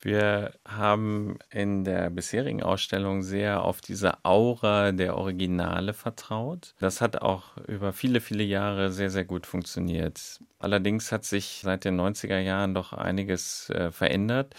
Wir 0.00 0.52
haben 0.66 1.38
in 1.50 1.84
der 1.84 2.10
bisherigen 2.10 2.62
Ausstellung 2.62 3.22
sehr 3.22 3.62
auf 3.64 3.80
diese 3.80 4.24
Aura 4.24 4.92
der 4.92 5.16
Originale 5.16 5.92
vertraut. 5.92 6.74
Das 6.78 7.00
hat 7.00 7.20
auch 7.20 7.56
über 7.66 7.92
viele, 7.92 8.20
viele 8.20 8.44
Jahre 8.44 8.92
sehr, 8.92 9.10
sehr 9.10 9.24
gut 9.24 9.46
funktioniert. 9.46 10.40
Allerdings 10.60 11.10
hat 11.10 11.24
sich 11.24 11.60
seit 11.62 11.84
den 11.84 12.00
90er 12.00 12.38
Jahren 12.38 12.74
doch 12.74 12.92
einiges 12.92 13.70
äh, 13.70 13.90
verändert. 13.90 14.54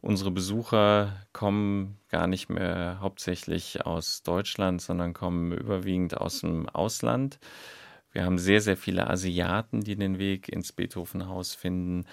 Unsere 0.00 0.30
Besucher 0.30 1.16
kommen 1.32 1.98
gar 2.08 2.26
nicht 2.26 2.48
mehr 2.48 2.98
hauptsächlich 3.00 3.84
aus 3.84 4.22
Deutschland, 4.22 4.80
sondern 4.80 5.12
kommen 5.12 5.52
überwiegend 5.52 6.16
aus 6.16 6.40
dem 6.40 6.68
Ausland. 6.68 7.38
Wir 8.12 8.24
haben 8.24 8.38
sehr, 8.38 8.60
sehr 8.60 8.76
viele 8.76 9.08
Asiaten, 9.08 9.82
die 9.82 9.96
den 9.96 10.18
Weg 10.18 10.48
ins 10.48 10.72
Beethovenhaus 10.72 11.54
finden. 11.54 12.06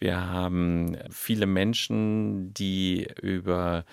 Wir 0.00 0.28
haben 0.28 0.96
viele 1.10 1.46
Menschen, 1.46 2.52
die 2.54 3.06
über 3.20 3.84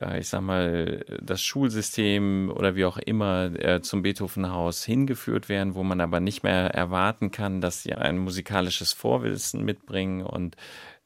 äh, 0.00 0.20
ich 0.20 0.28
sag 0.28 0.42
mal, 0.42 1.04
das 1.22 1.42
Schulsystem 1.42 2.52
oder 2.54 2.76
wie 2.76 2.84
auch 2.84 2.98
immer 2.98 3.52
äh, 3.58 3.80
zum 3.82 4.02
Beethovenhaus 4.02 4.84
hingeführt 4.84 5.48
werden, 5.48 5.74
wo 5.74 5.82
man 5.82 6.00
aber 6.00 6.20
nicht 6.20 6.42
mehr 6.42 6.74
erwarten 6.74 7.30
kann, 7.30 7.60
dass 7.60 7.82
sie 7.82 7.94
ein 7.94 8.18
musikalisches 8.18 8.92
Vorwissen 8.92 9.64
mitbringen. 9.64 10.22
Und 10.22 10.56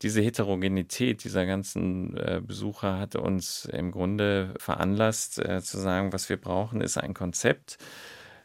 diese 0.02 0.20
Heterogenität 0.22 1.24
dieser 1.24 1.46
ganzen 1.46 2.16
äh, 2.16 2.40
Besucher 2.44 2.98
hat 2.98 3.16
uns 3.16 3.64
im 3.66 3.90
Grunde 3.90 4.54
veranlasst 4.58 5.34
zu 5.34 5.78
sagen, 5.78 6.12
was 6.12 6.28
wir 6.28 6.36
brauchen, 6.36 6.80
ist 6.80 6.98
ein 6.98 7.14
Konzept, 7.14 7.78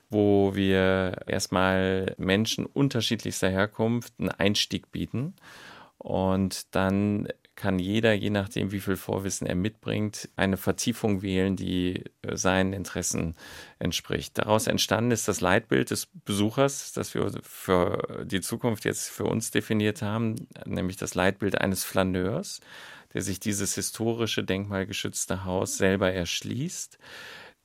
wo 0.10 0.56
wir 0.56 1.22
erstmal 1.28 2.16
Menschen 2.18 2.66
unterschiedlichster 2.66 3.50
Herkunft 3.50 4.14
einen 4.20 4.30
Einstieg 4.30 4.92
bieten 4.92 5.36
und 6.00 6.74
dann 6.76 7.28
kann 7.60 7.78
jeder, 7.78 8.14
je 8.14 8.30
nachdem, 8.30 8.72
wie 8.72 8.80
viel 8.80 8.96
Vorwissen 8.96 9.46
er 9.46 9.56
mitbringt, 9.56 10.30
eine 10.38 10.56
Vertiefung 10.56 11.22
wählen, 11.22 11.58
die 11.58 12.06
äh, 12.22 12.38
seinen 12.38 12.72
Interessen 12.72 13.36
entspricht. 13.80 14.38
Daraus 14.38 14.66
entstanden 14.66 15.12
ist 15.12 15.28
das 15.28 15.42
Leitbild 15.42 15.92
des 15.92 16.08
Besuchers, 16.24 16.94
das 16.94 17.14
wir 17.14 17.30
für 17.44 18.26
die 18.26 18.40
Zukunft 18.40 18.86
jetzt 18.86 19.10
für 19.10 19.26
uns 19.26 19.52
definiert 19.52 20.02
haben, 20.02 20.48
nämlich 20.66 20.96
das 20.96 21.16
Leitbild 21.16 21.60
eines 21.60 21.84
Flaneurs, 21.84 22.62
der 23.14 23.22
sich 23.22 23.42
dieses 23.42 23.76
historische, 23.76 24.46
denkmalgeschützte 24.46 25.44
Haus 25.44 25.78
selber 25.78 26.14
erschließt 26.14 26.98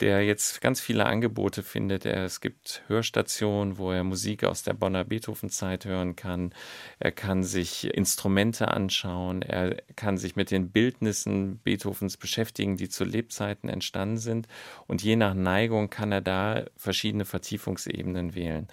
der 0.00 0.24
jetzt 0.24 0.60
ganz 0.60 0.80
viele 0.80 1.06
Angebote 1.06 1.62
findet. 1.62 2.04
Es 2.04 2.40
gibt 2.40 2.82
Hörstationen, 2.88 3.78
wo 3.78 3.92
er 3.92 4.02
Musik 4.02 4.42
aus 4.42 4.64
der 4.64 4.74
Bonner 4.74 5.04
Beethoven-Zeit 5.04 5.84
hören 5.84 6.16
kann. 6.16 6.52
Er 6.98 7.12
kann 7.12 7.44
sich 7.44 7.94
Instrumente 7.94 8.68
anschauen. 8.68 9.42
Er 9.42 9.76
kann 9.94 10.18
sich 10.18 10.34
mit 10.34 10.50
den 10.50 10.70
Bildnissen 10.70 11.58
Beethovens 11.58 12.16
beschäftigen, 12.16 12.76
die 12.76 12.88
zu 12.88 13.04
Lebzeiten 13.04 13.68
entstanden 13.68 14.18
sind. 14.18 14.48
Und 14.88 15.02
je 15.02 15.14
nach 15.14 15.34
Neigung 15.34 15.90
kann 15.90 16.10
er 16.10 16.20
da 16.20 16.64
verschiedene 16.76 17.24
Vertiefungsebenen 17.24 18.34
wählen. 18.34 18.68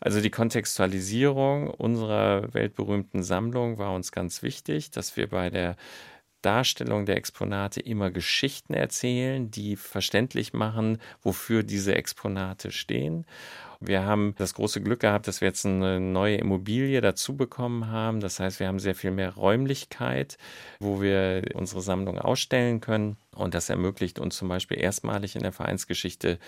Also 0.00 0.20
die 0.20 0.30
Kontextualisierung 0.30 1.70
unserer 1.70 2.52
weltberühmten 2.54 3.22
Sammlung 3.22 3.78
war 3.78 3.94
uns 3.94 4.10
ganz 4.10 4.42
wichtig, 4.42 4.90
dass 4.90 5.16
wir 5.16 5.28
bei 5.28 5.48
der 5.48 5.76
Darstellung 6.42 7.06
der 7.06 7.16
Exponate 7.16 7.80
immer 7.80 8.10
Geschichten 8.10 8.74
erzählen, 8.74 9.50
die 9.50 9.76
verständlich 9.76 10.52
machen, 10.52 10.98
wofür 11.22 11.62
diese 11.62 11.94
Exponate 11.94 12.70
stehen. 12.70 13.24
Wir 13.84 14.04
haben 14.04 14.34
das 14.38 14.54
große 14.54 14.80
Glück 14.80 15.00
gehabt, 15.00 15.26
dass 15.26 15.40
wir 15.40 15.48
jetzt 15.48 15.66
eine 15.66 15.98
neue 15.98 16.36
Immobilie 16.36 17.00
dazu 17.00 17.36
bekommen 17.36 17.88
haben. 17.88 18.20
Das 18.20 18.38
heißt, 18.38 18.60
wir 18.60 18.68
haben 18.68 18.78
sehr 18.78 18.94
viel 18.94 19.10
mehr 19.10 19.34
Räumlichkeit, 19.34 20.38
wo 20.78 21.02
wir 21.02 21.42
unsere 21.54 21.80
Sammlung 21.80 22.18
ausstellen 22.18 22.80
können. 22.80 23.16
Und 23.34 23.54
das 23.54 23.70
ermöglicht 23.70 24.18
uns 24.18 24.36
zum 24.36 24.48
Beispiel 24.48 24.78
erstmalig 24.78 25.36
in 25.36 25.42
der 25.42 25.52
Vereinsgeschichte 25.52 26.38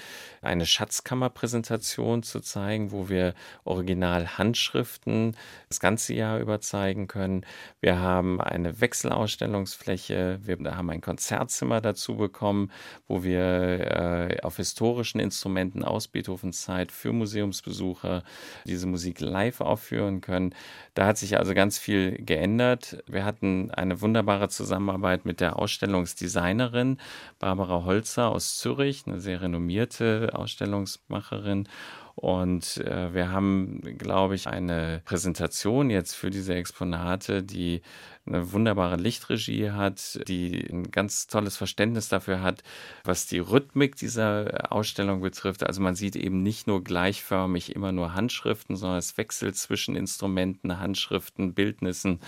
eine 0.43 0.66
Schatzkammerpräsentation 0.66 2.22
zu 2.22 2.41
zeigen, 2.41 2.93
wo 2.93 3.09
wir 3.09 3.35
Original-Handschriften 3.64 5.35
das 5.68 5.80
ganze 5.80 6.12
Jahr 6.12 6.41
über 6.41 6.61
zeigen 6.61 7.07
können. 7.07 7.47
Wir 7.80 8.01
haben 8.01 8.39
eine 8.39 8.82
Wechselausstellungsfläche, 8.82 10.41
wir 10.43 10.76
haben 10.76 10.91
ein 10.91 11.01
Konzertzimmer 11.01 11.80
dazu 11.80 12.16
bekommen, 12.16 12.70
wo 13.09 13.24
wir 13.24 13.41
äh, 13.41 14.41
auf 14.43 14.59
historischen 14.59 15.20
Instrumenten 15.20 15.85
aus 15.85 16.09
Beethovens 16.09 16.62
Zeit 16.62 16.93
für 16.93 17.14
Museumsbesucher 17.14 18.24
diese 18.66 18.87
Musik 18.87 19.20
live 19.20 19.62
aufführen 19.62 20.20
können. 20.20 20.55
Da 20.93 21.07
hat 21.07 21.16
sich 21.16 21.39
also 21.39 21.55
ganz 21.55 21.78
viel 21.78 22.22
geändert. 22.22 23.03
Wir 23.07 23.24
hatten 23.24 23.70
eine 23.70 24.03
wunderbare 24.03 24.51
Zusammenarbeit 24.51 25.24
mit 25.24 25.41
der 25.41 25.59
Ausstellungsdesignerin 25.59 26.74
Ausstellerin, 26.75 26.99
Barbara 27.39 27.85
Holzer 27.85 28.31
aus 28.31 28.59
Zürich, 28.59 29.05
eine 29.07 29.20
sehr 29.20 29.41
renommierte 29.41 30.31
Ausstellungsmacherin. 30.35 31.68
Und 32.16 32.79
äh, 32.79 33.12
wir 33.12 33.31
haben, 33.31 33.81
glaube 33.99 34.35
ich, 34.35 34.47
eine 34.47 35.03
Präsentation 35.05 35.91
jetzt 35.91 36.14
für 36.14 36.31
diese 36.31 36.55
Exponate, 36.55 37.43
die 37.43 37.83
eine 38.27 38.53
wunderbare 38.53 38.97
Lichtregie 38.97 39.70
hat, 39.70 40.20
die 40.29 40.66
ein 40.70 40.91
ganz 40.91 41.27
tolles 41.27 41.57
Verständnis 41.57 42.09
dafür 42.09 42.41
hat, 42.41 42.62
was 43.05 43.27
die 43.27 43.39
Rhythmik 43.39 43.97
dieser 43.97 44.72
Ausstellung 44.72 45.20
betrifft. 45.20 45.62
Also 45.62 45.83
man 45.83 45.95
sieht 45.95 46.16
eben 46.16 46.43
nicht 46.43 46.66
nur 46.66 46.83
gleichförmig 46.83 47.75
immer 47.75 47.93
nur 47.93 48.14
Handschriften, 48.14 48.77
sondern 48.77 48.99
es 48.99 49.18
wechselt 49.18 49.57
zwischen 49.57 49.95
Instrumenten, 49.95 50.79
Handschriften, 50.79 51.53
Bildnissen, 51.53 52.20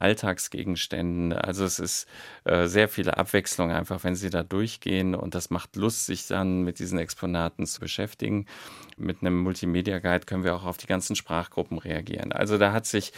Alltagsgegenständen. 0.00 1.32
Also 1.32 1.64
es 1.64 1.78
ist 1.78 2.08
äh, 2.44 2.66
sehr 2.66 2.88
viele 2.88 3.16
Abwechslung 3.16 3.70
einfach, 3.70 4.02
wenn 4.02 4.16
Sie 4.16 4.30
da 4.30 4.42
durchgehen 4.42 5.14
und 5.14 5.36
das 5.36 5.50
macht 5.50 5.76
Lust, 5.76 6.06
sich 6.06 6.26
dann 6.26 6.62
mit 6.62 6.80
diesen 6.80 6.98
Exponaten 6.98 7.66
zu 7.66 7.78
beschäftigen. 7.80 8.46
Mit 8.96 9.18
einem 9.20 9.40
Multimedia 9.40 10.00
Guide 10.00 10.26
können 10.26 10.42
wir 10.44 10.54
auch 10.56 10.64
auf 10.64 10.78
die 10.78 10.86
ganzen 10.86 11.14
Sprachgruppen 11.14 11.78
reagieren. 11.78 12.32
Also 12.32 12.58
da 12.58 12.72
hat 12.72 12.86
sich 12.86 13.12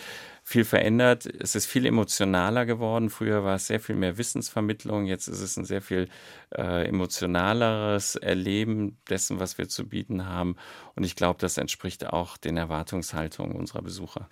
viel 0.49 0.65
verändert. 0.65 1.27
Es 1.27 1.57
ist 1.57 1.67
viel 1.67 1.87
emotionaler 1.87 2.67
geworden. 2.67 3.11
Früher 3.11 3.43
war 3.43 3.57
es 3.57 3.67
sehr 3.67 3.81
viel 3.81 3.97
mehr 3.97 4.17
Wissensvermittlung. 4.17 5.05
Jetzt 5.05 5.27
ist 5.27 5.41
es 5.41 5.57
ein 5.57 5.65
sehr 5.65 5.83
viel 5.83 6.09
äh, 6.57 6.87
emotionaleres 6.87 8.15
Erleben 8.15 8.97
dessen, 9.11 9.41
was 9.41 9.59
wir 9.59 9.69
zu 9.69 9.89
bieten 9.89 10.25
haben. 10.25 10.55
Und 10.95 11.03
ich 11.03 11.17
glaube, 11.17 11.41
das 11.41 11.59
entspricht 11.59 12.07
auch 12.07 12.37
den 12.37 12.57
Erwartungshaltungen 12.57 13.57
unserer 13.57 13.83
Besucher. 13.83 14.29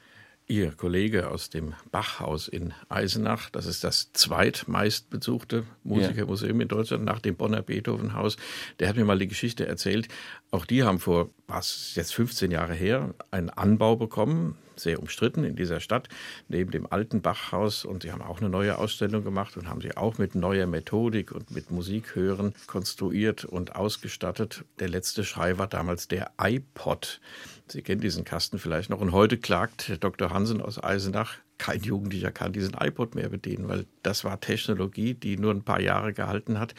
Ihr 0.47 0.71
Kollege 0.71 1.31
aus 1.31 1.51
dem 1.51 1.75
Bachhaus 1.91 2.47
in 2.47 2.75
Eisenach, 2.89 3.51
das 3.51 3.67
ist 3.67 3.83
das 3.83 4.13
zweitmeistbesuchte 4.13 5.65
Musikermuseum 5.83 6.61
in 6.61 6.69
Deutschland 6.69 7.05
nach 7.05 7.19
dem 7.19 7.35
Bonner 7.35 7.63
Beethovenhaus, 7.63 8.37
der 8.79 8.89
hat 8.89 8.97
mir 8.97 9.05
mal 9.05 9.19
die 9.19 9.27
Geschichte 9.27 9.67
erzählt. 9.67 10.07
Auch 10.53 10.65
die 10.65 10.85
haben 10.85 11.01
vor, 11.01 11.31
was 11.49 11.95
jetzt 11.97 12.15
15 12.15 12.53
Jahre 12.53 12.75
her, 12.75 13.15
einen 13.33 13.51
Anbau 13.51 13.97
bekommen, 13.97 14.57
sehr 14.81 15.01
umstritten 15.01 15.45
in 15.45 15.57
dieser 15.57 15.81
Stadt, 15.81 16.09
neben 16.49 16.71
dem 16.71 16.91
alten 16.91 17.23
Bachhaus. 17.23 17.85
Und 17.85 18.03
sie 18.03 18.13
haben 18.13 18.23
auch 18.23 18.41
eine 18.41 18.49
neue 18.49 18.79
Ausstellung 18.79 19.25
gemacht 19.25 19.57
und 19.57 19.69
haben 19.69 19.81
sie 19.81 19.97
auch 19.97 20.19
mit 20.19 20.35
neuer 20.35 20.67
Methodik 20.67 21.33
und 21.33 21.51
mit 21.51 21.71
Musikhören 21.71 22.55
konstruiert 22.67 23.45
und 23.45 23.77
ausgestattet. 23.77 24.65
Der 24.79 24.89
letzte 24.89 25.25
Schrei 25.25 25.59
war 25.59 25.67
damals 25.67 26.09
der 26.09 26.33
iPod. 26.41 27.21
Sie 27.67 27.83
kennen 27.83 28.01
diesen 28.01 28.25
Kasten 28.25 28.59
vielleicht 28.59 28.91
noch. 28.91 29.01
Und 29.01 29.13
heute 29.13 29.39
klagt 29.39 30.03
Dr. 30.03 30.31
Hansen 30.31 30.61
aus 30.61 30.83
Eisenach, 30.83 31.39
kein 31.59 31.83
Jugendlicher 31.83 32.33
kann 32.33 32.53
diesen 32.53 32.75
iPod 32.75 33.15
mehr 33.15 33.29
bedienen, 33.29 33.69
weil 33.69 33.87
das 34.03 34.25
war 34.25 34.41
Technologie, 34.41 35.15
die 35.15 35.37
nur 35.37 35.53
ein 35.53 35.63
paar 35.63 35.81
Jahre 35.81 36.13
gehalten 36.13 36.59
hat. 36.59 36.75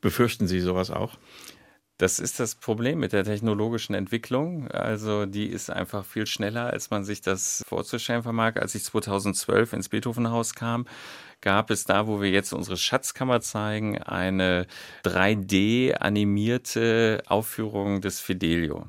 Befürchten 0.00 0.46
Sie 0.46 0.60
sowas 0.60 0.90
auch? 0.90 1.18
Das 1.98 2.18
ist 2.18 2.40
das 2.40 2.56
Problem 2.56 2.98
mit 2.98 3.14
der 3.14 3.24
technologischen 3.24 3.94
Entwicklung. 3.94 4.68
Also 4.68 5.24
die 5.24 5.46
ist 5.46 5.70
einfach 5.70 6.04
viel 6.04 6.26
schneller, 6.26 6.66
als 6.66 6.90
man 6.90 7.04
sich 7.04 7.22
das 7.22 7.64
vorzustellen 7.66 8.22
vermag. 8.22 8.56
Als 8.56 8.74
ich 8.74 8.84
2012 8.84 9.72
ins 9.72 9.88
Beethovenhaus 9.88 10.54
kam, 10.54 10.86
gab 11.40 11.70
es 11.70 11.84
da, 11.84 12.06
wo 12.06 12.20
wir 12.20 12.28
jetzt 12.30 12.52
unsere 12.52 12.76
Schatzkammer 12.76 13.40
zeigen, 13.40 13.96
eine 14.02 14.66
3D-animierte 15.04 17.22
Aufführung 17.28 18.02
des 18.02 18.20
Fidelio. 18.20 18.88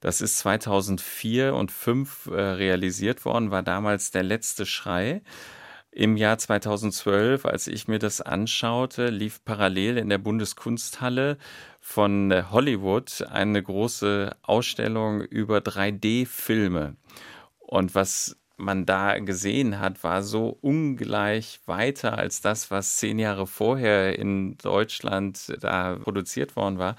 Das 0.00 0.20
ist 0.20 0.38
2004 0.38 1.54
und 1.54 1.70
2005 1.70 2.26
äh, 2.26 2.40
realisiert 2.40 3.24
worden, 3.24 3.52
war 3.52 3.62
damals 3.62 4.10
der 4.10 4.24
letzte 4.24 4.66
Schrei. 4.66 5.22
Im 5.98 6.16
Jahr 6.16 6.38
2012, 6.38 7.44
als 7.44 7.66
ich 7.66 7.88
mir 7.88 7.98
das 7.98 8.20
anschaute, 8.20 9.08
lief 9.08 9.44
parallel 9.44 9.98
in 9.98 10.08
der 10.08 10.18
Bundeskunsthalle 10.18 11.38
von 11.80 12.32
Hollywood 12.52 13.24
eine 13.28 13.60
große 13.60 14.30
Ausstellung 14.42 15.22
über 15.22 15.58
3D-Filme. 15.58 16.94
Und 17.58 17.96
was 17.96 18.36
man 18.58 18.86
da 18.86 19.18
gesehen 19.18 19.78
hat, 19.78 20.02
war 20.04 20.22
so 20.22 20.58
ungleich 20.60 21.60
weiter 21.66 22.18
als 22.18 22.40
das, 22.40 22.70
was 22.70 22.96
zehn 22.96 23.18
Jahre 23.18 23.46
vorher 23.46 24.18
in 24.18 24.58
Deutschland 24.58 25.54
da 25.60 25.96
produziert 25.96 26.56
worden 26.56 26.78
war, 26.78 26.96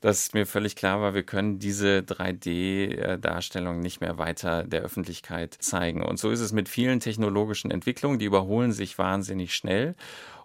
dass 0.00 0.32
mir 0.32 0.46
völlig 0.46 0.74
klar 0.74 1.00
war, 1.00 1.14
wir 1.14 1.22
können 1.22 1.58
diese 1.58 1.98
3D-Darstellung 1.98 3.80
nicht 3.80 4.00
mehr 4.00 4.18
weiter 4.18 4.64
der 4.64 4.82
Öffentlichkeit 4.82 5.54
zeigen. 5.54 6.02
Und 6.02 6.18
so 6.18 6.30
ist 6.30 6.40
es 6.40 6.52
mit 6.52 6.68
vielen 6.68 7.00
technologischen 7.00 7.70
Entwicklungen, 7.70 8.18
die 8.18 8.26
überholen 8.26 8.72
sich 8.72 8.98
wahnsinnig 8.98 9.54
schnell. 9.54 9.94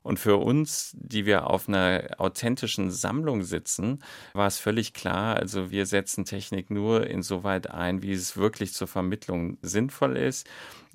Und 0.07 0.19
für 0.19 0.37
uns, 0.37 0.95
die 0.97 1.25
wir 1.25 1.49
auf 1.49 1.67
einer 1.67 2.11
authentischen 2.17 2.91
Sammlung 2.91 3.43
sitzen, 3.43 3.99
war 4.31 4.47
es 4.47 4.57
völlig 4.57 4.93
klar, 4.93 5.35
also 5.35 5.69
wir 5.69 5.85
setzen 5.85 6.23
Technik 6.23 6.71
nur 6.71 7.07
insoweit 7.07 7.69
ein, 7.69 8.01
wie 8.01 8.13
es 8.13 8.37
wirklich 8.37 8.73
zur 8.73 8.87
Vermittlung 8.87 9.57
sinnvoll 9.61 10.15
ist 10.15 10.47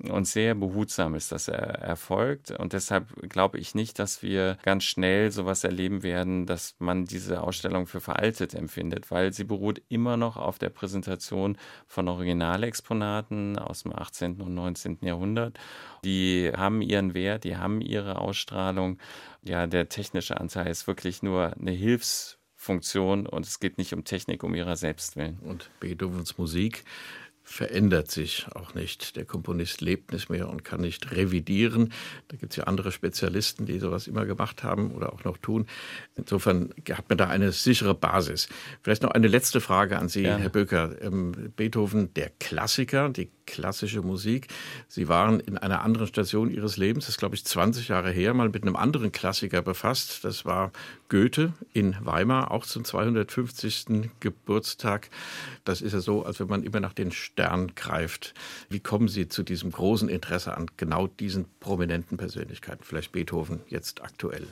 und 0.09 0.27
sehr 0.27 0.55
behutsam 0.55 1.15
ist 1.15 1.31
das 1.31 1.47
erfolgt. 1.47 2.51
Und 2.51 2.73
deshalb 2.73 3.29
glaube 3.29 3.59
ich 3.59 3.75
nicht, 3.75 3.99
dass 3.99 4.23
wir 4.23 4.57
ganz 4.63 4.83
schnell 4.83 5.31
sowas 5.31 5.63
erleben 5.63 6.03
werden, 6.03 6.45
dass 6.45 6.75
man 6.79 7.05
diese 7.05 7.41
Ausstellung 7.41 7.85
für 7.85 8.01
veraltet 8.01 8.53
empfindet, 8.53 9.11
weil 9.11 9.31
sie 9.31 9.43
beruht 9.43 9.81
immer 9.89 10.17
noch 10.17 10.37
auf 10.37 10.57
der 10.57 10.69
Präsentation 10.69 11.57
von 11.87 12.07
Originalexponaten 12.07 13.59
aus 13.59 13.83
dem 13.83 13.95
18. 13.95 14.41
und 14.41 14.53
19. 14.55 14.97
Jahrhundert. 15.01 15.59
Die 16.03 16.51
haben 16.55 16.81
ihren 16.81 17.13
Wert, 17.13 17.43
die 17.43 17.55
haben 17.55 17.79
ihre 17.79 18.19
Ausstrahlung 18.19 18.97
Ja, 19.43 19.67
der 19.67 19.89
technische 19.89 20.39
Anteil 20.39 20.67
ist 20.67 20.87
wirklich 20.87 21.21
nur 21.21 21.53
eine 21.59 21.71
Hilfsfunktion 21.71 23.25
und 23.25 23.45
es 23.45 23.59
geht 23.59 23.77
nicht 23.77 23.93
um 23.93 24.03
Technik 24.03 24.43
um 24.43 24.55
ihrer 24.55 24.77
selbst 24.77 25.17
willen. 25.17 25.39
Und 25.39 25.69
Beethovens 25.79 26.37
Musik 26.37 26.85
verändert 27.43 28.09
sich 28.09 28.47
auch 28.55 28.73
nicht. 28.73 29.17
Der 29.17 29.25
Komponist 29.25 29.81
lebt 29.81 30.13
nicht 30.13 30.29
mehr 30.29 30.49
und 30.49 30.63
kann 30.63 30.79
nicht 30.79 31.11
revidieren. 31.11 31.91
Da 32.29 32.37
gibt 32.37 32.53
es 32.53 32.57
ja 32.57 32.63
andere 32.63 32.91
Spezialisten, 32.91 33.65
die 33.65 33.79
sowas 33.79 34.07
immer 34.07 34.25
gemacht 34.25 34.63
haben 34.63 34.91
oder 34.91 35.11
auch 35.11 35.25
noch 35.25 35.37
tun. 35.37 35.67
Insofern 36.15 36.73
hat 36.89 37.09
man 37.09 37.17
da 37.17 37.27
eine 37.27 37.51
sichere 37.51 37.93
Basis. 37.93 38.47
Vielleicht 38.81 39.03
noch 39.03 39.11
eine 39.11 39.27
letzte 39.27 39.59
Frage 39.59 39.99
an 39.99 40.07
Sie, 40.07 40.23
ja. 40.23 40.37
Herr 40.37 40.49
Böker. 40.49 41.01
Ähm, 41.01 41.51
Beethoven, 41.55 42.13
der 42.13 42.31
Klassiker, 42.39 43.09
die 43.09 43.29
klassische 43.45 44.01
Musik. 44.01 44.47
Sie 44.87 45.07
waren 45.07 45.39
in 45.39 45.57
einer 45.57 45.81
anderen 45.81 46.07
Station 46.07 46.49
Ihres 46.49 46.77
Lebens, 46.77 47.05
das 47.05 47.15
ist 47.15 47.19
glaube 47.19 47.35
ich 47.35 47.45
20 47.45 47.87
Jahre 47.87 48.11
her, 48.11 48.33
mal 48.33 48.49
mit 48.49 48.63
einem 48.63 48.75
anderen 48.75 49.11
Klassiker 49.11 49.61
befasst. 49.61 50.23
Das 50.23 50.45
war 50.45 50.71
Goethe 51.09 51.53
in 51.73 51.95
Weimar, 52.01 52.51
auch 52.51 52.65
zum 52.65 52.85
250. 52.85 54.11
Geburtstag. 54.19 55.09
Das 55.63 55.81
ist 55.81 55.93
ja 55.93 55.99
so, 55.99 56.25
als 56.25 56.39
wenn 56.39 56.47
man 56.47 56.63
immer 56.63 56.79
nach 56.79 56.93
den 56.93 57.11
Sternen 57.11 57.75
greift. 57.75 58.33
Wie 58.69 58.79
kommen 58.79 59.07
Sie 59.07 59.27
zu 59.27 59.43
diesem 59.43 59.71
großen 59.71 60.09
Interesse 60.09 60.57
an 60.57 60.67
genau 60.77 61.07
diesen 61.07 61.45
prominenten 61.59 62.17
Persönlichkeiten? 62.17 62.83
Vielleicht 62.83 63.11
Beethoven 63.11 63.61
jetzt 63.67 64.01
aktuell. 64.01 64.47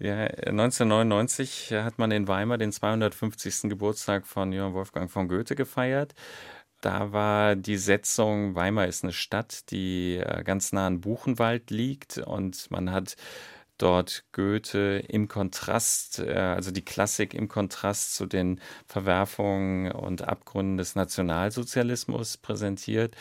Ja, 0.00 0.26
1999 0.26 1.72
hat 1.72 1.98
man 1.98 2.12
in 2.12 2.28
Weimar 2.28 2.56
den 2.56 2.70
250. 2.70 3.62
Geburtstag 3.68 4.28
von 4.28 4.52
Johann 4.52 4.72
Wolfgang 4.72 5.10
von 5.10 5.26
Goethe 5.26 5.56
gefeiert. 5.56 6.14
Da 6.80 7.12
war 7.12 7.56
die 7.56 7.76
Setzung, 7.76 8.54
Weimar 8.54 8.86
ist 8.86 9.02
eine 9.02 9.12
Stadt, 9.12 9.70
die 9.72 10.16
äh, 10.16 10.44
ganz 10.44 10.72
nah 10.72 10.86
an 10.86 11.00
Buchenwald 11.00 11.70
liegt 11.70 12.18
und 12.18 12.70
man 12.70 12.92
hat 12.92 13.16
dort 13.78 14.24
Goethe 14.32 15.04
im 15.08 15.28
Kontrast, 15.28 16.18
äh, 16.18 16.34
also 16.34 16.70
die 16.70 16.84
Klassik 16.84 17.34
im 17.34 17.48
Kontrast 17.48 18.14
zu 18.14 18.26
den 18.26 18.60
Verwerfungen 18.86 19.92
und 19.92 20.22
Abgründen 20.22 20.76
des 20.76 20.94
Nationalsozialismus 20.94 22.36
präsentiert. 22.36 23.16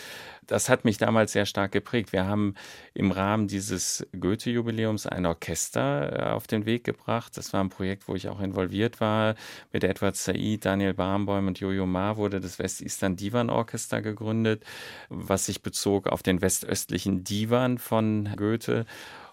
Das 0.47 0.70
hat 0.70 0.86
mich 0.86 0.97
damals 0.97 1.34
sehr 1.34 1.45
stark 1.45 1.72
geprägt. 1.72 2.14
Wir 2.14 2.26
haben 2.26 2.55
im 2.93 3.12
Rahmen 3.12 3.47
dieses 3.47 4.08
Goethe-Jubiläums 4.18 5.05
ein 5.05 5.26
Orchester 5.26 6.30
äh, 6.30 6.32
auf 6.32 6.47
den 6.47 6.66
Weg 6.66 6.84
gebracht. 6.84 7.38
Das 7.38 7.53
war 7.53 7.62
ein 7.64 7.70
Projekt, 7.70 8.08
wo 8.08 8.16
ich 8.16 8.30
auch 8.30 8.39
involviert 8.39 8.99
war. 8.99 9.36
Mit 9.72 9.84
Edward 9.84 10.16
Said, 10.16 10.66
Daniel 10.66 10.93
Barnbäum 10.93 11.47
und 11.47 11.60
Jojo 11.60 11.86
Ma 11.86 12.18
wurde 12.18 12.39
das 12.39 12.60
West-Eastern 12.60 13.16
Divan 13.16 13.49
Orchester 13.49 14.01
gegründet, 14.01 14.64
was 15.10 15.45
sich 15.45 15.62
bezog 15.62 16.08
auf 16.08 16.24
den 16.24 16.41
westöstlichen 16.41 17.24
Divan 17.24 17.78
von 17.78 18.30
Goethe. 18.36 18.86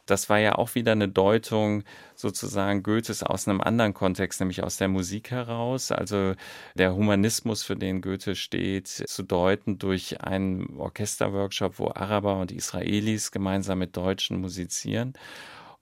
Das 0.06 0.28
war 0.28 0.38
ja 0.38 0.56
auch 0.56 0.74
wieder 0.74 0.92
eine 0.92 1.08
Deutung 1.08 1.84
sozusagen 2.14 2.82
Goethes 2.82 3.22
aus 3.22 3.48
einem 3.48 3.60
anderen 3.60 3.94
Kontext, 3.94 4.40
nämlich 4.40 4.62
aus 4.62 4.76
der 4.76 4.88
Musik 4.88 5.30
heraus. 5.30 5.92
Also 5.92 6.34
der 6.74 6.94
Humanismus, 6.94 7.62
für 7.62 7.76
den 7.76 8.02
Goethe 8.02 8.34
steht, 8.36 8.88
zu 8.88 9.22
deuten 9.22 9.78
durch 9.78 10.20
einen 10.20 10.78
Orchesterworkshop, 10.78 11.78
wo 11.78 11.88
Araber 11.88 12.38
und 12.38 12.52
Israelis 12.52 13.30
gemeinsam 13.30 13.78
mit 13.78 13.96
Deutschen 13.96 14.40
musizieren. 14.40 15.14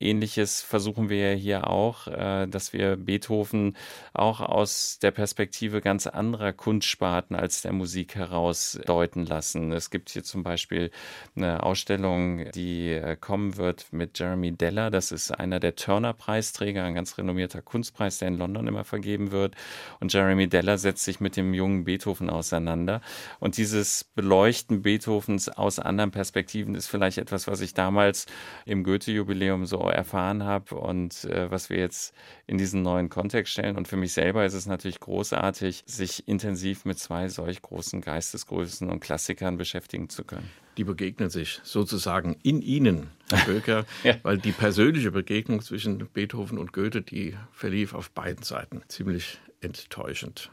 Ähnliches 0.02 0.62
versuchen 0.62 1.08
wir 1.08 1.32
hier 1.34 1.68
auch, 1.68 2.06
äh, 2.06 2.46
dass 2.46 2.72
wir 2.72 2.96
Beethoven 2.96 3.76
auch 4.12 4.40
aus 4.40 4.98
der 5.00 5.10
Perspektive 5.10 5.80
ganz 5.80 6.06
anderer 6.06 6.52
Kunstsparten 6.52 7.36
als 7.36 7.62
der 7.62 7.72
Musik 7.72 8.14
heraus 8.14 8.78
deuten 8.86 9.24
lassen. 9.26 9.72
Es 9.72 9.90
gibt 9.90 10.10
hier 10.10 10.24
zum 10.24 10.42
Beispiel 10.42 10.90
eine 11.36 11.62
Ausstellung, 11.62 12.50
die 12.52 12.90
äh, 12.90 13.16
kommen 13.16 13.56
wird 13.56 13.92
mit 13.92 14.18
Jeremy 14.18 14.52
Deller. 14.52 14.90
Das 14.90 15.12
ist 15.12 15.30
einer 15.30 15.60
der 15.60 15.76
Turner-Preisträger, 15.76 16.84
ein 16.84 16.94
ganz 16.94 17.18
renommierter 17.18 17.62
Kunstpreis, 17.62 18.18
der 18.18 18.28
in 18.28 18.38
London 18.38 18.66
immer 18.66 18.84
vergeben 18.84 19.32
wird. 19.32 19.54
Und 20.00 20.12
Jeremy 20.12 20.48
Deller 20.48 20.78
setzt 20.78 21.04
sich 21.04 21.20
mit 21.20 21.36
dem 21.36 21.54
jungen 21.54 21.84
Beethoven 21.84 22.30
auseinander. 22.30 23.00
Und 23.40 23.56
dieses 23.56 24.04
Beleuchten 24.04 24.82
Beethovens 24.82 25.48
aus 25.48 25.78
anderen 25.78 26.10
Perspektiven 26.10 26.74
ist 26.74 26.86
vielleicht 26.86 27.18
etwas, 27.18 27.46
was 27.46 27.60
ich 27.60 27.74
damals 27.74 28.26
im 28.66 28.84
Goethe-Jubiläum 28.84 29.66
so 29.66 29.80
erfahren 29.92 30.44
habe 30.44 30.74
und 30.74 31.24
äh, 31.24 31.50
was 31.50 31.70
wir 31.70 31.78
jetzt 31.78 32.14
in 32.46 32.58
diesen 32.58 32.82
neuen 32.82 33.08
Kontext 33.08 33.52
stellen. 33.52 33.76
Und 33.76 33.88
für 33.88 33.96
mich 33.96 34.12
selber 34.12 34.44
ist 34.44 34.54
es 34.54 34.66
natürlich 34.66 35.00
großartig, 35.00 35.82
sich 35.86 36.26
intensiv 36.28 36.84
mit 36.84 36.98
zwei 36.98 37.28
solch 37.28 37.62
großen 37.62 38.00
Geistesgrößen 38.00 38.90
und 38.90 39.00
Klassikern 39.00 39.56
beschäftigen 39.56 40.08
zu 40.08 40.24
können. 40.24 40.50
Die 40.76 40.84
begegnen 40.84 41.30
sich 41.30 41.60
sozusagen 41.62 42.36
in 42.42 42.62
Ihnen, 42.62 43.10
Herr 43.30 43.44
Böker, 43.46 43.84
ja. 44.04 44.14
weil 44.22 44.38
die 44.38 44.52
persönliche 44.52 45.10
Begegnung 45.10 45.60
zwischen 45.60 46.08
Beethoven 46.12 46.58
und 46.58 46.72
Goethe, 46.72 47.02
die 47.02 47.36
verlief 47.52 47.94
auf 47.94 48.10
beiden 48.10 48.42
Seiten 48.42 48.82
ziemlich 48.88 49.38
enttäuschend. 49.60 50.50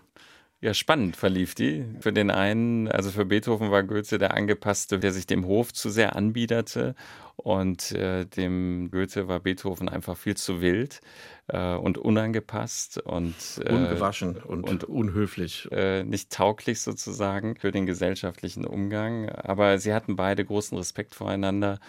Ja, 0.62 0.74
spannend 0.74 1.16
verlief 1.16 1.55
die. 1.55 1.86
Für 2.01 2.12
den 2.12 2.30
einen, 2.30 2.89
also 2.89 3.12
für 3.12 3.24
Beethoven 3.24 3.72
war 3.72 3.84
Goethe 3.84 4.18
der 4.18 4.34
Angepasste, 4.34 4.99
der 4.99 5.14
sich 5.14 5.26
dem 5.26 5.45
Hof 5.45 5.72
zu 5.72 5.89
sehr 5.89 6.18
anbiederte. 6.18 6.95
Und 7.38 7.93
äh, 7.93 8.26
dem 8.26 8.91
Goethe 8.91 9.30
war 9.30 9.39
Beethoven 9.39 9.88
einfach 9.88 10.18
viel 10.18 10.36
zu 10.36 10.60
wild 10.60 10.99
äh, 11.47 11.76
und 11.76 11.97
unangepasst 11.97 12.97
und 12.97 13.36
äh, 13.64 13.72
ungewaschen 13.72 14.36
und, 14.36 14.66
und 14.66 14.84
unhöflich. 14.84 15.70
Äh, 15.72 16.03
nicht 16.03 16.30
tauglich 16.30 16.82
sozusagen 16.82 17.55
für 17.55 17.72
den 17.72 17.86
gesellschaftlichen 17.86 18.66
Umgang. 18.66 19.30
Aber 19.30 19.78
sie 19.78 19.93
hatten 19.93 20.18
beide 20.18 20.43
großen 20.43 20.78
Respekt 20.78 21.16
voreinander 21.16 21.80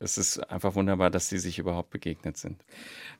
es 0.00 0.16
ist 0.16 0.38
einfach 0.50 0.74
wunderbar, 0.74 1.10
dass 1.10 1.28
sie 1.28 1.38
sich 1.38 1.58
überhaupt 1.58 1.90
begegnet 1.90 2.38
sind. 2.38 2.64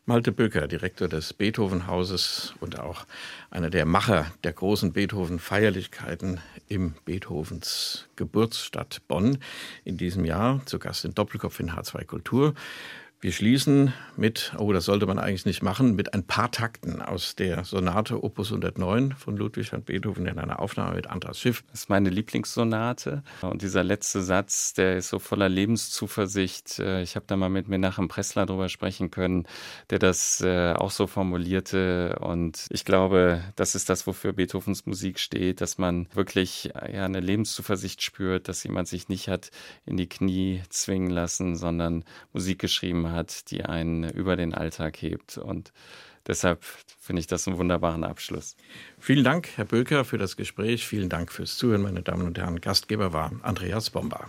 Malte 0.06 0.32
Böker, 0.32 0.66
Direktor 0.66 1.08
des 1.08 1.34
Beethoven-Hauses 1.34 2.54
und 2.58 2.78
auch 2.78 3.06
einer 3.50 3.68
der 3.68 3.84
Macher 3.84 4.32
der 4.44 4.54
großen 4.54 4.94
Beethoven-Feierlichkeiten 4.94 6.40
im 6.68 6.94
Beethovens 7.04 8.08
Geburtsstadt 8.16 9.02
Bonn 9.08 9.38
in 9.84 9.98
diesem 9.98 10.24
Jahr, 10.24 10.64
zu 10.64 10.78
Gast 10.78 11.04
in 11.04 11.14
Doppelkopf 11.14 11.60
in 11.60 11.72
H2 11.72 12.06
Kultur. 12.06 12.54
Wir 13.22 13.32
schließen 13.32 13.92
mit, 14.16 14.54
oh, 14.56 14.72
das 14.72 14.86
sollte 14.86 15.04
man 15.04 15.18
eigentlich 15.18 15.44
nicht 15.44 15.62
machen, 15.62 15.94
mit 15.94 16.14
ein 16.14 16.26
paar 16.26 16.50
Takten 16.50 17.02
aus 17.02 17.36
der 17.36 17.66
Sonate 17.66 18.24
Opus 18.24 18.48
109 18.48 19.12
von 19.12 19.36
Ludwig 19.36 19.70
van 19.70 19.82
Beethoven 19.82 20.24
in 20.24 20.38
einer 20.38 20.58
Aufnahme 20.58 20.94
mit 20.94 21.06
Andras 21.06 21.38
Schiff. 21.38 21.62
Das 21.70 21.80
ist 21.80 21.90
meine 21.90 22.08
Lieblingssonate. 22.08 23.22
Und 23.42 23.60
dieser 23.60 23.84
letzte 23.84 24.22
Satz, 24.22 24.72
der 24.72 24.96
ist 24.96 25.10
so 25.10 25.18
voller 25.18 25.50
Lebenszuversicht. 25.50 26.78
Äh, 26.78 27.02
ich 27.02 27.14
habe 27.14 27.26
da 27.28 27.36
mal 27.36 27.50
mit 27.50 27.68
Menachem 27.68 28.08
Pressler 28.08 28.46
drüber 28.46 28.70
sprechen 28.70 29.10
können, 29.10 29.46
der 29.90 29.98
das 29.98 30.40
äh, 30.40 30.72
auch 30.72 30.90
so 30.90 31.06
formulierte. 31.06 32.18
Und 32.20 32.68
ich 32.70 32.86
glaube, 32.86 33.42
das 33.54 33.74
ist 33.74 33.90
das, 33.90 34.06
wofür 34.06 34.32
Beethovens 34.32 34.86
Musik 34.86 35.18
steht, 35.18 35.60
dass 35.60 35.76
man 35.76 36.08
wirklich 36.14 36.70
äh, 36.74 36.98
eine 36.98 37.20
Lebenszuversicht 37.20 38.02
spürt, 38.02 38.48
dass 38.48 38.64
jemand 38.64 38.88
sich 38.88 39.10
nicht 39.10 39.28
hat 39.28 39.50
in 39.84 39.98
die 39.98 40.08
Knie 40.08 40.62
zwingen 40.70 41.10
lassen, 41.10 41.54
sondern 41.54 42.02
Musik 42.32 42.58
geschrieben 42.58 43.08
hat 43.08 43.09
hat, 43.12 43.50
die 43.50 43.64
einen 43.64 44.08
über 44.08 44.36
den 44.36 44.54
Alltag 44.54 45.00
hebt. 45.02 45.38
Und 45.38 45.72
deshalb 46.26 46.64
finde 46.98 47.20
ich 47.20 47.26
das 47.26 47.46
einen 47.46 47.58
wunderbaren 47.58 48.04
Abschluss. 48.04 48.56
Vielen 48.98 49.24
Dank, 49.24 49.48
Herr 49.56 49.64
Böker, 49.64 50.04
für 50.04 50.18
das 50.18 50.36
Gespräch. 50.36 50.86
Vielen 50.86 51.08
Dank 51.08 51.32
fürs 51.32 51.56
Zuhören, 51.56 51.82
meine 51.82 52.02
Damen 52.02 52.26
und 52.26 52.38
Herren. 52.38 52.60
Gastgeber 52.60 53.12
war 53.12 53.32
Andreas 53.42 53.90
Bomba. 53.90 54.28